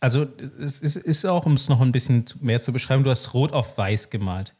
Also, 0.00 0.26
es 0.60 0.78
ist, 0.78 0.96
ist 0.96 1.26
auch, 1.26 1.44
um 1.44 1.54
es 1.54 1.68
noch 1.68 1.80
ein 1.80 1.92
bisschen 1.92 2.24
mehr 2.40 2.60
zu 2.60 2.72
beschreiben, 2.72 3.02
du 3.02 3.10
hast 3.10 3.34
rot 3.34 3.52
auf 3.52 3.76
weiß 3.76 4.08
gemalt. 4.08 4.54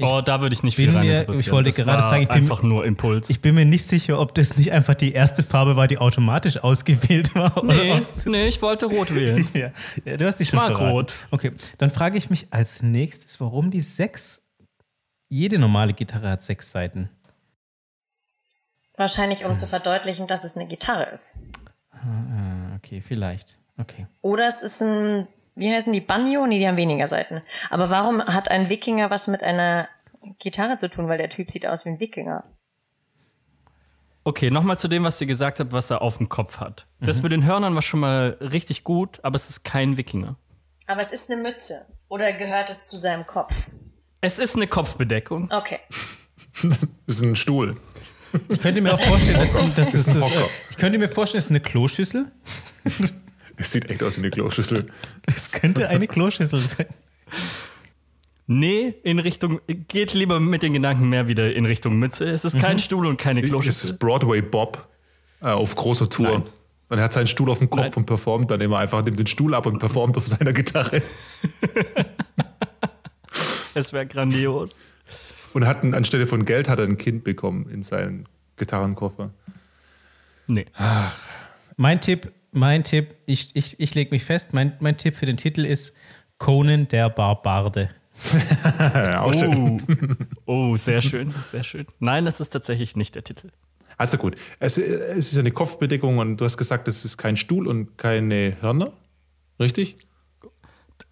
Oh, 0.00 0.20
da 0.24 0.40
würde 0.40 0.54
ich 0.54 0.62
nicht 0.62 0.76
viel 0.76 0.92
mir- 0.92 1.28
ich 1.30 1.50
wollte 1.50 1.70
Das 1.70 1.76
gerade 1.76 2.02
war 2.02 2.08
sagen, 2.08 2.22
ich 2.22 2.28
bin- 2.28 2.38
einfach 2.42 2.62
nur 2.62 2.84
Impuls. 2.84 3.28
Ich 3.30 3.40
bin 3.40 3.54
mir 3.54 3.64
nicht 3.64 3.84
sicher, 3.84 4.18
ob 4.20 4.34
das 4.34 4.56
nicht 4.56 4.72
einfach 4.72 4.94
die 4.94 5.12
erste 5.12 5.42
Farbe 5.42 5.76
war, 5.76 5.86
die 5.88 5.98
automatisch 5.98 6.58
ausgewählt 6.58 7.34
war. 7.34 7.56
oder 7.62 7.74
nee, 7.74 8.00
nee, 8.26 8.46
ich 8.48 8.60
wollte 8.62 8.86
rot 8.86 9.14
wählen. 9.14 9.46
Ja, 9.54 9.70
ja, 10.04 10.16
du 10.16 10.26
hast 10.26 10.38
dich 10.38 10.48
schon 10.48 10.58
mag 10.58 10.68
verraten. 10.76 10.90
rot. 10.92 11.14
Okay, 11.30 11.52
dann 11.78 11.90
frage 11.90 12.16
ich 12.18 12.30
mich 12.30 12.46
als 12.50 12.82
nächstes, 12.82 13.40
warum 13.40 13.70
die 13.70 13.80
sechs. 13.80 14.42
Jede 15.28 15.58
normale 15.58 15.92
Gitarre 15.92 16.28
hat 16.30 16.42
sechs 16.42 16.70
Seiten. 16.72 17.08
Wahrscheinlich, 18.96 19.44
um 19.44 19.56
zu 19.56 19.66
verdeutlichen, 19.66 20.26
dass 20.26 20.44
es 20.44 20.56
eine 20.56 20.66
Gitarre 20.66 21.04
ist. 21.14 21.38
Ah, 21.92 22.74
okay, 22.76 23.00
vielleicht. 23.06 23.56
Okay. 23.78 24.06
Oder 24.20 24.46
es 24.48 24.62
ist 24.62 24.82
ein, 24.82 25.26
wie 25.60 25.72
heißen 25.72 25.92
die, 25.92 26.00
Banjo? 26.00 26.46
Nee, 26.46 26.58
die 26.58 26.66
haben 26.66 26.76
weniger 26.76 27.06
Seiten. 27.06 27.42
Aber 27.68 27.90
warum 27.90 28.24
hat 28.24 28.50
ein 28.50 28.68
Wikinger 28.68 29.10
was 29.10 29.28
mit 29.28 29.42
einer 29.42 29.88
Gitarre 30.38 30.76
zu 30.78 30.88
tun? 30.88 31.08
Weil 31.08 31.18
der 31.18 31.28
Typ 31.28 31.50
sieht 31.50 31.66
aus 31.66 31.84
wie 31.84 31.90
ein 31.90 32.00
Wikinger. 32.00 32.44
Okay, 34.24 34.50
nochmal 34.50 34.78
zu 34.78 34.88
dem, 34.88 35.04
was 35.04 35.20
ihr 35.20 35.26
gesagt 35.26 35.60
habt, 35.60 35.72
was 35.72 35.90
er 35.90 36.02
auf 36.02 36.18
dem 36.18 36.28
Kopf 36.28 36.58
hat. 36.58 36.86
Mhm. 36.98 37.06
Das 37.06 37.22
mit 37.22 37.32
den 37.32 37.44
Hörnern 37.44 37.74
war 37.74 37.82
schon 37.82 38.00
mal 38.00 38.36
richtig 38.40 38.84
gut, 38.84 39.20
aber 39.22 39.36
es 39.36 39.48
ist 39.48 39.62
kein 39.62 39.96
Wikinger. 39.96 40.36
Aber 40.86 41.00
es 41.00 41.12
ist 41.12 41.30
eine 41.30 41.42
Mütze. 41.42 41.86
Oder 42.08 42.32
gehört 42.32 42.70
es 42.70 42.86
zu 42.86 42.96
seinem 42.96 43.26
Kopf? 43.26 43.70
Es 44.20 44.38
ist 44.38 44.56
eine 44.56 44.66
Kopfbedeckung. 44.66 45.50
Okay. 45.52 45.78
Das 46.52 46.64
ist 47.06 47.22
ein 47.22 47.36
Stuhl. 47.36 47.76
Ich 48.48 48.60
könnte 48.60 48.80
mir 48.80 48.94
auch 48.94 49.00
vorstellen, 49.00 49.38
dass, 49.38 49.54
dass 49.74 49.94
Ist 49.94 50.08
es, 50.08 50.14
ein 50.14 50.20
das, 50.20 50.30
ich 50.70 50.76
könnte 50.76 50.98
mir 50.98 51.08
vorstellen, 51.08 51.38
es 51.38 51.44
ist 51.44 51.50
eine 51.50 51.60
Kloschüssel. 51.60 52.30
Es 53.60 53.72
sieht 53.72 53.88
echt 53.90 54.02
aus 54.02 54.16
wie 54.16 54.20
eine 54.22 54.30
Kloschüssel. 54.30 54.88
Es 55.26 55.50
könnte 55.52 55.88
eine 55.88 56.06
Kloschüssel 56.08 56.60
sein. 56.60 56.86
Nee, 58.46 58.94
in 59.04 59.18
Richtung, 59.20 59.60
geht 59.88 60.14
lieber 60.14 60.40
mit 60.40 60.62
den 60.62 60.72
Gedanken 60.72 61.08
mehr 61.08 61.28
wieder 61.28 61.54
in 61.54 61.66
Richtung 61.66 61.98
Mütze. 61.98 62.28
Es 62.28 62.44
ist 62.44 62.54
Mhm. 62.54 62.60
kein 62.60 62.78
Stuhl 62.80 63.06
und 63.06 63.16
keine 63.18 63.42
Es 63.42 63.48
Kloschüssel. 63.48 63.90
ist 63.90 63.98
Broadway 63.98 64.40
Bob 64.42 64.88
äh, 65.40 65.46
auf 65.46 65.74
großer 65.76 66.08
Tour. 66.10 66.30
Nein. 66.38 66.42
Und 66.88 66.98
er 66.98 67.04
hat 67.04 67.12
seinen 67.12 67.28
Stuhl 67.28 67.48
auf 67.50 67.58
dem 67.60 67.70
Kopf 67.70 67.82
Nein. 67.82 67.92
und 67.94 68.06
performt 68.06 68.50
dann 68.50 68.60
immer 68.60 68.78
einfach, 68.78 69.04
nimmt 69.04 69.18
den 69.20 69.28
Stuhl 69.28 69.54
ab 69.54 69.66
und 69.66 69.78
performt 69.78 70.16
auf 70.16 70.26
seiner 70.26 70.52
Gitarre. 70.52 71.02
Es 73.74 73.92
wäre 73.92 74.04
grandios. 74.06 74.80
Und 75.52 75.64
hat 75.66 75.84
ein, 75.84 75.94
anstelle 75.94 76.26
von 76.26 76.44
Geld 76.44 76.68
hat 76.68 76.80
er 76.80 76.86
ein 76.86 76.98
Kind 76.98 77.22
bekommen 77.22 77.68
in 77.70 77.82
seinen 77.84 78.28
Gitarrenkoffer. 78.56 79.30
Nee. 80.48 80.66
Mein 81.76 82.00
Tipp, 82.00 82.32
mein 82.52 82.84
Tipp, 82.84 83.14
ich, 83.26 83.54
ich, 83.54 83.78
ich 83.78 83.94
lege 83.94 84.10
mich 84.10 84.24
fest, 84.24 84.52
mein, 84.52 84.72
mein 84.80 84.96
Tipp 84.96 85.16
für 85.16 85.26
den 85.26 85.36
Titel 85.36 85.64
ist 85.64 85.94
Conan 86.38 86.88
der 86.88 87.10
Barbarde. 87.10 87.90
Auch 89.18 89.32
schön. 89.32 89.80
Oh. 90.46 90.70
oh, 90.72 90.76
sehr 90.76 91.00
schön, 91.00 91.32
sehr 91.50 91.64
schön. 91.64 91.86
Nein, 91.98 92.24
das 92.24 92.40
ist 92.40 92.50
tatsächlich 92.50 92.96
nicht 92.96 93.14
der 93.14 93.24
Titel. 93.24 93.50
Also 93.96 94.16
gut, 94.16 94.36
es, 94.58 94.78
es 94.78 95.32
ist 95.32 95.38
eine 95.38 95.50
Kopfbedeckung 95.50 96.18
und 96.18 96.38
du 96.38 96.44
hast 96.44 96.56
gesagt, 96.56 96.88
es 96.88 97.04
ist 97.04 97.18
kein 97.18 97.36
Stuhl 97.36 97.66
und 97.66 97.98
keine 97.98 98.56
Hörner. 98.60 98.92
Richtig? 99.58 99.96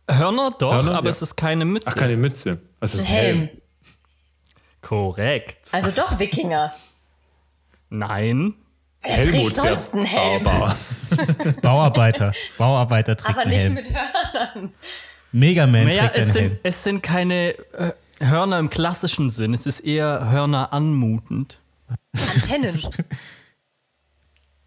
Hörner 0.08 0.54
doch, 0.58 0.72
Hörner, 0.72 0.94
aber 0.94 1.06
ja. 1.06 1.10
es 1.10 1.20
ist 1.20 1.36
keine 1.36 1.64
Mütze. 1.64 1.88
Ach, 1.90 1.96
keine 1.96 2.16
Mütze. 2.16 2.62
Also 2.80 2.94
es 2.94 3.00
ist 3.00 3.06
Ein 3.06 3.12
Helm. 3.12 3.48
Korrekt. 4.80 5.68
Also 5.72 5.90
doch 5.90 6.18
Wikinger. 6.18 6.72
Nein. 7.90 8.54
Wer 9.02 9.10
Helmut, 9.12 9.54
trägt 9.54 9.56
sonst 9.56 9.94
einen 9.94 10.04
Helm? 10.04 10.42
Barbar. 10.44 10.76
Bauarbeiter. 11.62 12.32
Bauarbeiter 12.58 13.16
trägt 13.16 13.30
Aber 13.30 13.40
einen 13.42 13.50
nicht 13.50 13.62
Helm. 13.62 13.74
mit 13.74 13.90
Hörnern. 13.90 14.72
Megaman 15.32 15.84
Naja, 15.86 16.02
trägt 16.08 16.16
es 16.18 16.24
einen 16.26 16.32
sind, 16.32 16.42
Helm. 16.42 16.58
es 16.62 16.84
sind 16.84 17.02
keine 17.02 17.50
äh, 17.72 17.92
Hörner 18.20 18.58
im 18.58 18.70
klassischen 18.70 19.30
Sinn. 19.30 19.54
Es 19.54 19.66
ist 19.66 19.80
eher 19.80 20.30
Hörner 20.30 20.72
anmutend. 20.72 21.58
Antennen. 22.34 22.80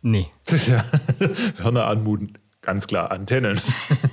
Nee. 0.02 0.28
Ja. 0.50 0.84
Hörner 1.64 1.88
anmutend. 1.88 2.40
Ganz 2.62 2.86
klar, 2.86 3.12
Antennen. 3.12 3.60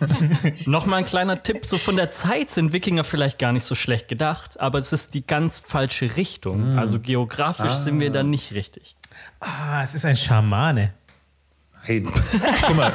Nochmal 0.65 1.01
ein 1.01 1.07
kleiner 1.07 1.43
Tipp: 1.43 1.67
So 1.67 1.77
von 1.77 1.97
der 1.97 2.11
Zeit 2.11 2.49
sind 2.51 2.73
Wikinger 2.73 3.05
vielleicht 3.05 3.39
gar 3.39 3.53
nicht 3.53 3.65
so 3.65 3.75
schlecht 3.75 4.09
gedacht, 4.09 4.59
aber 4.59 4.79
es 4.79 4.93
ist 4.93 5.13
die 5.13 5.27
ganz 5.27 5.61
falsche 5.61 6.17
Richtung. 6.17 6.79
Also 6.79 6.99
geografisch 6.99 7.73
sind 7.73 8.01
wir 8.01 8.11
da 8.11 8.23
nicht 8.23 8.53
richtig. 8.55 8.97
Ah, 9.41 9.83
es 9.83 9.95
ist 9.95 10.05
ein 10.05 10.17
Schamane. 10.17 10.95
Nein. 11.87 12.05
Guck 12.05 12.77
mal, 12.77 12.93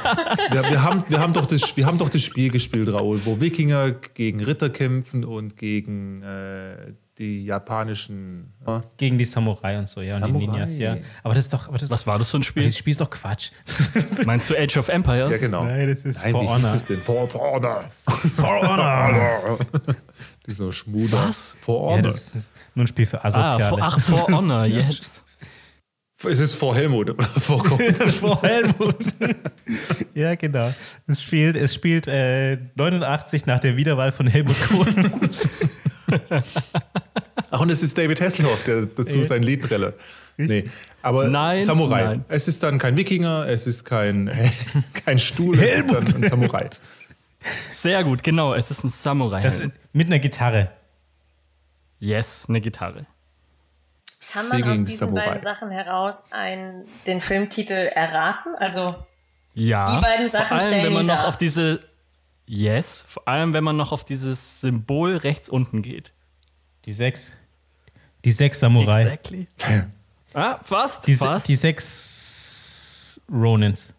wir, 0.52 0.70
wir, 0.70 0.84
haben, 0.84 1.04
wir, 1.08 1.20
haben 1.20 1.32
doch 1.34 1.46
das, 1.46 1.76
wir 1.78 1.86
haben 1.86 1.98
doch 1.98 2.10
das 2.10 2.22
Spiel 2.22 2.50
gespielt, 2.52 2.92
Raoul, 2.92 3.22
wo 3.26 3.40
Wikinger 3.40 3.92
gegen 3.92 4.44
Ritter 4.44 4.70
kämpfen 4.70 5.24
und 5.24 5.56
gegen 5.58 6.22
äh, 6.22 6.94
die 7.18 7.46
japanischen. 7.46 8.52
Ja? 8.68 8.82
Gegen 8.98 9.18
die 9.18 9.24
Samurai 9.26 9.80
und 9.80 9.88
so, 9.88 10.02
ja, 10.02 10.16
und 10.18 10.22
die 10.26 10.28
Samurai. 10.28 10.46
Ninjas, 10.48 10.78
ja. 10.78 10.98
Aber 11.24 11.34
das 11.34 11.46
ist 11.46 11.54
doch, 11.54 11.70
aber 11.70 11.78
das, 11.78 11.90
Was 11.90 12.06
war 12.06 12.20
das 12.20 12.30
für 12.30 12.38
ein 12.38 12.44
Spiel? 12.44 12.64
dieses 12.64 12.78
Spiel 12.78 12.92
ist 12.92 13.00
doch 13.02 13.10
Quatsch. 13.10 13.52
Meinst 14.26 14.50
du 14.50 14.56
Age 14.58 14.78
of 14.78 14.90
Empires? 14.90 15.32
Ja, 15.32 15.38
genau. 15.38 15.64
Nein, 15.64 15.88
das 15.88 16.00
ist 16.04 16.22
Nein, 16.22 16.32
For 16.34 16.42
wie 16.42 16.48
Honor. 16.48 16.58
hieß 16.58 16.74
es 16.74 16.86
denn? 16.86 17.02
For, 17.02 17.28
for 17.28 17.42
Honor. 17.54 17.86
For 18.36 18.62
Honor. 18.68 19.58
Dieser 20.46 20.72
Schmuder. 20.74 21.18
Was? 21.30 21.56
For 21.58 21.90
Ja, 21.92 21.98
Honor. 21.98 22.02
das 22.12 22.36
ist 22.36 22.54
nur 22.76 22.84
ein 22.84 22.88
Spiel 22.88 23.06
für 23.06 23.24
Ah, 23.24 23.28
Asoziale. 23.28 23.70
for, 23.70 23.80
ach, 23.82 24.00
For 24.00 24.28
Honor, 24.28 24.66
jetzt. 24.66 25.24
Es 26.26 26.40
ist 26.40 26.56
vor 26.56 26.76
Helmut. 26.76 27.16
vor 27.42 27.64
vor 28.20 28.42
Helmut. 28.42 28.96
ja, 30.14 30.36
genau. 30.36 30.74
Es 31.08 31.22
spielt, 31.22 31.56
es 31.56 31.74
spielt 31.74 32.08
äh, 32.08 32.58
89 32.76 33.46
nach 33.46 33.60
der 33.60 33.78
Wiederwahl 33.78 34.12
von 34.12 34.28
Helmut 34.28 34.56
Kohl. 34.70 34.88
Ach, 37.52 37.60
und 37.62 37.70
es 37.70 37.84
ist 37.84 37.98
David 37.98 38.22
Hasselhoff, 38.22 38.64
der 38.66 38.86
dazu 38.86 39.24
sein 39.24 39.44
Lied 39.44 39.64
trällert. 39.64 40.00
Nee, 40.38 40.66
aber 41.04 41.28
Nein, 41.28 41.64
Samurai. 41.64 42.06
nein. 42.06 42.26
Es 42.28 42.48
ist 42.48 42.64
dann 42.64 42.80
kein 42.80 42.98
Wikinger, 42.98 43.48
es 43.48 43.68
ist 43.68 43.84
kein, 43.86 44.32
kein 45.06 45.20
Stuhl, 45.20 45.60
es 45.60 45.80
ist 45.80 45.94
dann 45.94 46.04
ein 46.16 46.28
Samurai. 46.28 46.70
Sehr 47.72 48.04
gut, 48.04 48.24
genau. 48.24 48.56
Es 48.56 48.72
ist 48.72 48.84
ein 48.84 48.90
Samurai. 48.90 49.44
Das, 49.44 49.62
mit 49.92 50.08
einer 50.08 50.18
Gitarre. 50.18 50.72
yes, 52.00 52.46
eine 52.50 52.62
Gitarre. 52.62 53.06
Kann 54.32 54.48
man 54.50 54.64
aus 54.64 54.78
diesen 54.86 54.88
Samurai. 55.08 55.26
beiden 55.26 55.42
Sachen 55.42 55.72
heraus 55.72 56.26
ein, 56.32 56.86
den 57.08 57.20
Filmtitel 57.22 57.74
erraten? 57.74 58.56
Also 58.58 58.96
Ja. 59.54 59.84
Die 59.96 60.02
beiden 60.02 60.30
Sachen 60.30 60.48
vor 60.48 60.58
allem, 60.58 60.62
stellen 60.68 60.86
wenn 60.86 60.94
man 60.94 61.04
ihn 61.04 61.08
noch 61.08 61.16
dar. 61.16 61.28
auf 61.28 61.38
diese. 61.38 61.84
Yes, 62.46 63.06
vor 63.08 63.28
allem, 63.28 63.54
wenn 63.54 63.64
man 63.64 63.78
noch 63.78 63.92
auf 63.92 64.04
dieses 64.04 64.62
Symbol 64.62 65.16
rechts 65.16 65.48
unten 65.50 65.82
geht. 65.82 66.12
Die 66.86 66.94
sechs. 66.94 67.32
Die 68.26 68.32
sechs 68.32 68.60
Samurai. 68.60 69.04
Exactly. 69.04 69.48
ah, 70.34 70.60
fast. 70.64 71.08
Die, 71.08 71.16
fast. 71.16 71.48
die 71.48 71.56
sechs 71.56 73.20
Ronins. 73.32 73.94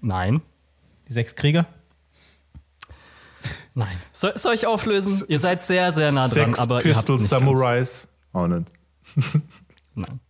Nein. 0.00 0.40
Die 1.08 1.12
sechs 1.12 1.34
Krieger. 1.34 1.66
Nein. 3.74 3.96
Soll, 4.12 4.36
soll 4.36 4.54
ich 4.54 4.66
auflösen? 4.66 5.24
Ihr 5.28 5.38
seid 5.38 5.62
sehr, 5.62 5.92
sehr 5.92 6.12
nah 6.12 6.28
dran, 6.28 6.30
Sex 6.30 6.58
aber 6.60 6.76
ihr 6.76 6.82
Pistol 6.92 7.16
nicht 7.16 7.28
Samurais. 7.28 8.08
Auch 8.32 8.46
nicht. 8.46 8.66
Ganz. 8.66 8.81
Nein. 9.94 10.20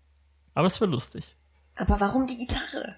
Aber 0.54 0.66
es 0.66 0.80
wäre 0.80 0.90
lustig. 0.90 1.34
Aber 1.76 2.00
warum 2.00 2.26
die 2.26 2.36
Gitarre? 2.36 2.96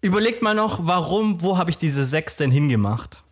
Überlegt 0.00 0.42
mal 0.42 0.54
noch, 0.54 0.86
warum, 0.86 1.40
wo 1.40 1.56
habe 1.56 1.70
ich 1.70 1.78
diese 1.78 2.04
sechs 2.04 2.36
denn 2.36 2.50
hingemacht? 2.50 3.22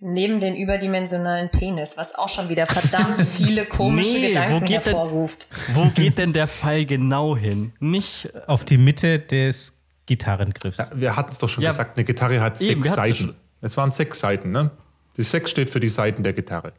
Neben 0.00 0.40
den 0.40 0.56
überdimensionalen 0.56 1.48
Penis, 1.48 1.96
was 1.96 2.16
auch 2.16 2.28
schon 2.28 2.48
wieder 2.48 2.66
verdammt 2.66 3.22
viele 3.36 3.64
komische 3.66 4.10
Nee, 4.10 4.22
wo 4.24 4.28
Gedanken 4.28 4.60
geht 4.66 4.68
denn- 4.70 4.82
hervorruft. 4.82 5.46
Wo 5.74 5.88
geht 5.90 6.18
denn 6.18 6.32
der 6.32 6.48
Pfeil 6.48 6.84
genau 6.86 7.36
hin? 7.36 7.72
Nicht. 7.78 8.28
Auf 8.48 8.64
die 8.64 8.78
Mitte 8.78 9.20
des 9.20 9.78
Gitarrengriffs. 10.06 10.90
Wir 10.96 11.14
hatten 11.14 11.30
es 11.30 11.38
doch 11.38 11.48
schon 11.48 11.62
Ja. 11.62 11.70
gesagt, 11.70 11.96
eine 11.96 12.04
Gitarre 12.04 12.40
hat 12.40 12.60
Eben, 12.60 12.82
sechs 12.82 12.96
ja 12.96 13.02
Seiten. 13.04 13.34
Es 13.60 13.76
waren 13.76 13.92
sechs 13.92 14.18
Seiten, 14.18 14.50
ne? 14.50 14.72
Die 15.16 15.22
sechs 15.22 15.50
steht 15.52 15.70
für 15.70 15.78
die 15.78 15.88
Seiten 15.88 16.24
der 16.24 16.32
Gitarre. 16.32 16.72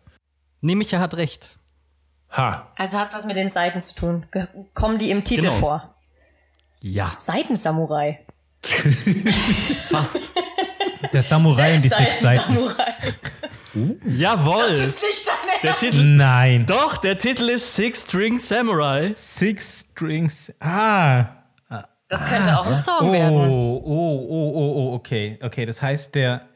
Nee, 0.60 0.76
Micha 0.76 1.00
hat 1.00 1.14
recht. 1.16 1.50
Ha, 2.36 2.68
Also 2.76 2.98
hat's 3.00 3.14
was 3.16 3.26
mit 3.26 3.36
den 3.36 3.50
Seiten 3.50 3.80
zu 3.80 3.96
tun. 3.96 4.26
Ge- 4.32 4.48
Kommen 4.74 4.98
die 4.98 5.12
im 5.12 5.24
Titel 5.24 5.42
Genau. 5.44 5.54
vor? 5.54 5.96
Ja, 6.82 7.14
Seitensamurai. 7.18 8.20
fast. 9.90 10.32
Der 11.12 11.22
Samurai 11.22 11.76
und 11.76 11.84
die 11.84 11.90
sechs 11.90 12.22
Seiten. 12.22 12.54
Seitensamurai. 12.56 12.94
Jawohl. 14.06 14.64
Ist 14.66 15.02
nicht 15.02 15.28
deine 15.28 15.62
Der 15.64 15.76
Titel. 15.78 16.02
Nein. 16.04 16.66
Doch, 16.66 16.98
der 16.98 17.18
Titel 17.18 17.50
ist 17.50 17.76
Six 17.76 18.04
String 18.04 18.38
Samurai. 18.38 19.14
Six 19.16 19.88
Strings. 19.92 20.52
Ah. 20.60 21.26
Das 22.10 22.26
könnte 22.28 22.60
auch 22.60 22.66
ein 22.68 22.76
Song 22.76 23.10
Oh, 23.10 23.12
werden. 23.12 23.36
oh, 23.36 23.82
oh, 23.84 24.28
oh, 24.30 24.74
oh, 24.92 24.94
okay. 24.96 25.40
Okay, 25.42 25.66
das 25.66 25.82
heißt, 25.82 26.14
der 26.14 26.48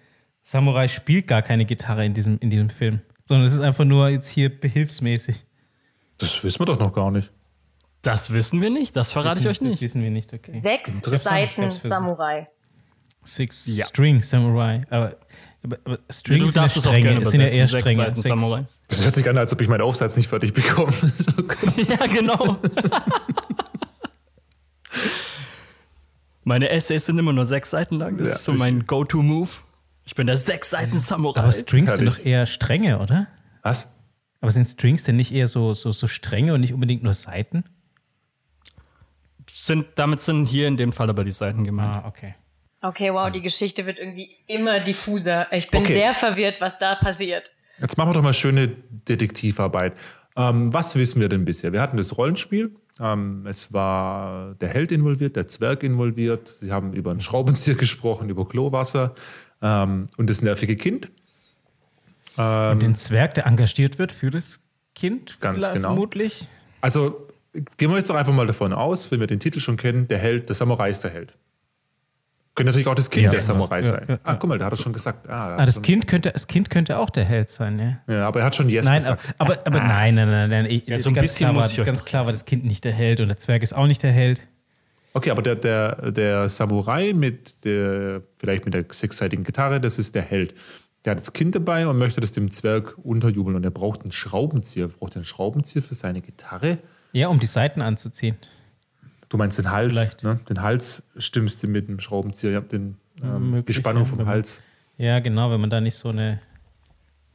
Samurai 0.43 0.87
spielt 0.87 1.27
gar 1.27 1.41
keine 1.41 1.65
Gitarre 1.65 2.05
in 2.05 2.13
diesem, 2.13 2.37
in 2.39 2.49
diesem 2.51 2.69
Film. 2.69 3.01
Sondern 3.25 3.47
es 3.47 3.55
ist 3.55 3.61
einfach 3.61 3.85
nur 3.85 4.09
jetzt 4.09 4.29
hier 4.29 4.49
behilfsmäßig. 4.59 5.43
Das 6.17 6.43
wissen 6.43 6.59
wir 6.59 6.65
doch 6.65 6.79
noch 6.79 6.93
gar 6.93 7.11
nicht. 7.11 7.31
Das 8.01 8.31
wissen 8.31 8.61
wir 8.61 8.69
nicht, 8.69 8.95
das 8.95 9.11
verrate 9.11 9.39
ich 9.39 9.47
euch 9.47 9.59
Das 9.59 9.67
nicht. 9.67 9.81
wissen 9.81 10.01
wir 10.01 10.09
nicht, 10.11 10.33
okay. 10.33 10.51
Sechs. 10.51 10.91
Seiten. 11.23 11.71
Samurai. 11.71 12.47
Six 13.23 13.67
Ja. 13.75 13.85
String 13.85 14.23
Samurai. 14.23 14.81
Aber, 14.89 15.15
aber, 15.63 15.77
aber 15.83 15.97
sind 16.09 16.37
ja 16.37 16.47
darfst 16.61 16.77
es 16.77 16.87
auch 16.87 16.91
Stränge. 16.91 17.07
gerne 17.09 17.21
Es 17.23 17.31
sind 17.31 17.41
ja 17.41 17.47
eher 17.47 17.67
Sechs 17.67 17.81
Stränge. 17.81 18.03
Seiten 18.03 18.15
Sechs- 18.15 18.27
Samurais. 18.29 18.81
Das 18.87 19.03
hört 19.03 19.15
sich 19.15 19.27
an, 19.29 19.37
als 19.37 19.51
ob 19.51 19.59
ich 19.61 19.67
meinen 19.67 19.81
Aufsatz 19.81 20.15
nicht 20.15 20.29
fertig 20.29 20.53
bekomme. 20.53 20.91
So. 21.17 21.31
Ja, 21.93 22.05
genau. 22.07 22.57
Meine 26.43 26.69
Essays 26.69 27.05
sind 27.05 27.19
immer 27.19 27.33
nur 27.33 27.45
sechs 27.45 27.71
Seiten 27.71 27.95
lang. 27.97 28.17
Das 28.17 28.27
Ja, 28.29 28.33
ist 28.35 28.43
so 28.45 28.53
mein 28.53 28.85
Go-To-Move. 28.85 29.49
Ich 30.05 30.15
bin 30.15 30.27
der 30.27 30.37
sechs 30.37 30.69
Seiten 30.69 30.97
Samurai. 30.97 31.41
aber 31.41 31.51
Strings 31.51 31.91
sind 31.91 32.05
Herrlich. 32.05 32.19
doch 32.19 32.25
eher 32.25 32.45
Stränge, 32.45 32.99
oder? 32.99 33.27
Was? 33.63 33.89
Aber 34.41 34.51
sind 34.51 34.65
Strings 34.65 35.03
denn 35.03 35.15
nicht 35.15 35.33
eher 35.33 35.47
so, 35.47 35.73
so, 35.73 35.91
so 35.91 36.07
Stränge 36.07 36.53
und 36.53 36.61
nicht 36.61 36.73
unbedingt 36.73 37.03
nur 37.03 37.13
Seiten? 37.13 37.63
sind, 39.49 39.85
damit 39.95 40.21
sind 40.21 40.45
hier 40.45 40.67
in 40.67 40.77
dem 40.77 40.91
Fall 40.91 41.09
aber 41.09 41.23
die 41.23 41.31
Seiten 41.31 41.63
gemeint. 41.63 42.03
Ah, 42.03 42.07
okay. 42.07 42.35
Okay, 42.81 43.13
wow, 43.13 43.31
die 43.31 43.41
Geschichte 43.41 43.85
wird 43.85 43.97
irgendwie 43.97 44.29
immer 44.47 44.79
diffuser. 44.79 45.47
Ich 45.51 45.69
bin 45.71 45.81
Okay. 45.81 45.93
sehr 45.93 46.13
verwirrt, 46.13 46.61
was 46.61 46.77
da 46.79 46.95
passiert. 46.95 47.51
Jetzt 47.79 47.97
machen 47.97 48.09
wir 48.09 48.13
doch 48.13 48.21
mal 48.21 48.33
schöne 48.33 48.67
Detektivarbeit. 48.67 49.93
Ähm, 50.35 50.71
was 50.73 50.95
wissen 50.95 51.19
wir 51.21 51.29
denn 51.29 51.45
bisher? 51.45 51.73
Wir 51.73 51.81
hatten 51.81 51.97
das 51.97 52.17
Rollenspiel. 52.17 52.75
Ähm, 52.99 53.45
es 53.47 53.73
war 53.73 54.55
der 54.55 54.69
Held 54.69 54.91
involviert, 54.91 55.35
der 55.35 55.47
Zwerg 55.47 55.83
involviert. 55.83 56.55
Sie 56.61 56.71
haben 56.71 56.93
über 56.93 57.11
einen 57.11 57.19
Schraubenzieher 57.21 57.75
gesprochen, 57.77 58.29
über 58.29 58.47
Klowasser 58.47 59.15
ähm, 59.61 60.07
und 60.17 60.29
das 60.29 60.41
nervige 60.41 60.75
Kind. 60.75 61.11
Und 62.37 62.79
den 62.81 62.95
Zwerg, 62.95 63.33
der 63.35 63.45
engagiert 63.47 63.97
wird 63.99 64.11
für 64.11 64.29
das 64.31 64.59
Kind, 64.95 65.37
Ganz 65.39 65.71
genau. 65.71 65.89
vermutlich. 65.89 66.47
Also 66.81 67.27
gehen 67.77 67.89
wir 67.89 67.97
jetzt 67.97 68.09
doch 68.09 68.15
einfach 68.15 68.33
mal 68.33 68.45
davon 68.47 68.73
aus, 68.73 69.11
wenn 69.11 69.19
wir 69.19 69.27
den 69.27 69.39
Titel 69.39 69.59
schon 69.59 69.77
kennen, 69.77 70.07
der 70.07 70.19
Held, 70.19 70.47
der 70.49 70.55
Samurai 70.55 70.89
ist 70.89 71.03
der 71.03 71.11
Held. 71.11 71.33
Könnte 72.55 72.71
natürlich 72.71 72.87
auch 72.87 72.95
das 72.95 73.09
Kind 73.11 73.25
Ja, 73.25 73.29
der 73.29 73.41
Samurai 73.41 73.77
ja, 73.77 73.83
sein. 73.83 74.05
ja, 74.07 74.19
ah, 74.23 74.33
guck 74.33 74.49
mal, 74.49 74.57
der 74.57 74.65
hat 74.65 74.73
es 74.73 74.81
schon 74.81 74.91
gesagt. 74.93 75.29
Ah, 75.29 75.57
Ah, 75.57 75.65
das 75.65 75.79
kind, 75.83 76.07
könnte, 76.07 76.31
das 76.31 76.47
kind 76.47 76.71
könnte 76.71 76.97
auch 76.97 77.11
der 77.11 77.23
Held 77.23 77.51
sein, 77.51 77.77
ja. 78.07 78.13
Ja, 78.15 78.27
aber 78.27 78.39
er 78.39 78.47
hat 78.47 78.55
schon 78.55 78.67
Yes 78.69 78.85
Nein, 78.85 78.97
gesagt. 78.97 79.35
aber, 79.37 79.51
aber, 79.59 79.67
aber 79.67 79.79
nein, 79.79 80.15
nein, 80.15 80.29
nein, 80.29 80.49
nein. 80.49 80.65
Ich, 80.65 80.87
Ja, 80.87 80.99
so 80.99 81.09
ein 81.09 81.13
ganz 81.15 81.29
bisschen 81.33 81.49
klar 81.49 81.53
muss 81.53 81.77
ich 81.77 81.83
Ganz 81.83 82.03
klar 82.03 82.25
war 82.25 82.31
das 82.31 82.45
Kind 82.45 82.65
nicht 82.65 82.83
der 82.83 82.93
Held 82.93 83.19
und 83.19 83.27
der 83.27 83.37
Zwerg 83.37 83.61
ist 83.61 83.75
auch 83.75 83.85
nicht 83.85 84.01
der 84.01 84.11
Held. 84.11 84.41
Okay, 85.13 85.29
aber 85.29 85.43
der, 85.43 85.55
der, 85.55 86.11
der 86.11 86.49
Samurai 86.49 87.13
mit 87.13 87.63
der, 87.63 88.21
vielleicht 88.37 88.65
mit 88.65 88.73
der 88.73 88.85
sechsseitigen 88.89 89.43
Gitarre, 89.43 89.79
das 89.79 89.99
ist 89.99 90.15
der 90.15 90.23
Held. 90.23 90.55
Der 91.07 91.11
hat 91.11 91.21
das 91.21 91.31
Kind 91.31 91.55
dabei 91.55 91.87
und 91.87 91.97
möchte 91.97 92.19
das 92.19 92.33
dem 92.33 92.51
Zwerg 92.51 92.95
unterjubeln 93.01 93.55
und 93.55 93.63
er 93.63 93.71
braucht 93.71 94.01
einen 94.01 94.11
Schraubenzieher. 94.11 94.89
Braucht 94.89 95.13
er 95.13 95.19
einen 95.19 95.23
Schraubenzieher 95.25 95.81
für 95.81 95.95
seine 95.95 96.19
Gitarre? 96.19 96.79
Ja, 97.13 97.29
um 97.29 97.39
die 97.39 97.45
Seiten 97.45 97.81
anzuziehen. 97.81 98.35
Du 99.29 99.37
meinst 99.37 99.57
den 99.57 99.71
Hals, 99.71 100.21
ne? 100.21 100.37
Den 100.49 100.61
Hals 100.61 101.03
stimmst 101.17 101.63
du 101.63 101.67
mit 101.67 101.87
dem 101.87 102.01
Schraubenzieher. 102.01 102.57
Habt 102.57 102.73
den, 102.73 102.97
ähm, 103.23 103.63
die 103.65 103.71
Spannung 103.73 104.03
ja, 104.03 104.09
vom 104.09 104.17
man- 104.17 104.27
Hals. 104.27 104.61
Ja, 104.97 105.19
genau, 105.19 105.49
wenn 105.49 105.61
man 105.61 105.69
da 105.69 105.79
nicht 105.79 105.95
so 105.95 106.09
eine 106.09 106.41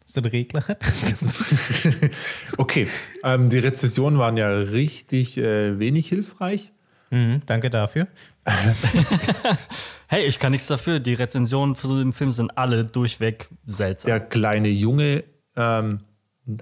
so 0.04 0.20
einen 0.20 0.28
Regler 0.30 0.68
hat. 0.68 0.78
Okay, 2.58 2.86
ähm, 3.24 3.48
die 3.48 3.58
Rezessionen 3.58 4.18
waren 4.18 4.36
ja 4.36 4.50
richtig 4.50 5.38
äh, 5.38 5.78
wenig 5.78 6.08
hilfreich. 6.10 6.72
mhm, 7.08 7.40
danke 7.46 7.70
dafür. 7.70 8.06
Hey, 10.12 10.26
ich 10.26 10.38
kann 10.38 10.52
nichts 10.52 10.66
dafür. 10.66 11.00
Die 11.00 11.14
Rezensionen 11.14 11.74
für 11.74 11.88
den 11.88 12.12
Film 12.12 12.32
sind 12.32 12.58
alle 12.58 12.84
durchweg 12.84 13.48
seltsam. 13.66 14.10
Der 14.10 14.20
kleine 14.20 14.68
Junge 14.68 15.24
ähm, 15.56 16.00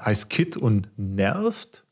heißt 0.00 0.30
Kid 0.30 0.56
und 0.56 0.86
nervt. 0.96 1.82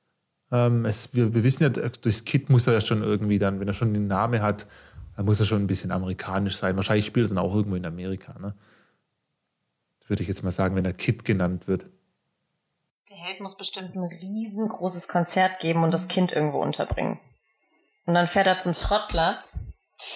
Ähm, 0.53 0.85
es, 0.85 1.17
wir, 1.17 1.35
wir 1.35 1.43
wissen 1.43 1.65
ja, 1.65 1.71
durchs 1.71 2.25
Kid 2.25 2.49
muss 2.49 2.69
er 2.69 2.75
ja 2.75 2.81
schon 2.81 3.03
irgendwie 3.03 3.41
dann, 3.41 3.59
wenn 3.59 3.67
er 3.67 3.75
schon 3.75 3.93
den 3.93 4.07
Namen 4.07 4.41
hat, 4.41 4.69
dann 5.17 5.27
muss 5.27 5.41
er 5.41 5.47
schon 5.47 5.61
ein 5.61 5.67
bisschen 5.67 5.91
amerikanisch 5.91 6.55
sein. 6.55 6.77
Wahrscheinlich 6.77 7.07
spielt 7.07 7.27
er 7.27 7.35
dann 7.35 7.39
auch 7.39 7.53
irgendwo 7.53 7.75
in 7.75 7.87
Amerika. 7.87 8.39
Ne? 8.39 8.55
Würde 10.07 10.23
ich 10.23 10.29
jetzt 10.29 10.45
mal 10.45 10.53
sagen, 10.53 10.77
wenn 10.77 10.85
er 10.85 10.93
Kid 10.93 11.25
genannt 11.25 11.67
wird. 11.67 11.87
Der 13.11 13.17
Held 13.17 13.41
muss 13.41 13.57
bestimmt 13.57 13.97
ein 13.97 14.05
riesengroßes 14.05 15.09
Konzert 15.09 15.59
geben 15.59 15.83
und 15.83 15.93
das 15.93 16.07
Kind 16.07 16.31
irgendwo 16.31 16.63
unterbringen. 16.63 17.19
Und 18.07 18.15
dann 18.15 18.29
fährt 18.29 18.47
er 18.47 18.61
zum 18.61 18.75
Schrottplatz, 18.75 19.59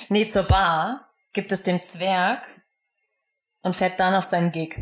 nee, 0.09 0.29
zur 0.29 0.45
Bar, 0.45 1.09
gibt 1.33 1.53
es 1.53 1.63
dem 1.63 1.83
Zwerg 1.83 2.43
und 3.63 3.75
fährt 3.75 3.99
dann 4.01 4.15
auf 4.15 4.25
seinen 4.25 4.53
Gig. 4.53 4.77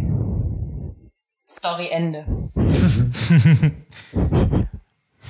Story 1.47 1.89
Ende. 1.91 2.25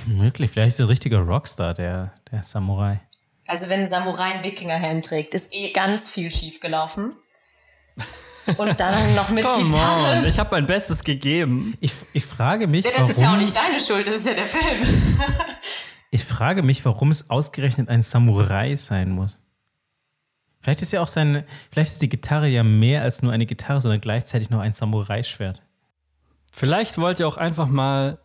Möglich, 0.05 0.51
vielleicht 0.51 0.69
ist 0.69 0.79
er 0.79 0.85
ein 0.85 0.89
richtiger 0.89 1.19
Rockstar, 1.19 1.73
der, 1.73 2.13
der 2.31 2.43
Samurai. 2.43 2.99
Also 3.47 3.69
wenn 3.69 3.81
ein 3.81 3.89
Samurai 3.89 4.33
einen 4.33 4.43
Wikingerhelm 4.43 5.01
trägt, 5.01 5.33
ist 5.33 5.53
eh 5.53 5.71
ganz 5.71 6.09
viel 6.09 6.29
schief 6.31 6.59
gelaufen. 6.59 7.13
Und 8.57 8.79
dann 8.79 9.15
noch 9.15 9.29
mit 9.29 9.43
Come 9.43 9.67
Gitarre. 9.67 10.19
on, 10.19 10.25
ich 10.25 10.39
habe 10.39 10.49
mein 10.51 10.65
Bestes 10.67 11.03
gegeben. 11.03 11.75
Ich, 11.79 11.93
ich 12.13 12.25
frage 12.25 12.67
mich, 12.67 12.85
Ja, 12.85 12.91
das 12.91 13.01
warum, 13.01 13.11
ist 13.11 13.21
ja 13.21 13.33
auch 13.33 13.37
nicht 13.37 13.55
deine 13.55 13.79
Schuld, 13.79 14.07
das 14.07 14.15
ist 14.15 14.27
ja 14.27 14.33
der 14.33 14.47
Film. 14.47 14.87
ich 16.11 16.23
frage 16.23 16.63
mich, 16.63 16.83
warum 16.85 17.11
es 17.11 17.29
ausgerechnet 17.29 17.89
ein 17.89 18.01
Samurai 18.01 18.75
sein 18.75 19.09
muss. 19.11 19.37
Vielleicht 20.61 20.81
ist 20.81 20.91
ja 20.91 21.01
auch 21.01 21.07
seine, 21.07 21.45
vielleicht 21.71 21.93
ist 21.93 22.01
die 22.01 22.09
Gitarre 22.09 22.47
ja 22.47 22.63
mehr 22.63 23.01
als 23.01 23.21
nur 23.21 23.31
eine 23.31 23.45
Gitarre, 23.45 23.81
sondern 23.81 24.01
gleichzeitig 24.01 24.49
noch 24.49 24.59
ein 24.59 24.73
Samurai-Schwert. 24.73 25.61
Vielleicht 26.51 26.97
wollt 26.97 27.19
ihr 27.19 27.27
auch 27.27 27.37
einfach 27.37 27.67
mal 27.67 28.19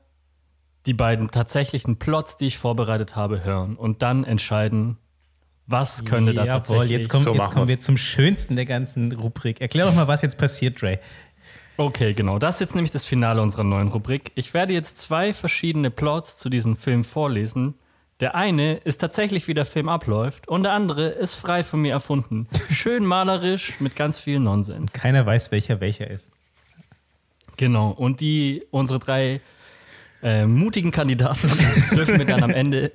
die 0.86 0.94
beiden 0.94 1.30
tatsächlichen 1.30 1.98
Plots, 1.98 2.36
die 2.36 2.46
ich 2.46 2.58
vorbereitet 2.58 3.16
habe, 3.16 3.44
hören 3.44 3.76
und 3.76 4.02
dann 4.02 4.24
entscheiden, 4.24 4.98
was 5.66 6.04
könnte 6.04 6.32
da 6.32 6.44
Jawohl, 6.44 6.60
tatsächlich. 6.60 6.90
jetzt 6.90 7.08
kommen, 7.08 7.24
So 7.24 7.30
jetzt 7.30 7.38
machen 7.38 7.54
kommen 7.54 7.68
wir 7.68 7.78
zum 7.78 7.96
schönsten 7.96 8.54
der 8.54 8.66
ganzen 8.66 9.12
Rubrik. 9.12 9.60
Erklär 9.60 9.86
doch 9.86 9.94
mal, 9.94 10.06
was 10.06 10.22
jetzt 10.22 10.38
passiert, 10.38 10.80
Dre. 10.80 11.00
Okay, 11.76 12.14
genau. 12.14 12.38
Das 12.38 12.56
ist 12.56 12.60
jetzt 12.60 12.74
nämlich 12.74 12.92
das 12.92 13.04
Finale 13.04 13.42
unserer 13.42 13.64
neuen 13.64 13.88
Rubrik. 13.88 14.32
Ich 14.34 14.54
werde 14.54 14.72
jetzt 14.72 14.98
zwei 14.98 15.34
verschiedene 15.34 15.90
Plots 15.90 16.38
zu 16.38 16.48
diesem 16.48 16.76
Film 16.76 17.04
vorlesen. 17.04 17.74
Der 18.20 18.34
eine 18.34 18.76
ist 18.76 18.98
tatsächlich, 18.98 19.46
wie 19.46 19.54
der 19.54 19.66
Film 19.66 19.90
abläuft, 19.90 20.48
und 20.48 20.62
der 20.62 20.72
andere 20.72 21.08
ist 21.08 21.34
frei 21.34 21.62
von 21.62 21.82
mir 21.82 21.92
erfunden. 21.92 22.48
Schön 22.70 23.04
malerisch 23.04 23.78
mit 23.80 23.94
ganz 23.94 24.18
viel 24.18 24.40
Nonsens. 24.40 24.94
Keiner 24.94 25.26
weiß, 25.26 25.52
welcher 25.52 25.80
welcher 25.80 26.10
ist. 26.10 26.30
Genau. 27.56 27.90
Und 27.90 28.20
die, 28.20 28.64
unsere 28.70 28.98
drei 28.98 29.40
äh, 30.22 30.46
mutigen 30.46 30.92
Kandidaten 30.92 31.50
dürfen 31.94 32.16
mir 32.16 32.26
dann 32.26 32.42
am 32.42 32.50
Ende 32.50 32.92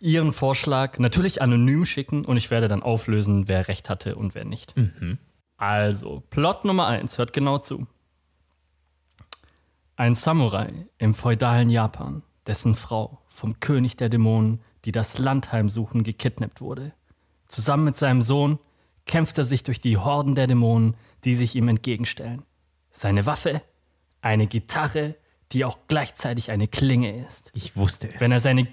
ihren 0.00 0.32
Vorschlag 0.32 0.98
natürlich 0.98 1.42
anonym 1.42 1.84
schicken 1.84 2.24
und 2.24 2.36
ich 2.36 2.50
werde 2.50 2.66
dann 2.66 2.82
auflösen, 2.82 3.46
wer 3.46 3.68
recht 3.68 3.88
hatte 3.88 4.16
und 4.16 4.34
wer 4.34 4.44
nicht. 4.44 4.74
Also, 5.58 6.22
Plot 6.30 6.64
Nummer 6.64 6.86
eins, 6.86 7.18
hört 7.18 7.32
genau 7.32 7.58
zu. 7.58 7.86
Ein 9.96 10.14
Samurai 10.14 10.72
im 10.96 11.14
feudalen 11.14 11.68
Japan, 11.68 12.22
dessen 12.50 12.74
Frau 12.74 13.18
vom 13.28 13.60
König 13.60 13.96
der 13.96 14.08
Dämonen, 14.08 14.60
die 14.84 14.90
das 14.90 15.18
Land 15.18 15.52
heimsuchen, 15.52 16.02
gekidnappt 16.02 16.60
wurde. 16.60 16.92
Zusammen 17.46 17.84
mit 17.84 17.96
seinem 17.96 18.22
Sohn 18.22 18.58
kämpft 19.06 19.38
er 19.38 19.44
sich 19.44 19.62
durch 19.62 19.80
die 19.80 19.98
Horden 19.98 20.34
der 20.34 20.48
Dämonen, 20.48 20.96
die 21.22 21.36
sich 21.36 21.54
ihm 21.54 21.68
entgegenstellen. 21.68 22.42
Seine 22.90 23.24
Waffe? 23.24 23.62
Eine 24.20 24.48
Gitarre, 24.48 25.14
die 25.52 25.64
auch 25.64 25.78
gleichzeitig 25.86 26.50
eine 26.50 26.66
Klinge 26.66 27.24
ist. 27.24 27.52
Ich 27.54 27.76
wusste 27.76 28.12
es. 28.12 28.20
Wenn 28.20 28.32
er 28.32 28.40
seine, 28.40 28.66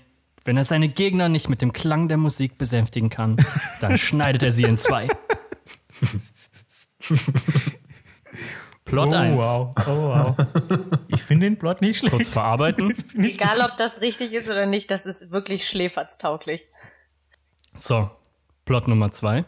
wenn 0.43 0.57
er 0.57 0.63
seine 0.63 0.89
Gegner 0.89 1.29
nicht 1.29 1.47
mit 1.47 1.61
dem 1.61 1.71
Klang 1.71 2.07
der 2.07 2.17
Musik 2.17 2.57
besänftigen 2.57 3.11
kann, 3.11 3.37
dann 3.79 3.99
schneidet 3.99 4.41
er 4.41 4.51
sie 4.51 4.63
in 4.63 4.79
zwei. 4.79 5.07
Plot 8.87 9.13
1. 9.13 9.37
wow. 9.37 9.73
Oh, 9.85 9.85
wow. 9.85 10.35
Ich 11.09 11.21
finde 11.21 11.45
den 11.45 11.59
Plot 11.59 11.81
nicht 11.81 11.99
schlecht. 11.99 12.13
Kurz 12.13 12.29
verarbeiten. 12.29 12.95
Egal, 13.15 13.61
ob 13.61 13.77
das 13.77 14.01
richtig 14.01 14.33
ist 14.33 14.49
oder 14.49 14.65
nicht, 14.65 14.89
das 14.89 15.05
ist 15.05 15.31
wirklich 15.31 15.67
schläferztauglich. 15.67 16.63
So, 17.75 18.09
Plot 18.65 18.87
Nummer 18.87 19.11
2. 19.11 19.45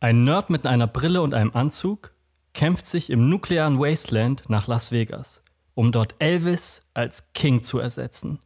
Ein 0.00 0.22
Nerd 0.22 0.50
mit 0.50 0.66
einer 0.66 0.86
Brille 0.86 1.20
und 1.20 1.34
einem 1.34 1.50
Anzug 1.54 2.12
kämpft 2.52 2.86
sich 2.86 3.10
im 3.10 3.28
nuklearen 3.28 3.78
Wasteland 3.78 4.48
nach 4.48 4.68
Las 4.68 4.92
Vegas, 4.92 5.42
um 5.74 5.92
dort 5.92 6.14
Elvis 6.20 6.82
als 6.94 7.32
King 7.32 7.62
zu 7.62 7.80
ersetzen. 7.80 8.38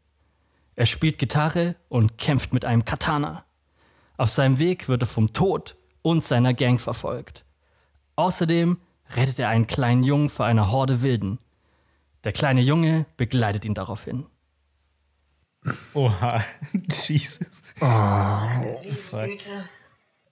Er 0.74 0.86
spielt 0.86 1.18
Gitarre 1.18 1.76
und 1.88 2.16
kämpft 2.16 2.54
mit 2.54 2.64
einem 2.64 2.84
Katana. 2.84 3.44
Auf 4.16 4.30
seinem 4.30 4.58
Weg 4.58 4.88
wird 4.88 5.02
er 5.02 5.06
vom 5.06 5.32
Tod 5.32 5.76
und 6.02 6.24
seiner 6.24 6.54
Gang 6.54 6.80
verfolgt. 6.80 7.44
Außerdem 8.16 8.78
rettet 9.16 9.38
er 9.38 9.48
einen 9.48 9.66
kleinen 9.66 10.04
Jungen 10.04 10.28
vor 10.28 10.46
einer 10.46 10.70
Horde 10.70 11.02
Wilden. 11.02 11.38
Der 12.24 12.32
kleine 12.32 12.60
Junge 12.60 13.06
begleitet 13.16 13.64
ihn 13.64 13.74
daraufhin. 13.74 14.26
Oha. 15.94 16.42
Jesus. 17.06 17.74
Güte. 19.10 19.50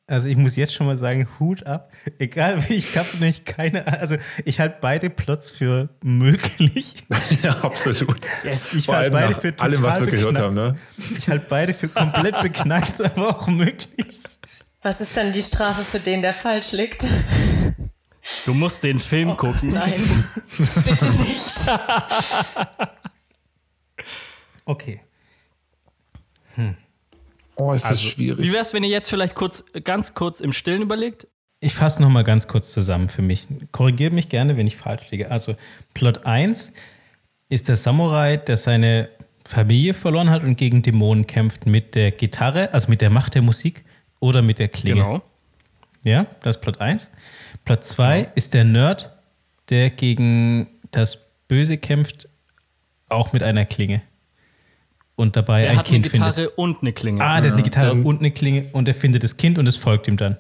Also 0.09 0.29
ich 0.29 0.37
muss 0.37 0.55
jetzt 0.55 0.73
schon 0.73 0.87
mal 0.87 0.97
sagen, 0.97 1.27
Hut 1.41 1.67
ab. 1.67 1.93
Egal, 2.19 2.63
ich 2.69 2.97
habe 2.97 3.09
nicht 3.21 3.45
keine 3.45 3.87
Also 4.01 4.17
ich 4.45 4.61
halte 4.61 4.77
beide 4.81 5.11
Plots 5.11 5.51
für 5.51 5.89
möglich. 6.03 7.05
ja, 7.43 7.51
absolut. 7.63 8.21
Ich 8.45 8.87
Vor 8.87 8.97
halte 8.97 9.11
beide 9.11 9.35
für 9.35 9.55
allem, 9.59 9.83
was 9.83 10.01
wir 10.01 10.07
total 10.07 10.19
gehört 10.19 10.35
beknackt. 10.35 10.45
haben, 10.45 10.55
ne? 10.55 10.75
Ich 10.97 11.29
halte 11.29 11.47
beide 11.49 11.75
für 11.75 11.89
komplett 11.89 12.41
beknackt, 12.41 13.01
aber 13.01 13.31
auch 13.31 13.49
möglich. 13.49 14.23
Was 14.83 15.01
ist 15.01 15.17
dann 15.17 15.33
die 15.33 15.43
Strafe 15.43 15.83
für 15.83 15.99
den, 15.99 16.23
der 16.23 16.33
falsch 16.33 16.71
liegt? 16.71 17.05
Du 18.45 18.55
musst 18.55 18.85
den 18.85 18.99
Film 18.99 19.37
gucken. 19.37 19.73
Nein, 19.73 19.93
bitte 20.85 21.11
nicht. 21.23 21.55
Okay. 24.65 25.01
Oh, 27.57 27.73
ist 27.73 27.85
das 27.85 27.93
Also, 27.93 28.09
schwierig. 28.09 28.47
Wie 28.47 28.53
wär's, 28.53 28.75
wenn 28.75 28.85
ihr 28.85 28.91
jetzt 28.91 29.09
vielleicht 29.09 29.35
kurz, 29.35 29.65
ganz 29.85 30.15
kurz 30.15 30.41
im 30.41 30.53
Stillen 30.53 30.83
überlegt? 30.83 31.27
Ich 31.61 31.75
fasse 31.75 32.03
nochmal 32.03 32.23
ganz 32.25 32.49
kurz 32.49 32.73
zusammen 32.73 33.09
für 33.09 33.23
mich. 33.23 33.49
Korrigiert 33.73 34.13
mich 34.13 34.29
gerne, 34.29 34.57
wenn 34.57 34.67
ich 34.67 34.77
falsch 34.77 35.11
liege. 35.11 35.31
Also 35.31 35.57
Plot 35.95 36.27
1 36.27 36.73
ist 37.49 37.69
der 37.69 37.77
Samurai, 37.77 38.37
der 38.37 38.59
seine 38.59 39.09
Familie 39.47 39.95
verloren 39.95 40.29
hat 40.31 40.43
und 40.43 40.57
gegen 40.57 40.83
Dämonen 40.83 41.27
kämpft 41.27 41.65
mit 41.65 41.95
der 41.95 42.11
Gitarre, 42.11 42.75
also 42.75 42.89
mit 42.89 43.01
der 43.01 43.11
Macht 43.11 43.35
der 43.35 43.43
Musik 43.43 43.85
oder 44.21 44.43
mit 44.43 44.59
der 44.59 44.69
Klinge. 44.69 44.97
Genau. 45.01 45.23
Ja, 46.07 46.27
das 46.43 46.57
ist 46.57 46.63
Plot 46.63 46.81
1. 46.81 47.11
Plot 47.65 47.85
2 47.85 48.29
ist 48.35 48.55
der 48.55 48.65
Nerd, 48.65 49.11
der 49.71 49.91
gegen 49.91 50.69
das 50.93 51.19
Böse 51.49 51.77
kämpft, 51.79 52.29
auch 53.09 53.33
mit 53.33 53.43
einer 53.43 53.65
Klinge. 53.65 54.03
Und 55.17 55.35
dabei 55.37 55.65
Er 55.65 55.71
ein 55.73 55.79
hat 55.79 55.87
eine 55.89 55.95
Kind 55.95 56.07
findet. 56.07 56.35
Gitarre 56.37 56.51
und 56.51 56.83
eine 56.83 56.93
Klinge. 56.93 57.21
Ah, 57.25 57.41
der 57.41 57.51
hat 57.51 57.55
eine 57.55 57.63
Gitarre 57.63 57.93
und 57.95 58.19
eine 58.21 58.31
Klinge 58.31 58.69
und 58.73 58.87
er 58.87 58.95
findet 58.95 59.23
das 59.25 59.37
Kind 59.37 59.59
und 59.59 59.67
es 59.67 59.77
folgt 59.77 60.07
ihm 60.09 60.17
dann. 60.17 60.37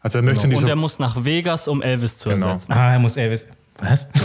Also 0.00 0.18
er 0.18 0.22
möchte 0.22 0.46
in 0.46 0.54
und 0.54 0.68
er 0.68 0.76
muss 0.76 0.98
nach 0.98 1.24
Vegas, 1.24 1.68
um 1.68 1.82
Elvis 1.82 2.18
zu 2.18 2.30
Genau. 2.30 2.48
ersetzen. 2.48 2.72
Ah, 2.72 2.92
er 2.92 2.98
muss 2.98 3.16
Elvis. 3.16 3.46
Was? 3.78 4.08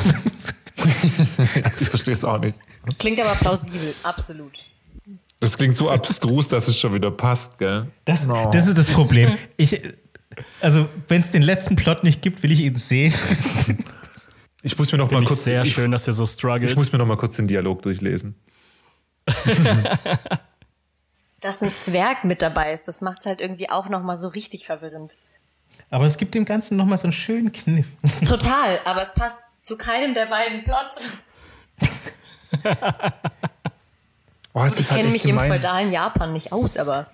Ich 1.80 1.88
verstehe 1.90 2.14
es 2.14 2.26
auch 2.26 2.40
nicht. 2.40 2.58
Klingt 2.98 3.20
aber 3.22 3.36
plausibel, 3.36 3.94
absolut. 4.04 4.52
Das 5.40 5.56
klingt 5.58 5.78
so 5.78 5.90
abstrus, 5.90 6.48
dass 6.50 6.68
es 6.68 6.78
schon 6.78 6.94
wieder 6.94 7.12
passt, 7.12 7.58
gell? 7.58 7.88
Das, 8.06 8.26
No. 8.26 8.50
das 8.52 8.68
ist 8.68 8.78
das 8.78 8.90
Problem. 8.90 9.38
Ich, 9.56 9.80
also, 10.62 10.88
wenn 11.08 11.22
es 11.22 11.32
den 11.32 11.42
letzten 11.42 11.76
Plot 11.76 12.04
nicht 12.04 12.22
gibt, 12.22 12.42
will 12.44 12.52
ich 12.52 12.62
ihn 12.62 12.76
sehen. 12.76 13.14
Ich 14.66 14.78
muss 14.78 14.94
mir 14.94 14.98
noch 14.98 15.12
mal 15.12 15.18
Finde 15.18 15.24
ich 15.26 15.30
kurz 15.30 15.44
sehr 15.44 15.64
ich, 15.64 15.74
schön, 15.74 15.92
dass 15.92 16.08
ihr 16.08 16.14
so 16.14 16.26
struggelt. 16.26 16.72
ich 16.72 16.78
muss 16.78 16.90
mir 16.94 16.98
noch 16.98 17.06
mal 17.06 17.18
kurz 17.18 17.36
den 17.36 17.50
Dialog 17.50 17.82
durchlesen. 17.82 18.34
Dass 21.42 21.62
ein 21.62 21.74
Zwerg 21.74 22.24
mit 22.24 22.42
dabei 22.42 22.72
ist, 22.72 22.88
das 22.88 23.02
macht 23.02 23.20
es 23.20 23.26
halt 23.26 23.42
irgendwie 23.42 23.70
auch 23.70 23.90
nochmal 23.90 24.16
so 24.16 24.30
richtig 24.30 24.66
verwirrend. 24.66 25.18
Aber 25.90 26.06
es 26.06 26.16
gibt 26.18 26.34
dem 26.34 26.46
Ganzen 26.46 26.78
nochmal 26.78 26.98
so 26.98 27.04
einen 27.04 27.12
schönen 27.12 27.52
Kniff. 27.52 27.88
Total, 28.26 28.80
aber 28.86 29.02
es 29.02 29.14
passt 29.14 29.40
zu 29.62 29.76
keinem 29.78 30.14
der 30.14 30.28
beiden 30.28 30.64
Plots. 30.64 31.18
Oh, 34.54 34.64
es 34.64 34.80
Ich 34.80 34.92
halt 34.92 35.02
kenne 35.02 35.12
mich 35.12 35.24
im 35.26 35.32
gemein. 35.32 35.52
feudalen 35.52 35.92
Japan 35.92 36.32
nicht 36.32 36.54
aus, 36.54 36.78
aber 36.78 37.08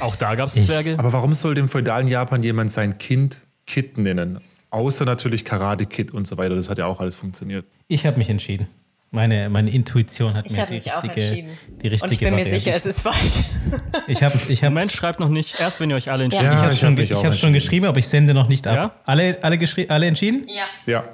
Auch 0.00 0.16
da 0.16 0.34
gab 0.34 0.48
es 0.48 0.54
Zwerge. 0.66 0.96
Aber 0.98 1.12
warum 1.12 1.34
soll 1.34 1.56
im 1.58 1.68
feudalen 1.68 2.08
Japan 2.08 2.42
jemand 2.42 2.70
sein 2.72 2.98
Kind 2.98 3.38
Kid 3.66 3.98
nennen? 3.98 4.40
Außer 4.70 5.04
natürlich 5.04 5.44
Karate 5.44 5.86
Kid 5.86 6.12
und 6.12 6.26
so 6.26 6.36
weiter. 6.36 6.54
Das 6.54 6.68
hat 6.70 6.78
ja 6.78 6.86
auch 6.86 7.00
alles 7.00 7.16
funktioniert. 7.16 7.64
Ich 7.88 8.04
habe 8.06 8.18
mich 8.18 8.28
entschieden. 8.30 8.66
Meine, 9.10 9.48
meine 9.48 9.70
Intuition 9.70 10.34
hat 10.34 10.44
ich 10.44 10.52
mir 10.52 10.58
habe 10.60 10.68
die 10.68 10.74
mich 10.74 10.92
auch 10.92 11.02
richtige, 11.02 11.26
entschieden. 11.26 11.50
die 11.82 11.88
richtige 11.88 12.04
Und 12.06 12.12
ich 12.12 12.18
bin 12.18 12.30
mir 12.34 12.40
Variante. 12.40 12.60
sicher, 12.60 12.76
es 12.76 12.84
ist 12.84 13.00
falsch. 13.00 13.16
Ich 14.06 14.22
habe 14.22 14.34
ich 14.48 14.62
hab, 14.64 14.70
Moment, 14.70 14.92
schreibt 14.92 15.18
noch 15.20 15.30
nicht. 15.30 15.58
Erst 15.60 15.80
wenn 15.80 15.88
ihr 15.90 15.96
euch 15.96 16.10
alle 16.10 16.24
entschieden 16.24 16.44
Ja. 16.44 16.52
ich 16.52 16.58
Ja, 16.60 16.64
hab 16.66 16.72
ich 16.72 16.78
schon, 16.80 16.88
hab 16.90 16.96
ge- 16.96 17.02
mich 17.04 17.10
ich 17.12 17.24
hab 17.24 17.34
schon 17.34 17.52
geschrieben, 17.54 17.86
aber 17.86 17.98
ich 17.98 18.08
sende 18.08 18.34
noch 18.34 18.48
nicht 18.48 18.66
ab. 18.66 18.74
Ja? 18.76 18.92
Alle, 19.04 19.38
alle, 19.42 19.58
alle 19.88 20.06
entschieden? 20.06 20.46
Ja. 20.48 20.64
Ja. 20.92 21.04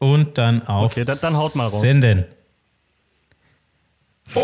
Und 0.00 0.36
dann 0.38 0.66
auf 0.66 0.92
Okay, 0.92 1.04
dann- 1.04 1.18
dann 1.20 1.36
haut 1.36 1.54
mal 1.54 1.64
raus. 1.68 1.80
Senden. 1.80 2.24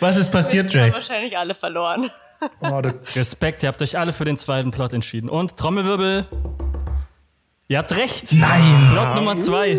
Was 0.00 0.16
ist 0.16 0.30
passiert, 0.30 0.74
Wir 0.74 0.82
haben 0.82 0.92
wahrscheinlich 0.92 1.38
alle 1.38 1.54
verloren. 1.54 2.10
Oh, 2.60 2.82
Respekt, 3.14 3.62
ihr 3.62 3.68
habt 3.68 3.80
euch 3.82 3.96
alle 3.96 4.12
für 4.12 4.24
den 4.24 4.36
zweiten 4.36 4.72
Plot 4.72 4.92
entschieden. 4.92 5.30
Und 5.30 5.56
Trommelwirbel. 5.56 6.26
Ihr 7.68 7.78
habt 7.78 7.96
recht. 7.96 8.32
Nein. 8.32 8.90
Plot 8.92 9.14
Nummer 9.14 9.38
zwei. 9.38 9.78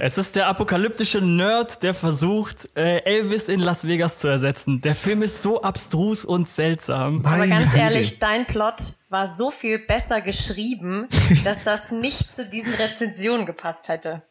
es 0.00 0.18
ist 0.18 0.34
der 0.36 0.48
apokalyptische 0.48 1.22
Nerd, 1.22 1.82
der 1.82 1.94
versucht, 1.94 2.68
äh, 2.76 2.98
Elvis 3.04 3.48
in 3.48 3.60
Las 3.60 3.86
Vegas 3.86 4.18
zu 4.18 4.28
ersetzen. 4.28 4.82
Der 4.82 4.94
Film 4.94 5.22
ist 5.22 5.40
so 5.40 5.62
abstrus 5.62 6.24
und 6.24 6.48
seltsam. 6.48 7.24
Aber 7.24 7.46
ganz 7.46 7.72
ehrlich, 7.74 8.18
dein 8.18 8.44
Plot 8.46 8.74
war 9.08 9.32
so 9.32 9.50
viel 9.52 9.78
besser 9.78 10.20
geschrieben, 10.20 11.08
dass 11.44 11.62
das 11.62 11.92
nicht 11.92 12.34
zu 12.34 12.44
diesen 12.46 12.74
Rezensionen 12.74 13.46
gepasst 13.46 13.88
hätte. 13.88 14.22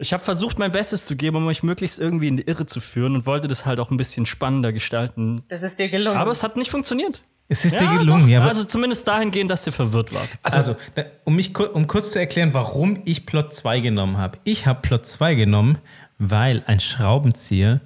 Ich 0.00 0.12
habe 0.12 0.22
versucht, 0.22 0.58
mein 0.60 0.70
Bestes 0.70 1.06
zu 1.06 1.16
geben, 1.16 1.36
um 1.38 1.46
euch 1.48 1.62
möglichst 1.64 1.98
irgendwie 1.98 2.28
in 2.28 2.36
die 2.36 2.44
Irre 2.44 2.66
zu 2.66 2.80
führen 2.80 3.16
und 3.16 3.26
wollte 3.26 3.48
das 3.48 3.66
halt 3.66 3.80
auch 3.80 3.90
ein 3.90 3.96
bisschen 3.96 4.26
spannender 4.26 4.72
gestalten. 4.72 5.42
Das 5.48 5.62
ist 5.62 5.78
dir 5.78 5.88
gelungen. 5.88 6.16
Aber 6.18 6.30
es 6.30 6.42
hat 6.44 6.56
nicht 6.56 6.70
funktioniert. 6.70 7.20
Es 7.48 7.64
ist 7.64 7.74
Ja, 7.74 7.80
dir 7.92 7.98
gelungen, 7.98 8.22
doch. 8.22 8.28
ja, 8.28 8.42
also 8.42 8.64
zumindest 8.64 9.08
dahingehend, 9.08 9.50
dass 9.50 9.66
ihr 9.66 9.72
verwirrt 9.72 10.14
wart. 10.14 10.28
Also, 10.42 10.76
da, 10.94 11.04
um, 11.24 11.34
mich, 11.34 11.58
um 11.58 11.86
kurz 11.86 12.12
zu 12.12 12.18
erklären, 12.20 12.50
warum 12.52 13.00
ich 13.06 13.26
Plot 13.26 13.52
2 13.52 13.80
genommen 13.80 14.18
habe. 14.18 14.38
Ich 14.44 14.66
habe 14.66 14.80
Plot 14.82 15.04
2 15.06 15.34
genommen, 15.34 15.78
weil 16.18 16.62
ein 16.66 16.78
Schraubenzieher 16.78 17.80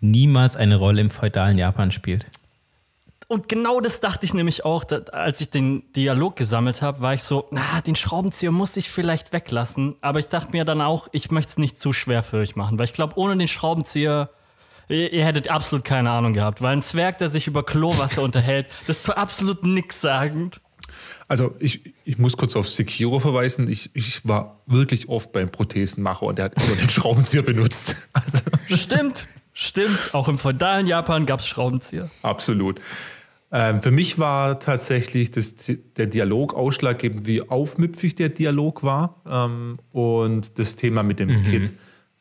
niemals 0.00 0.56
eine 0.56 0.76
Rolle 0.76 1.00
im 1.00 1.10
feudalen 1.10 1.58
Japan 1.58 1.90
spielt. 1.90 2.26
Und 3.30 3.46
genau 3.46 3.80
das 3.80 4.00
dachte 4.00 4.24
ich 4.24 4.32
nämlich 4.32 4.64
auch, 4.64 4.84
als 5.12 5.42
ich 5.42 5.50
den 5.50 5.82
Dialog 5.92 6.36
gesammelt 6.36 6.80
habe, 6.80 7.02
war 7.02 7.12
ich 7.12 7.22
so, 7.22 7.46
na, 7.50 7.82
den 7.82 7.94
Schraubenzieher 7.94 8.50
muss 8.50 8.74
ich 8.78 8.88
vielleicht 8.88 9.34
weglassen. 9.34 9.96
Aber 10.00 10.18
ich 10.18 10.28
dachte 10.28 10.52
mir 10.52 10.64
dann 10.64 10.80
auch, 10.80 11.08
ich 11.12 11.30
möchte 11.30 11.50
es 11.50 11.58
nicht 11.58 11.78
zu 11.78 11.92
schwer 11.92 12.22
für 12.22 12.38
euch 12.38 12.56
machen, 12.56 12.78
weil 12.78 12.86
ich 12.86 12.94
glaube, 12.94 13.18
ohne 13.18 13.36
den 13.36 13.46
Schraubenzieher, 13.46 14.30
ihr, 14.88 15.12
ihr 15.12 15.26
hättet 15.26 15.48
absolut 15.50 15.84
keine 15.84 16.10
Ahnung 16.10 16.32
gehabt. 16.32 16.62
Weil 16.62 16.72
ein 16.72 16.82
Zwerg, 16.82 17.18
der 17.18 17.28
sich 17.28 17.46
über 17.46 17.62
Klowasser 17.64 18.22
unterhält, 18.28 18.66
das 18.86 18.96
ist 18.96 19.04
so 19.04 19.12
absolut 19.12 19.62
nichtssagend. 19.62 20.62
also 21.28 21.54
ich, 21.58 21.94
ich 22.06 22.16
muss 22.16 22.34
kurz 22.38 22.56
auf 22.56 22.66
Sekiro 22.66 23.20
verweisen. 23.20 23.70
Ich, 23.70 23.90
ich 23.92 24.26
war 24.26 24.62
wirklich 24.64 25.10
oft 25.10 25.32
beim 25.32 25.50
Prothesenmacher 25.52 26.22
und 26.22 26.38
der 26.38 26.46
hat 26.46 26.54
immer 26.62 26.76
den 26.76 26.88
Schraubenzieher 26.88 27.42
benutzt. 27.42 28.08
Also 28.14 28.38
Stimmt, 28.74 29.26
stimmt. 29.52 29.98
Auch 30.14 30.28
im 30.28 30.38
feudalen 30.38 30.86
Japan 30.86 31.26
gab 31.26 31.40
es 31.40 31.46
Schraubenzieher. 31.46 32.08
absolut. 32.22 32.80
Ähm, 33.50 33.82
für 33.82 33.90
mich 33.90 34.18
war 34.18 34.60
tatsächlich 34.60 35.30
das, 35.30 35.54
der 35.96 36.06
Dialog 36.06 36.54
ausschlaggebend, 36.54 37.26
wie 37.26 37.48
aufmüpfig 37.48 38.14
der 38.14 38.28
Dialog 38.28 38.82
war 38.82 39.22
ähm, 39.26 39.78
und 39.92 40.58
das 40.58 40.76
Thema 40.76 41.02
mit 41.02 41.18
dem 41.18 41.42
Kid. 41.42 41.72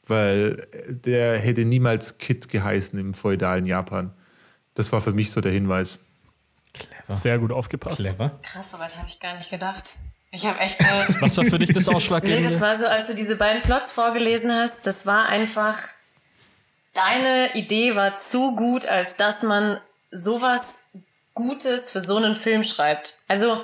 Weil 0.05 0.67
der 0.87 1.37
hätte 1.37 1.65
niemals 1.65 2.17
Kid 2.17 2.47
geheißen 2.47 2.97
im 2.97 3.13
feudalen 3.13 3.65
Japan. 3.65 4.13
Das 4.73 4.93
war 4.93 5.01
für 5.01 5.11
mich 5.11 5.31
so 5.31 5.41
der 5.41 5.51
Hinweis. 5.51 5.99
Sehr 7.09 7.39
gut 7.39 7.51
aufgepasst. 7.51 7.97
Clever. 7.97 8.39
Krass, 8.41 8.71
soweit 8.71 8.95
habe 8.95 9.07
ich 9.07 9.19
gar 9.19 9.35
nicht 9.35 9.49
gedacht. 9.49 9.97
Ich 10.31 10.45
habe 10.45 10.59
echt. 10.59 10.79
Äh, 10.87 11.21
Was 11.21 11.35
war 11.37 11.43
für 11.45 11.59
dich 11.59 11.73
das 11.73 11.87
nee, 11.87 11.95
Ausschlaggebende? 11.95 12.49
das 12.49 12.61
war 12.61 12.77
so, 12.77 12.85
als 12.85 13.07
du 13.07 13.15
diese 13.15 13.35
beiden 13.37 13.61
Plots 13.61 13.91
vorgelesen 13.91 14.51
hast, 14.51 14.85
das 14.85 15.05
war 15.05 15.27
einfach. 15.27 15.77
Deine 16.93 17.53
Idee 17.55 17.95
war 17.95 18.17
zu 18.17 18.55
gut, 18.55 18.85
als 18.85 19.15
dass 19.17 19.43
man 19.43 19.77
sowas 20.09 20.97
Gutes 21.37 21.91
für 21.91 22.01
so 22.01 22.17
einen 22.17 22.35
Film 22.35 22.63
schreibt. 22.63 23.19
Also, 23.27 23.63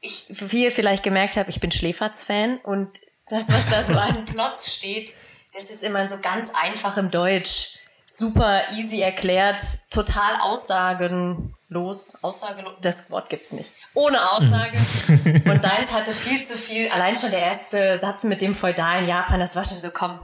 ich, 0.00 0.26
wie 0.28 0.64
ihr 0.64 0.70
vielleicht 0.70 1.02
gemerkt 1.02 1.36
habt, 1.36 1.48
ich 1.48 1.60
bin 1.60 1.72
Schläferz-Fan 1.72 2.58
und 2.58 2.90
das, 3.30 3.48
was 3.48 3.68
da 3.70 3.84
so 3.84 3.98
an 3.98 4.24
Plots 4.32 4.74
steht, 4.74 5.14
das 5.54 5.64
ist 5.64 5.82
immer 5.82 6.02
in 6.02 6.08
so 6.08 6.18
ganz 6.20 6.52
einfachem 6.62 7.10
Deutsch. 7.10 7.78
super 8.06 8.62
easy 8.72 9.00
erklärt, 9.00 9.60
total 9.90 10.36
aussagenlos, 10.40 12.22
aussagelos, 12.22 12.74
das 12.80 13.10
Wort 13.10 13.28
gibt's 13.30 13.52
nicht, 13.52 13.72
ohne 13.94 14.18
Aussage. 14.32 14.78
Und 15.50 15.64
deins 15.64 15.92
hatte 15.94 16.12
viel 16.12 16.44
zu 16.44 16.54
viel, 16.54 16.88
allein 16.90 17.16
schon 17.16 17.30
der 17.30 17.40
erste 17.40 17.98
Satz 17.98 18.24
mit 18.24 18.40
dem 18.40 18.54
feudalen 18.54 19.06
Japan, 19.06 19.40
das 19.40 19.56
war 19.56 19.64
schon 19.64 19.78
so, 19.78 19.90
komm, 19.90 20.20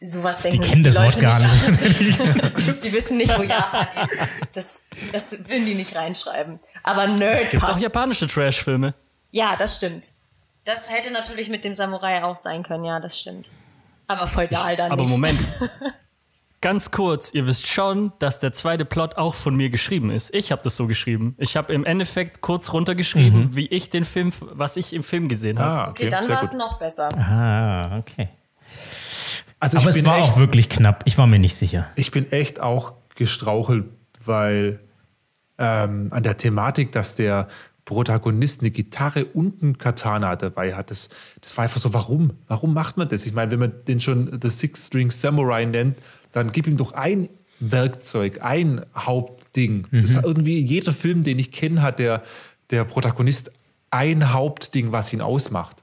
sowas 0.00 0.38
denken 0.42 0.60
kennen 0.60 0.84
sich 0.84 0.94
das 0.94 1.02
Wort 1.02 1.20
gar 1.20 1.40
nicht. 1.40 2.84
die 2.84 2.92
wissen 2.92 3.16
nicht, 3.16 3.36
wo 3.38 3.42
Japan 3.42 3.86
ist. 4.02 4.12
Das, 4.54 4.84
das 5.12 5.48
würden 5.48 5.66
die 5.66 5.74
nicht 5.74 5.94
reinschreiben. 5.96 6.60
Aber 6.84 7.06
Nerd 7.08 7.40
Es 7.40 7.50
gibt 7.50 7.62
passt. 7.62 7.74
auch 7.74 7.78
japanische 7.78 8.26
Trash-Filme. 8.26 8.94
Ja, 9.30 9.56
das 9.56 9.76
stimmt. 9.76 10.10
Das 10.64 10.90
hätte 10.92 11.12
natürlich 11.12 11.48
mit 11.48 11.64
dem 11.64 11.74
Samurai 11.74 12.22
auch 12.24 12.36
sein 12.36 12.62
können, 12.62 12.84
ja, 12.84 13.00
das 13.00 13.18
stimmt. 13.18 13.50
Aber 14.06 14.26
feudal 14.26 14.76
dann 14.76 14.92
Aber 14.92 15.02
nicht. 15.02 15.10
Moment. 15.10 15.38
Ganz 16.60 16.90
kurz, 16.90 17.30
ihr 17.32 17.46
wisst 17.46 17.68
schon, 17.68 18.12
dass 18.18 18.40
der 18.40 18.52
zweite 18.52 18.84
Plot 18.84 19.16
auch 19.16 19.36
von 19.36 19.54
mir 19.54 19.70
geschrieben 19.70 20.10
ist. 20.10 20.34
Ich 20.34 20.50
habe 20.50 20.60
das 20.62 20.74
so 20.74 20.88
geschrieben. 20.88 21.36
Ich 21.38 21.56
habe 21.56 21.72
im 21.72 21.84
Endeffekt 21.84 22.40
kurz 22.40 22.72
runtergeschrieben, 22.72 23.54
wie 23.54 23.66
ich 23.68 23.90
den 23.90 24.02
Film, 24.04 24.32
was 24.40 24.76
ich 24.76 24.92
im 24.92 25.04
Film 25.04 25.28
gesehen 25.28 25.60
habe. 25.60 25.86
Ah, 25.86 25.90
Okay, 25.90 26.08
dann 26.10 26.24
sehr 26.24 26.34
war 26.34 26.42
es 26.42 26.52
noch 26.54 26.78
besser. 26.78 27.10
Ah, 27.16 27.98
okay. 27.98 28.28
Also 29.60 29.78
Aber 29.78 29.90
ich 29.90 29.96
es 29.96 30.04
war 30.04 30.18
echt, 30.18 30.32
auch 30.32 30.38
wirklich 30.38 30.68
knapp. 30.68 31.02
Ich 31.04 31.18
war 31.18 31.26
mir 31.26 31.38
nicht 31.38 31.56
sicher. 31.56 31.88
Ich 31.96 32.10
bin 32.10 32.30
echt 32.30 32.60
auch 32.60 32.92
gestrauchelt, 33.16 33.86
weil 34.24 34.80
ähm, 35.58 36.08
an 36.10 36.22
der 36.22 36.38
Thematik, 36.38 36.92
dass 36.92 37.14
der 37.14 37.48
Protagonist 37.84 38.60
eine 38.60 38.70
Gitarre 38.70 39.24
und 39.24 39.62
ein 39.62 39.78
Katana 39.78 40.36
dabei 40.36 40.74
hat, 40.74 40.90
das, 40.90 41.08
das 41.40 41.56
war 41.56 41.64
einfach 41.64 41.80
so, 41.80 41.94
warum? 41.94 42.32
Warum 42.46 42.74
macht 42.74 42.96
man 42.96 43.08
das? 43.08 43.26
Ich 43.26 43.32
meine, 43.32 43.50
wenn 43.50 43.60
man 43.60 43.72
den 43.86 43.98
schon 43.98 44.38
The 44.40 44.50
Six 44.50 44.86
String 44.86 45.10
Samurai 45.10 45.64
nennt, 45.64 45.96
dann 46.32 46.52
gib 46.52 46.66
ihm 46.66 46.76
doch 46.76 46.92
ein 46.92 47.28
Werkzeug, 47.60 48.40
ein 48.42 48.84
Hauptding. 48.94 49.86
Das 49.90 50.14
hat 50.14 50.24
irgendwie 50.24 50.60
jeder 50.60 50.92
Film, 50.92 51.24
den 51.24 51.38
ich 51.38 51.50
kenne, 51.50 51.82
hat 51.82 51.98
der, 51.98 52.22
der 52.70 52.84
Protagonist 52.84 53.50
ein 53.90 54.32
Hauptding, 54.32 54.92
was 54.92 55.12
ihn 55.12 55.20
ausmacht. 55.20 55.82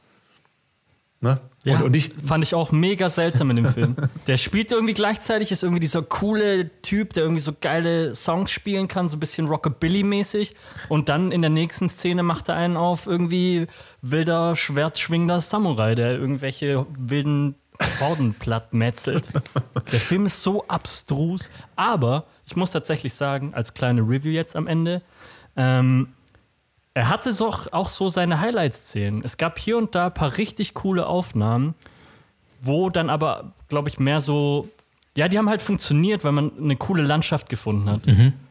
Ne? 1.22 1.40
Ja, 1.66 1.78
und, 1.78 1.84
und 1.84 1.92
nicht, 1.92 2.14
fand 2.24 2.44
ich 2.44 2.54
auch 2.54 2.72
mega 2.72 3.10
seltsam 3.10 3.50
in 3.50 3.56
dem 3.58 3.66
Film. 3.66 3.96
Der 4.28 4.38
spielt 4.38 4.72
irgendwie 4.72 4.94
gleichzeitig, 4.94 5.52
ist 5.52 5.64
irgendwie 5.64 5.80
dieser 5.80 6.04
coole 6.04 6.70
Typ, 6.82 7.14
der 7.14 7.24
irgendwie 7.24 7.42
so 7.42 7.54
geile 7.60 8.14
Songs 8.14 8.52
spielen 8.52 8.88
kann, 8.88 9.10
so 9.10 9.18
ein 9.18 9.20
bisschen 9.20 9.48
Rockabilly-mäßig. 9.48 10.54
Und 10.90 11.10
dann 11.10 11.32
in 11.32 11.42
der 11.42 11.50
nächsten 11.50 11.90
Szene 11.90 12.22
macht 12.22 12.50
er 12.50 12.56
einen 12.56 12.78
auf 12.78 13.08
irgendwie 13.08 13.66
wilder, 14.04 14.56
schwertschwingender 14.56 15.42
Samurai, 15.42 15.96
der 15.96 16.12
irgendwelche 16.12 16.86
wilden 17.00 17.56
Horden 18.00 18.34
platt 18.40 18.74
metzelt. 18.74 19.34
Der 19.34 20.00
Film 20.00 20.28
ist 20.28 20.44
so 20.44 20.66
abstrus, 20.68 21.50
aber 21.76 22.26
ich 22.46 22.56
muss 22.56 22.72
tatsächlich 22.72 23.16
sagen, 23.16 23.54
als 23.56 23.74
kleine 23.74 24.02
Review 24.02 24.32
jetzt 24.32 24.56
am 24.56 24.68
Ende, 24.68 25.02
ähm, 25.58 26.10
er 26.96 27.10
hatte 27.10 27.34
so, 27.34 27.54
auch 27.72 27.90
so 27.90 28.08
seine 28.08 28.40
Highlight-Szenen. 28.40 29.22
Es 29.24 29.38
gab 29.38 29.60
hier 29.60 29.78
und 29.78 29.94
da 29.94 30.08
ein 30.08 30.14
paar 30.14 30.38
richtig 30.38 30.74
coole 30.74 31.06
Aufnahmen, 31.06 31.76
wo 32.62 32.90
dann 32.90 33.10
aber, 33.10 33.52
glaube 33.68 33.90
ich, 33.90 34.00
mehr 34.00 34.22
so. 34.22 34.70
Ja, 35.18 35.28
die 35.28 35.38
haben 35.38 35.50
halt 35.50 35.62
funktioniert, 35.62 36.24
weil 36.24 36.32
man 36.32 36.52
eine 36.58 36.78
coole 36.78 37.04
Landschaft 37.04 37.50
gefunden 37.50 37.90
hat. 37.90 38.02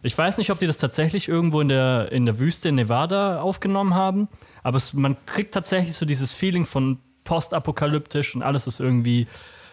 Ich 0.03 0.17
weiß 0.17 0.39
nicht, 0.39 0.51
ob 0.51 0.59
die 0.59 0.67
das 0.67 0.79
tatsächlich 0.79 1.29
irgendwo 1.29 1.61
in 1.61 1.69
der, 1.69 2.13
in 2.13 2.25
der 2.27 2.39
Wüste 2.39 2.69
in 2.71 2.77
Nevada 2.77 3.41
aufgenommen 3.41 3.95
haben, 3.95 4.29
aber 4.63 4.77
es, 4.79 4.95
man 4.95 5.17
kriegt 5.27 5.53
tatsächlich 5.53 5.95
so 5.95 6.07
dieses 6.07 6.33
Feeling 6.33 6.65
von 6.65 6.99
postapokalyptisch 7.25 8.35
und 8.35 8.43
alles 8.43 8.67
ist 8.67 8.81
irgendwie 8.81 9.27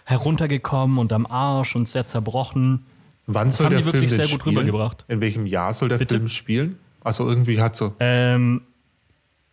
heruntergekommen 0.06 0.98
und 0.98 1.14
am 1.14 1.26
Arsch 1.26 1.76
und 1.78 1.88
sehr 1.88 2.08
zerbrochen. 2.08 2.86
wann 3.26 3.50
soll 3.50 3.68
haben 3.68 3.76
der 3.76 3.84
Film 3.84 4.02
denn 4.02 4.10
sehr 4.10 4.28
gut 4.28 4.42
spielen? 4.42 4.58
rübergebracht. 4.58 5.06
In 5.08 5.22
welchem 5.22 5.46
Jahr 5.46 5.74
soll 5.74 5.88
der 5.88 5.98
Bitte? 5.98 6.16
Film 6.16 6.28
spielen? 6.28 6.80
Also 7.04 7.28
irgendwie 7.28 7.62
hat 7.62 7.76
so. 7.76 7.96
Ähm, 8.00 8.62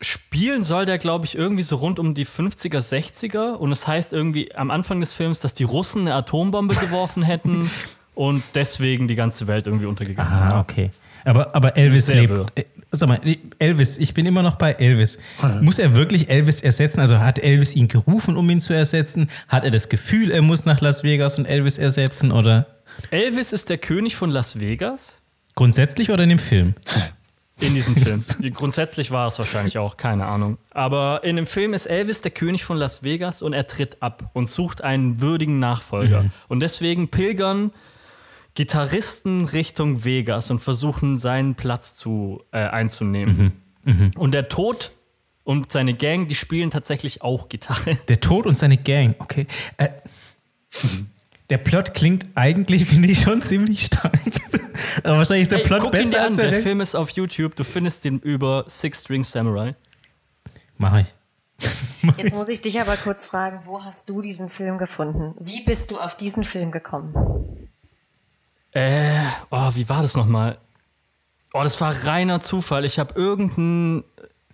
spielen 0.00 0.62
soll 0.62 0.84
der, 0.84 0.98
glaube 0.98 1.24
ich, 1.24 1.34
irgendwie 1.36 1.62
so 1.62 1.76
rund 1.76 1.98
um 1.98 2.14
die 2.14 2.26
50er, 2.26 2.78
60er. 2.78 3.52
Und 3.52 3.72
es 3.72 3.86
heißt 3.86 4.12
irgendwie 4.12 4.54
am 4.54 4.70
Anfang 4.70 5.00
des 5.00 5.14
Films, 5.14 5.40
dass 5.40 5.54
die 5.54 5.64
Russen 5.64 6.02
eine 6.02 6.14
Atombombe 6.14 6.74
geworfen 6.80 7.22
hätten 7.22 7.70
und 8.14 8.42
deswegen 8.54 9.08
die 9.08 9.14
ganze 9.14 9.46
Welt 9.46 9.66
irgendwie 9.66 9.86
untergegangen 9.86 10.40
ist. 10.40 10.46
Ah, 10.46 10.60
okay. 10.60 10.90
Aber, 11.24 11.54
aber 11.54 11.76
Elvis 11.76 12.06
Sehr 12.06 12.22
lebt. 12.22 12.30
wirr. 12.30 12.46
äh, 12.54 12.64
Sag 12.90 13.08
mal, 13.08 13.20
Elvis, 13.58 13.98
ich 13.98 14.14
bin 14.14 14.24
immer 14.24 14.42
noch 14.42 14.54
bei 14.54 14.72
Elvis. 14.72 15.18
Muss 15.60 15.78
er 15.78 15.94
wirklich 15.94 16.30
Elvis 16.30 16.62
ersetzen? 16.62 17.00
Also 17.00 17.18
hat 17.18 17.38
Elvis 17.38 17.74
ihn 17.76 17.88
gerufen, 17.88 18.36
um 18.36 18.48
ihn 18.48 18.60
zu 18.60 18.72
ersetzen? 18.72 19.28
Hat 19.48 19.64
er 19.64 19.70
das 19.70 19.90
Gefühl, 19.90 20.30
er 20.30 20.40
muss 20.40 20.64
nach 20.64 20.80
Las 20.80 21.02
Vegas 21.02 21.36
und 21.36 21.44
Elvis 21.44 21.76
ersetzen? 21.76 22.32
Oder 22.32 22.66
Elvis 23.10 23.52
ist 23.52 23.68
der 23.68 23.76
König 23.76 24.16
von 24.16 24.30
Las 24.30 24.58
Vegas 24.58 25.18
grundsätzlich 25.54 26.10
oder 26.10 26.22
in 26.22 26.30
dem 26.30 26.38
Film? 26.38 26.74
in 27.60 27.74
diesem 27.74 27.96
Film. 27.96 28.22
Grundsätzlich 28.54 29.10
war 29.10 29.26
es 29.26 29.38
wahrscheinlich 29.38 29.78
auch, 29.78 29.96
keine 29.96 30.26
Ahnung. 30.26 30.58
Aber 30.70 31.24
in 31.24 31.36
dem 31.36 31.46
Film 31.46 31.74
ist 31.74 31.86
Elvis 31.86 32.22
der 32.22 32.30
König 32.30 32.64
von 32.64 32.76
Las 32.76 33.02
Vegas 33.02 33.42
und 33.42 33.52
er 33.52 33.66
tritt 33.66 34.02
ab 34.02 34.30
und 34.32 34.48
sucht 34.48 34.82
einen 34.82 35.20
würdigen 35.20 35.58
Nachfolger. 35.58 36.26
Und 36.48 36.60
deswegen 36.60 37.08
pilgern 37.08 37.72
Gitarristen 38.54 39.44
Richtung 39.46 40.04
Vegas 40.04 40.50
und 40.50 40.58
versuchen 40.58 41.18
seinen 41.18 41.54
Platz 41.54 41.94
zu, 41.94 42.42
äh, 42.52 42.58
einzunehmen. 42.58 43.52
Und 44.16 44.32
der 44.32 44.48
Tod 44.48 44.90
und 45.44 45.72
seine 45.72 45.94
Gang, 45.94 46.28
die 46.28 46.34
spielen 46.34 46.70
tatsächlich 46.70 47.22
auch 47.22 47.48
Gitarre. 47.48 47.96
Der 48.08 48.20
Tod 48.20 48.46
und 48.46 48.54
seine 48.54 48.76
Gang, 48.76 49.14
okay. 49.18 49.46
Äh, 49.78 49.88
der 51.50 51.58
Plot 51.58 51.94
klingt 51.94 52.26
eigentlich, 52.34 52.84
finde 52.88 53.08
ich, 53.08 53.22
schon 53.22 53.42
ziemlich 53.42 53.86
stark. 53.86 54.12
Aber 55.02 55.18
wahrscheinlich 55.18 55.42
ist 55.42 55.50
der 55.50 55.58
Hey, 55.58 55.66
Plot 55.66 55.80
guck 55.80 55.94
ihn 55.94 56.00
besser 56.00 56.10
dir 56.10 56.22
als 56.22 56.30
an, 56.32 56.36
der, 56.36 56.50
der. 56.50 56.60
Film 56.60 56.80
ist 56.80 56.94
auf 56.94 57.10
YouTube, 57.10 57.56
du 57.56 57.64
findest 57.64 58.04
den 58.04 58.18
über 58.20 58.64
Six 58.68 59.00
String 59.00 59.24
Samurai. 59.24 59.74
Mach 60.76 60.98
ich. 61.00 61.06
Jetzt 62.16 62.34
muss 62.34 62.48
ich 62.48 62.60
dich 62.60 62.80
aber 62.80 62.96
kurz 62.96 63.26
fragen, 63.26 63.60
wo 63.64 63.82
hast 63.84 64.08
du 64.08 64.22
diesen 64.22 64.48
Film 64.48 64.78
gefunden? 64.78 65.34
Wie 65.40 65.64
bist 65.64 65.90
du 65.90 65.98
auf 65.98 66.16
diesen 66.16 66.44
Film 66.44 66.70
gekommen? 66.70 67.68
Äh, 68.70 69.18
oh, 69.50 69.70
wie 69.74 69.88
war 69.88 70.02
das 70.02 70.16
nochmal? 70.16 70.58
Oh, 71.52 71.62
das 71.62 71.80
war 71.80 72.04
reiner 72.04 72.38
Zufall. 72.38 72.84
Ich 72.84 72.98
habe 73.00 73.18
irgendeinen 73.18 74.04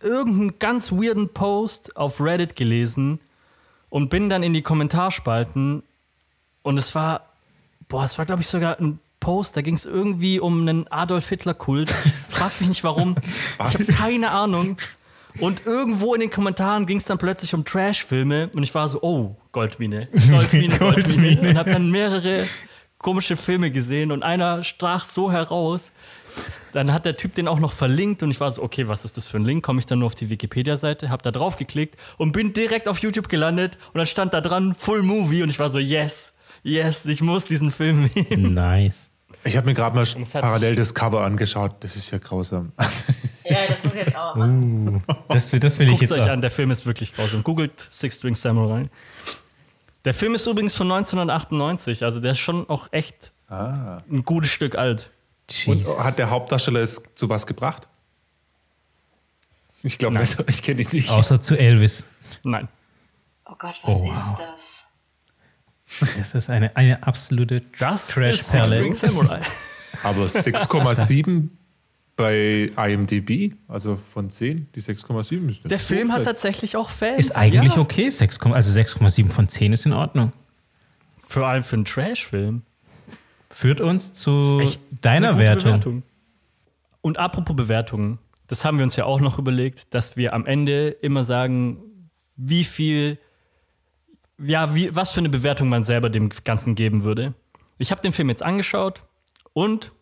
irgendeinen 0.00 0.58
ganz 0.58 0.92
weirden 0.92 1.30
Post 1.30 1.96
auf 1.96 2.20
Reddit 2.20 2.56
gelesen 2.56 3.20
und 3.88 4.10
bin 4.10 4.28
dann 4.28 4.42
in 4.42 4.52
die 4.52 4.62
Kommentarspalten 4.62 5.82
und 6.64 6.76
es 6.76 6.96
war, 6.96 7.28
boah, 7.86 8.02
es 8.02 8.18
war 8.18 8.26
glaube 8.26 8.42
ich 8.42 8.48
sogar 8.48 8.80
ein 8.80 8.98
Post, 9.20 9.56
da 9.56 9.62
ging 9.62 9.74
es 9.74 9.86
irgendwie 9.86 10.40
um 10.40 10.60
einen 10.60 10.86
Adolf 10.88 11.28
Hitler 11.28 11.54
Kult. 11.54 11.90
Frag 12.28 12.60
mich 12.60 12.68
nicht 12.68 12.84
warum. 12.84 13.14
Ich 13.22 13.58
habe 13.58 13.84
keine 13.84 14.32
Ahnung. 14.32 14.76
Und 15.40 15.66
irgendwo 15.66 16.14
in 16.14 16.20
den 16.20 16.30
Kommentaren 16.30 16.86
ging 16.86 16.98
es 16.98 17.06
dann 17.06 17.18
plötzlich 17.18 17.54
um 17.54 17.64
Trash-Filme 17.64 18.50
und 18.54 18.62
ich 18.62 18.74
war 18.74 18.88
so, 18.88 19.02
oh, 19.02 19.36
Goldmine, 19.52 20.08
Goldmine, 20.30 20.78
Goldmine. 20.78 21.40
Und 21.48 21.58
habe 21.58 21.70
dann 21.70 21.90
mehrere 21.90 22.44
komische 22.98 23.36
Filme 23.36 23.70
gesehen 23.70 24.12
und 24.12 24.22
einer 24.22 24.62
stach 24.62 25.04
so 25.04 25.32
heraus. 25.32 25.92
Dann 26.72 26.92
hat 26.92 27.04
der 27.04 27.16
Typ 27.16 27.34
den 27.34 27.48
auch 27.48 27.60
noch 27.60 27.72
verlinkt 27.72 28.22
und 28.22 28.30
ich 28.30 28.40
war 28.40 28.50
so, 28.50 28.62
okay, 28.62 28.88
was 28.88 29.04
ist 29.04 29.16
das 29.16 29.26
für 29.26 29.38
ein 29.38 29.44
Link? 29.44 29.64
Komme 29.64 29.80
ich 29.80 29.86
dann 29.86 30.00
nur 30.00 30.06
auf 30.06 30.14
die 30.14 30.30
Wikipedia-Seite, 30.30 31.08
habe 31.10 31.22
da 31.22 31.30
drauf 31.30 31.56
geklickt 31.56 31.96
und 32.16 32.32
bin 32.32 32.52
direkt 32.52 32.88
auf 32.88 32.98
YouTube 32.98 33.28
gelandet 33.28 33.78
und 33.92 33.98
dann 33.98 34.06
stand 34.06 34.34
da 34.34 34.40
dran 34.40 34.74
Full 34.74 35.02
Movie 35.02 35.42
und 35.42 35.50
ich 35.50 35.58
war 35.58 35.68
so, 35.68 35.78
yes, 35.78 36.33
yes, 36.62 37.06
ich 37.06 37.20
muss 37.20 37.44
diesen 37.44 37.70
Film 37.70 38.10
nehmen. 38.14 38.54
Nice. 38.54 39.08
Ich 39.42 39.56
habe 39.56 39.66
mir 39.66 39.74
gerade 39.74 39.94
mal 39.94 40.06
parallel 40.32 40.76
das 40.76 40.94
Cover 40.94 41.22
angeschaut. 41.22 41.76
Das 41.80 41.96
ist 41.96 42.10
ja 42.10 42.18
grausam. 42.18 42.72
Ja, 43.46 43.66
das 43.68 43.84
muss 43.84 43.94
ich 43.94 44.06
jetzt 44.06 44.16
auch 44.16 44.34
machen. 44.36 45.02
Das, 45.28 45.50
das 45.50 45.78
will 45.78 45.86
ich 45.86 45.90
Guckt 45.90 46.00
jetzt 46.00 46.12
euch 46.12 46.22
auch. 46.22 46.28
an, 46.28 46.40
der 46.40 46.50
Film 46.50 46.70
ist 46.70 46.86
wirklich 46.86 47.14
grausam. 47.14 47.42
Googelt 47.42 47.88
Six 47.90 48.16
String 48.16 48.34
Samurai. 48.34 48.86
Der 50.06 50.14
Film 50.14 50.34
ist 50.34 50.46
übrigens 50.46 50.74
von 50.74 50.90
1998, 50.90 52.04
also 52.04 52.20
der 52.20 52.32
ist 52.32 52.38
schon 52.38 52.66
auch 52.70 52.88
echt 52.90 53.32
ein 53.50 54.24
gutes 54.24 54.50
Stück 54.50 54.76
alt. 54.76 55.10
Und 55.66 55.76
Jesus. 55.76 55.98
hat 55.98 56.18
der 56.18 56.30
Hauptdarsteller 56.30 56.80
es 56.80 57.02
zu 57.14 57.28
was 57.28 57.46
gebracht? 57.46 57.86
Ich 59.82 59.98
glaube 59.98 60.18
nicht. 60.18 60.36
Ich 60.48 60.62
kenne 60.62 60.80
ihn 60.80 60.88
nicht. 60.90 61.10
Außer 61.10 61.38
zu 61.38 61.58
Elvis. 61.58 62.04
Nein. 62.42 62.68
Oh 63.44 63.54
Gott, 63.58 63.78
was 63.82 64.00
ist 64.00 64.36
das? 64.38 64.83
Das 66.18 66.34
ist 66.34 66.50
eine, 66.50 66.76
eine 66.76 67.02
absolute 67.02 67.62
Das 67.78 68.08
Trash-Perle. 68.08 68.90
Aber 70.02 70.26
6,7 70.26 71.48
bei 72.16 72.70
IMDb, 72.76 73.54
also 73.68 73.96
von 73.96 74.30
10, 74.30 74.68
die 74.74 74.80
6,7 74.80 75.48
ist 75.48 75.70
Der 75.70 75.78
Film 75.78 76.12
hat 76.12 76.24
tatsächlich 76.24 76.76
auch 76.76 76.90
Fans. 76.90 77.18
Ist 77.18 77.36
eigentlich 77.36 77.74
ja. 77.74 77.80
okay. 77.80 78.08
6, 78.08 78.40
also 78.42 78.80
6,7 78.80 79.30
von 79.30 79.48
10 79.48 79.72
ist 79.72 79.86
in 79.86 79.92
Ordnung. 79.92 80.32
Vor 81.18 81.46
allem 81.46 81.64
für 81.64 81.76
einen 81.76 81.84
Trash-Film. 81.84 82.62
Führt 83.50 83.80
uns 83.80 84.12
zu 84.12 84.62
deiner 85.00 85.38
Wertung. 85.38 85.72
Bewertung. 85.72 86.02
Und 87.00 87.18
apropos 87.18 87.54
Bewertungen, 87.54 88.18
das 88.46 88.64
haben 88.64 88.78
wir 88.78 88.84
uns 88.84 88.96
ja 88.96 89.04
auch 89.04 89.20
noch 89.20 89.38
überlegt, 89.38 89.94
dass 89.94 90.16
wir 90.16 90.34
am 90.34 90.46
Ende 90.46 90.88
immer 90.88 91.24
sagen, 91.24 91.78
wie 92.36 92.64
viel, 92.64 93.18
ja, 94.38 94.74
wie, 94.74 94.94
was 94.94 95.12
für 95.12 95.20
eine 95.20 95.28
Bewertung 95.28 95.68
man 95.68 95.84
selber 95.84 96.10
dem 96.10 96.30
Ganzen 96.44 96.74
geben 96.74 97.04
würde. 97.04 97.34
Ich 97.78 97.90
habe 97.90 98.02
den 98.02 98.12
Film 98.12 98.28
jetzt 98.28 98.42
angeschaut 98.42 99.02
und 99.52 99.92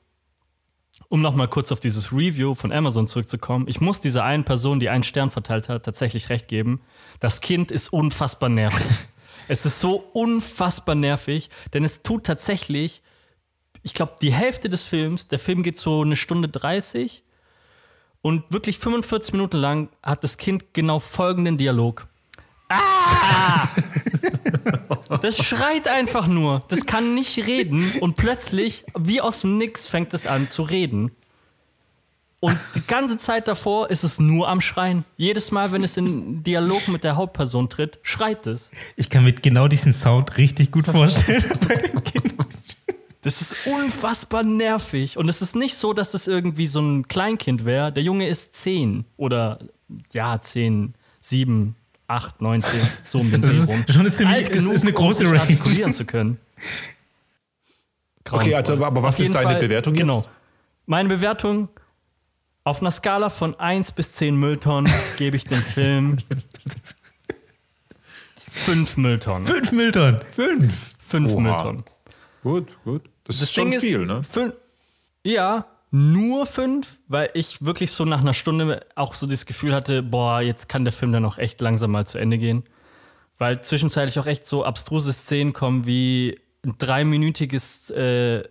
um 1.08 1.20
nochmal 1.20 1.48
kurz 1.48 1.70
auf 1.72 1.80
dieses 1.80 2.12
Review 2.12 2.54
von 2.54 2.72
Amazon 2.72 3.06
zurückzukommen, 3.06 3.66
ich 3.68 3.80
muss 3.80 4.00
dieser 4.00 4.24
einen 4.24 4.44
Person, 4.44 4.80
die 4.80 4.88
einen 4.88 5.02
Stern 5.02 5.30
verteilt 5.30 5.68
hat, 5.68 5.84
tatsächlich 5.84 6.30
recht 6.30 6.48
geben. 6.48 6.80
Das 7.20 7.40
Kind 7.40 7.70
ist 7.70 7.92
unfassbar 7.92 8.48
nervig. 8.48 8.86
es 9.48 9.66
ist 9.66 9.80
so 9.80 9.96
unfassbar 9.96 10.94
nervig, 10.94 11.50
denn 11.74 11.84
es 11.84 12.02
tut 12.02 12.24
tatsächlich, 12.24 13.02
ich 13.82 13.94
glaube, 13.94 14.16
die 14.22 14.32
Hälfte 14.32 14.68
des 14.68 14.84
Films, 14.84 15.28
der 15.28 15.38
Film 15.38 15.62
geht 15.62 15.76
so 15.76 16.02
eine 16.02 16.16
Stunde 16.16 16.48
30 16.48 17.22
und 18.22 18.50
wirklich 18.52 18.78
45 18.78 19.34
Minuten 19.34 19.56
lang 19.56 19.88
hat 20.02 20.24
das 20.24 20.38
Kind 20.38 20.72
genau 20.72 20.98
folgenden 20.98 21.58
Dialog. 21.58 22.06
Ah! 22.72 23.68
Das 25.20 25.44
schreit 25.44 25.88
einfach 25.88 26.26
nur. 26.26 26.62
Das 26.68 26.86
kann 26.86 27.14
nicht 27.14 27.46
reden. 27.46 27.92
Und 28.00 28.16
plötzlich, 28.16 28.84
wie 28.98 29.20
aus 29.20 29.42
dem 29.42 29.58
Nix, 29.58 29.86
fängt 29.86 30.14
es 30.14 30.26
an 30.26 30.48
zu 30.48 30.62
reden. 30.62 31.12
Und 32.40 32.58
die 32.74 32.84
ganze 32.88 33.18
Zeit 33.18 33.46
davor 33.46 33.88
ist 33.90 34.02
es 34.02 34.18
nur 34.18 34.48
am 34.48 34.60
Schreien. 34.60 35.04
Jedes 35.16 35.52
Mal, 35.52 35.70
wenn 35.70 35.84
es 35.84 35.96
in 35.96 36.42
Dialog 36.42 36.88
mit 36.88 37.04
der 37.04 37.14
Hauptperson 37.14 37.68
tritt, 37.68 38.00
schreit 38.02 38.48
es. 38.48 38.72
Ich 38.96 39.10
kann 39.10 39.22
mir 39.22 39.32
genau 39.32 39.68
diesen 39.68 39.92
Sound 39.92 40.36
richtig 40.38 40.72
gut 40.72 40.86
vorstellen. 40.86 41.44
Das 43.24 43.40
ist 43.40 43.68
unfassbar 43.68 44.42
nervig. 44.42 45.16
Und 45.16 45.28
es 45.28 45.42
ist 45.42 45.54
nicht 45.54 45.76
so, 45.76 45.92
dass 45.92 46.10
das 46.10 46.26
irgendwie 46.26 46.66
so 46.66 46.80
ein 46.80 47.06
Kleinkind 47.06 47.64
wäre. 47.64 47.92
Der 47.92 48.02
Junge 48.02 48.26
ist 48.26 48.56
zehn 48.56 49.04
oder 49.16 49.60
ja, 50.12 50.40
zehn, 50.40 50.94
sieben, 51.20 51.76
8, 52.12 52.40
19, 52.40 52.80
so 53.04 53.20
um 53.20 53.30
den 53.30 53.42
Dreh 53.42 53.58
rum. 53.60 53.84
Schon 53.88 54.00
eine 54.02 54.12
ziemlich, 54.12 54.36
Alt 54.36 54.48
ist, 54.48 54.62
genug, 54.64 54.74
ist 54.74 54.82
eine 54.82 54.92
große 54.92 55.24
um 55.24 55.30
Range. 55.30 55.40
artikulieren 55.40 55.92
zu 55.92 56.04
können. 56.04 56.38
Okay, 58.30 58.54
also, 58.54 58.72
Grauenvoll. 58.76 58.86
aber 58.86 59.02
was 59.02 59.16
Auf 59.16 59.26
ist 59.26 59.34
deine 59.34 59.50
Fall- 59.50 59.60
Bewertung 59.60 59.94
Genau. 59.94 60.18
jetzt? 60.18 60.30
Meine 60.86 61.08
Bewertung 61.08 61.68
auf 62.64 62.80
einer 62.80 62.90
Skala 62.92 63.28
von 63.30 63.58
1 63.58 63.92
bis 63.92 64.12
10 64.12 64.36
Mülltonnen 64.36 64.90
gebe 65.18 65.36
ich 65.36 65.44
dem 65.44 65.58
Film 65.60 66.18
5 68.48 68.96
Mülltonnen. 68.96 69.46
Fünf 69.46 69.72
Mülltonnen. 69.72 70.20
Fünf. 70.30 70.92
5 71.06 71.32
Oha. 71.32 71.40
Mülltonnen. 71.40 71.84
Gut, 72.42 72.68
gut. 72.84 73.04
Das, 73.24 73.38
Das 73.38 73.42
ist 73.42 73.54
schon 73.54 73.70
Ding 73.70 73.78
ist, 73.78 73.84
viel, 73.84 74.06
ne? 74.06 74.20
fün- 74.22 74.52
ja, 75.24 75.66
nur 75.92 76.46
fünf, 76.46 76.98
weil 77.06 77.28
ich 77.34 77.64
wirklich 77.64 77.90
so 77.92 78.06
nach 78.06 78.22
einer 78.22 78.32
Stunde 78.32 78.80
auch 78.96 79.12
so 79.12 79.26
das 79.26 79.44
Gefühl 79.44 79.74
hatte, 79.74 80.02
boah, 80.02 80.40
jetzt 80.40 80.68
kann 80.68 80.84
der 80.84 80.92
Film 80.92 81.12
dann 81.12 81.26
auch 81.26 81.36
echt 81.36 81.60
langsam 81.60 81.90
mal 81.90 82.06
zu 82.06 82.16
Ende 82.16 82.38
gehen. 82.38 82.64
Weil 83.36 83.62
zwischenzeitlich 83.62 84.18
auch 84.18 84.26
echt 84.26 84.46
so 84.46 84.64
abstruse 84.64 85.12
Szenen 85.12 85.52
kommen 85.52 85.84
wie 85.84 86.40
ein 86.64 86.74
dreiminütiges, 86.78 87.90
äh, 87.90 88.42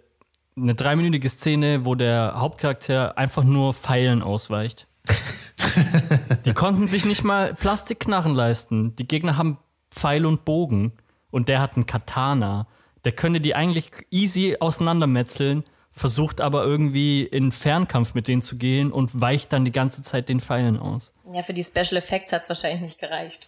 eine 0.55 0.73
dreiminütige 0.75 1.29
Szene, 1.29 1.83
wo 1.83 1.95
der 1.95 2.35
Hauptcharakter 2.35 3.17
einfach 3.17 3.43
nur 3.43 3.73
Pfeilen 3.73 4.21
ausweicht. 4.21 4.85
Die 6.45 6.53
konnten 6.53 6.85
sich 6.85 7.05
nicht 7.05 7.23
mal 7.23 7.55
Plastikknarren 7.55 8.35
leisten. 8.35 8.95
Die 8.97 9.07
Gegner 9.07 9.37
haben 9.37 9.57
Pfeil 9.89 10.27
und 10.27 10.45
Bogen 10.45 10.91
und 11.31 11.49
der 11.49 11.59
hat 11.59 11.75
einen 11.75 11.87
Katana. 11.87 12.67
Der 13.03 13.13
könnte 13.13 13.41
die 13.41 13.55
eigentlich 13.55 13.89
easy 14.11 14.57
auseinandermetzeln, 14.59 15.63
versucht 15.91 16.41
aber 16.41 16.63
irgendwie 16.65 17.23
in 17.23 17.51
Fernkampf 17.51 18.13
mit 18.13 18.27
denen 18.27 18.41
zu 18.41 18.55
gehen 18.57 18.91
und 18.91 19.19
weicht 19.19 19.51
dann 19.51 19.65
die 19.65 19.71
ganze 19.71 20.01
Zeit 20.01 20.29
den 20.29 20.39
Pfeilen 20.39 20.77
aus. 20.77 21.11
Ja, 21.33 21.43
für 21.43 21.53
die 21.53 21.63
Special 21.63 21.97
Effects 21.97 22.31
hat 22.31 22.43
es 22.43 22.49
wahrscheinlich 22.49 22.81
nicht 22.81 22.99
gereicht. 22.99 23.47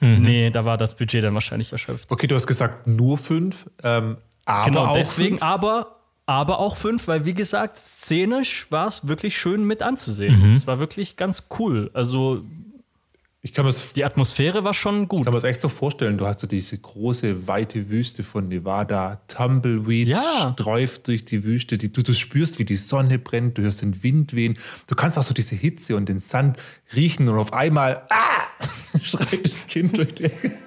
Nee, 0.00 0.50
da 0.50 0.64
war 0.64 0.76
das 0.76 0.94
Budget 0.96 1.24
dann 1.24 1.34
wahrscheinlich 1.34 1.72
erschöpft. 1.72 2.10
Okay, 2.10 2.28
du 2.28 2.36
hast 2.36 2.46
gesagt 2.46 2.86
nur 2.86 3.18
fünf, 3.18 3.68
ähm, 3.82 4.18
aber 4.44 4.64
genau, 4.70 4.86
auch 4.86 4.94
deswegen, 4.94 5.38
fünf. 5.38 5.42
aber, 5.42 5.96
aber 6.24 6.60
auch 6.60 6.76
fünf, 6.76 7.08
weil 7.08 7.24
wie 7.24 7.34
gesagt, 7.34 7.76
szenisch 7.76 8.70
war 8.70 8.86
es 8.86 9.08
wirklich 9.08 9.36
schön 9.36 9.64
mit 9.64 9.82
anzusehen. 9.82 10.54
Es 10.54 10.68
war 10.68 10.78
wirklich 10.78 11.16
ganz 11.16 11.48
cool. 11.58 11.90
Also 11.94 12.40
Ich 13.48 13.54
kann 13.54 13.64
mir 13.64 13.70
das 13.70 13.94
die 13.94 14.04
Atmosphäre 14.04 14.62
war 14.62 14.74
schon 14.74 15.08
gut. 15.08 15.24
kann 15.24 15.32
mir 15.32 15.40
das 15.40 15.48
echt 15.48 15.62
so 15.62 15.70
vorstellen, 15.70 16.18
du 16.18 16.26
hast 16.26 16.40
so 16.40 16.46
diese 16.46 16.76
große, 16.76 17.48
weite 17.48 17.88
Wüste 17.88 18.22
von 18.22 18.46
Nevada, 18.46 19.22
Tumbleweed 19.26 20.08
Ja. 20.08 20.52
streift 20.52 21.08
durch 21.08 21.24
die 21.24 21.44
Wüste, 21.44 21.78
die, 21.78 21.90
du, 21.90 22.02
du 22.02 22.12
spürst, 22.12 22.58
wie 22.58 22.66
die 22.66 22.76
Sonne 22.76 23.18
brennt, 23.18 23.56
du 23.56 23.62
hörst 23.62 23.80
den 23.80 24.02
Wind 24.02 24.34
wehen, 24.34 24.58
du 24.86 24.94
kannst 24.94 25.16
auch 25.16 25.22
so 25.22 25.32
diese 25.32 25.54
Hitze 25.54 25.96
und 25.96 26.10
den 26.10 26.18
Sand 26.18 26.58
riechen 26.94 27.26
und 27.26 27.38
auf 27.38 27.54
einmal, 27.54 28.02
ah, 28.10 28.98
schreit 29.02 29.46
das 29.46 29.66
Kind 29.66 29.96
durch 29.96 30.14
die 30.14 30.24
Ecke. 30.24 30.58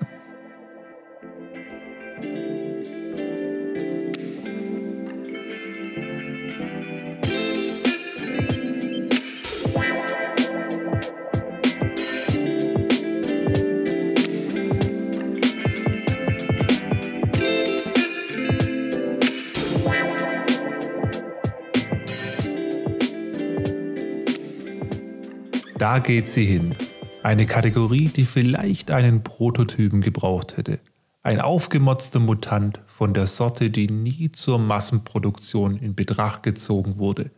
Da 25.81 25.97
geht 25.97 26.29
sie 26.29 26.45
hin. 26.45 26.75
Eine 27.23 27.47
Kategorie, 27.47 28.07
die 28.07 28.25
vielleicht 28.25 28.91
einen 28.91 29.23
Prototypen 29.23 30.01
gebraucht 30.01 30.55
hätte. 30.57 30.79
Ein 31.23 31.41
aufgemotzter 31.41 32.19
Mutant 32.19 32.79
von 32.85 33.15
der 33.15 33.25
Sorte, 33.25 33.71
die 33.71 33.87
nie 33.87 34.31
zur 34.31 34.59
Massenproduktion 34.59 35.77
in 35.77 35.95
Betracht 35.95 36.43
gezogen 36.43 36.99
wurde. 36.99 37.31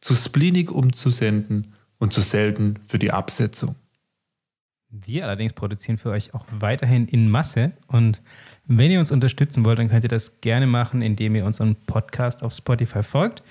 Zu 0.00 0.14
spleenig 0.14 0.70
umzusenden 0.70 1.74
und 1.98 2.14
zu 2.14 2.22
selten 2.22 2.76
für 2.86 2.98
die 2.98 3.10
Absetzung. 3.10 3.74
Wir 4.88 5.24
allerdings 5.24 5.52
produzieren 5.52 5.98
für 5.98 6.12
euch 6.12 6.32
auch 6.32 6.46
weiterhin 6.50 7.06
in 7.08 7.30
Masse. 7.30 7.72
Und 7.88 8.22
wenn 8.66 8.90
ihr 8.90 9.00
uns 9.00 9.10
unterstützen 9.10 9.66
wollt, 9.66 9.78
dann 9.78 9.90
könnt 9.90 10.04
ihr 10.04 10.08
das 10.08 10.40
gerne 10.40 10.66
machen, 10.66 11.02
indem 11.02 11.36
ihr 11.36 11.44
unseren 11.44 11.76
Podcast 11.86 12.42
auf 12.42 12.54
Spotify 12.54 13.02
folgt. 13.02 13.42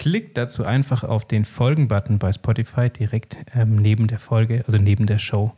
Klickt 0.00 0.38
dazu 0.38 0.64
einfach 0.64 1.04
auf 1.04 1.26
den 1.26 1.44
Folgen-Button 1.44 2.18
bei 2.18 2.32
Spotify 2.32 2.88
direkt 2.88 3.36
ähm, 3.54 3.76
neben 3.76 4.06
der 4.06 4.18
Folge, 4.18 4.64
also 4.66 4.78
neben 4.78 5.04
der 5.04 5.18
Show. 5.18 5.52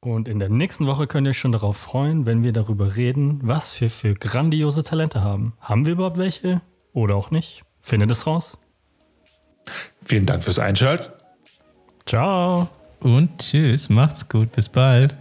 Und 0.00 0.28
in 0.28 0.38
der 0.38 0.50
nächsten 0.50 0.86
Woche 0.86 1.06
könnt 1.06 1.26
ihr 1.26 1.30
euch 1.30 1.38
schon 1.38 1.52
darauf 1.52 1.78
freuen, 1.78 2.26
wenn 2.26 2.44
wir 2.44 2.52
darüber 2.52 2.96
reden, 2.96 3.40
was 3.42 3.80
wir 3.80 3.88
für 3.88 4.12
grandiose 4.12 4.84
Talente 4.84 5.22
haben. 5.22 5.54
Haben 5.62 5.86
wir 5.86 5.94
überhaupt 5.94 6.18
welche? 6.18 6.60
Oder 6.92 7.16
auch 7.16 7.30
nicht? 7.30 7.64
Findet 7.80 8.10
es 8.10 8.26
raus. 8.26 8.58
Vielen 10.04 10.26
Dank 10.26 10.44
fürs 10.44 10.58
Einschalten. 10.58 11.10
Ciao. 12.04 12.68
Und 13.00 13.38
tschüss, 13.38 13.88
macht's 13.88 14.28
gut, 14.28 14.52
bis 14.52 14.68
bald. 14.68 15.16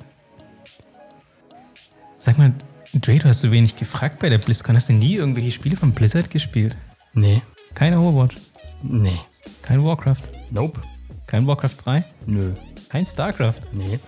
Sag 2.19 2.37
mal, 2.37 2.51
Dre, 2.93 3.17
du 3.17 3.29
hast 3.29 3.39
so 3.39 3.49
wenig 3.49 3.77
gefragt 3.77 4.19
bei 4.19 4.27
der 4.27 4.39
BlizzCon. 4.39 4.75
Hast 4.75 4.89
du 4.89 4.93
nie 4.93 5.15
irgendwelche 5.15 5.51
Spiele 5.51 5.77
von 5.77 5.93
Blizzard 5.93 6.29
gespielt? 6.29 6.75
Nee. 7.13 7.41
Kein 7.73 7.93
Overwatch, 7.95 8.37
Nee. 8.81 9.19
kein 9.61 9.83
Warcraft, 9.83 10.23
Nope. 10.51 10.81
kein 11.27 11.47
Warcraft 11.47 11.85
3, 11.85 12.03
Nö. 12.25 12.53
kein 12.89 13.05
StarCraft, 13.05 13.61
Nee. 13.73 13.99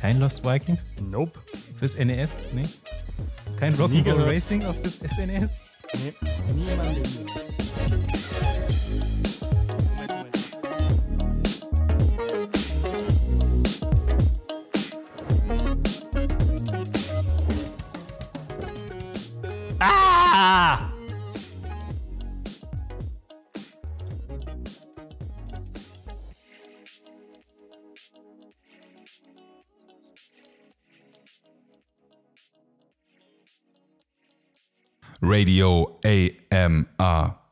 kein 0.00 0.18
Lost 0.20 0.44
Vikings 0.44 0.84
Nope. 1.00 1.40
fürs 1.78 1.96
NES, 1.96 2.30
nee? 2.52 2.62
Kein 3.58 3.74
Rock'n'Roll. 3.74 4.24
Racing 4.26 4.64
auf 4.66 4.76
das 4.82 4.98
SNES? 4.98 5.50
Nee. 5.94 6.12
Niemand. 6.54 6.98
Ah! 19.80 20.95
Radio 35.26 35.98
AMR. 36.04 37.45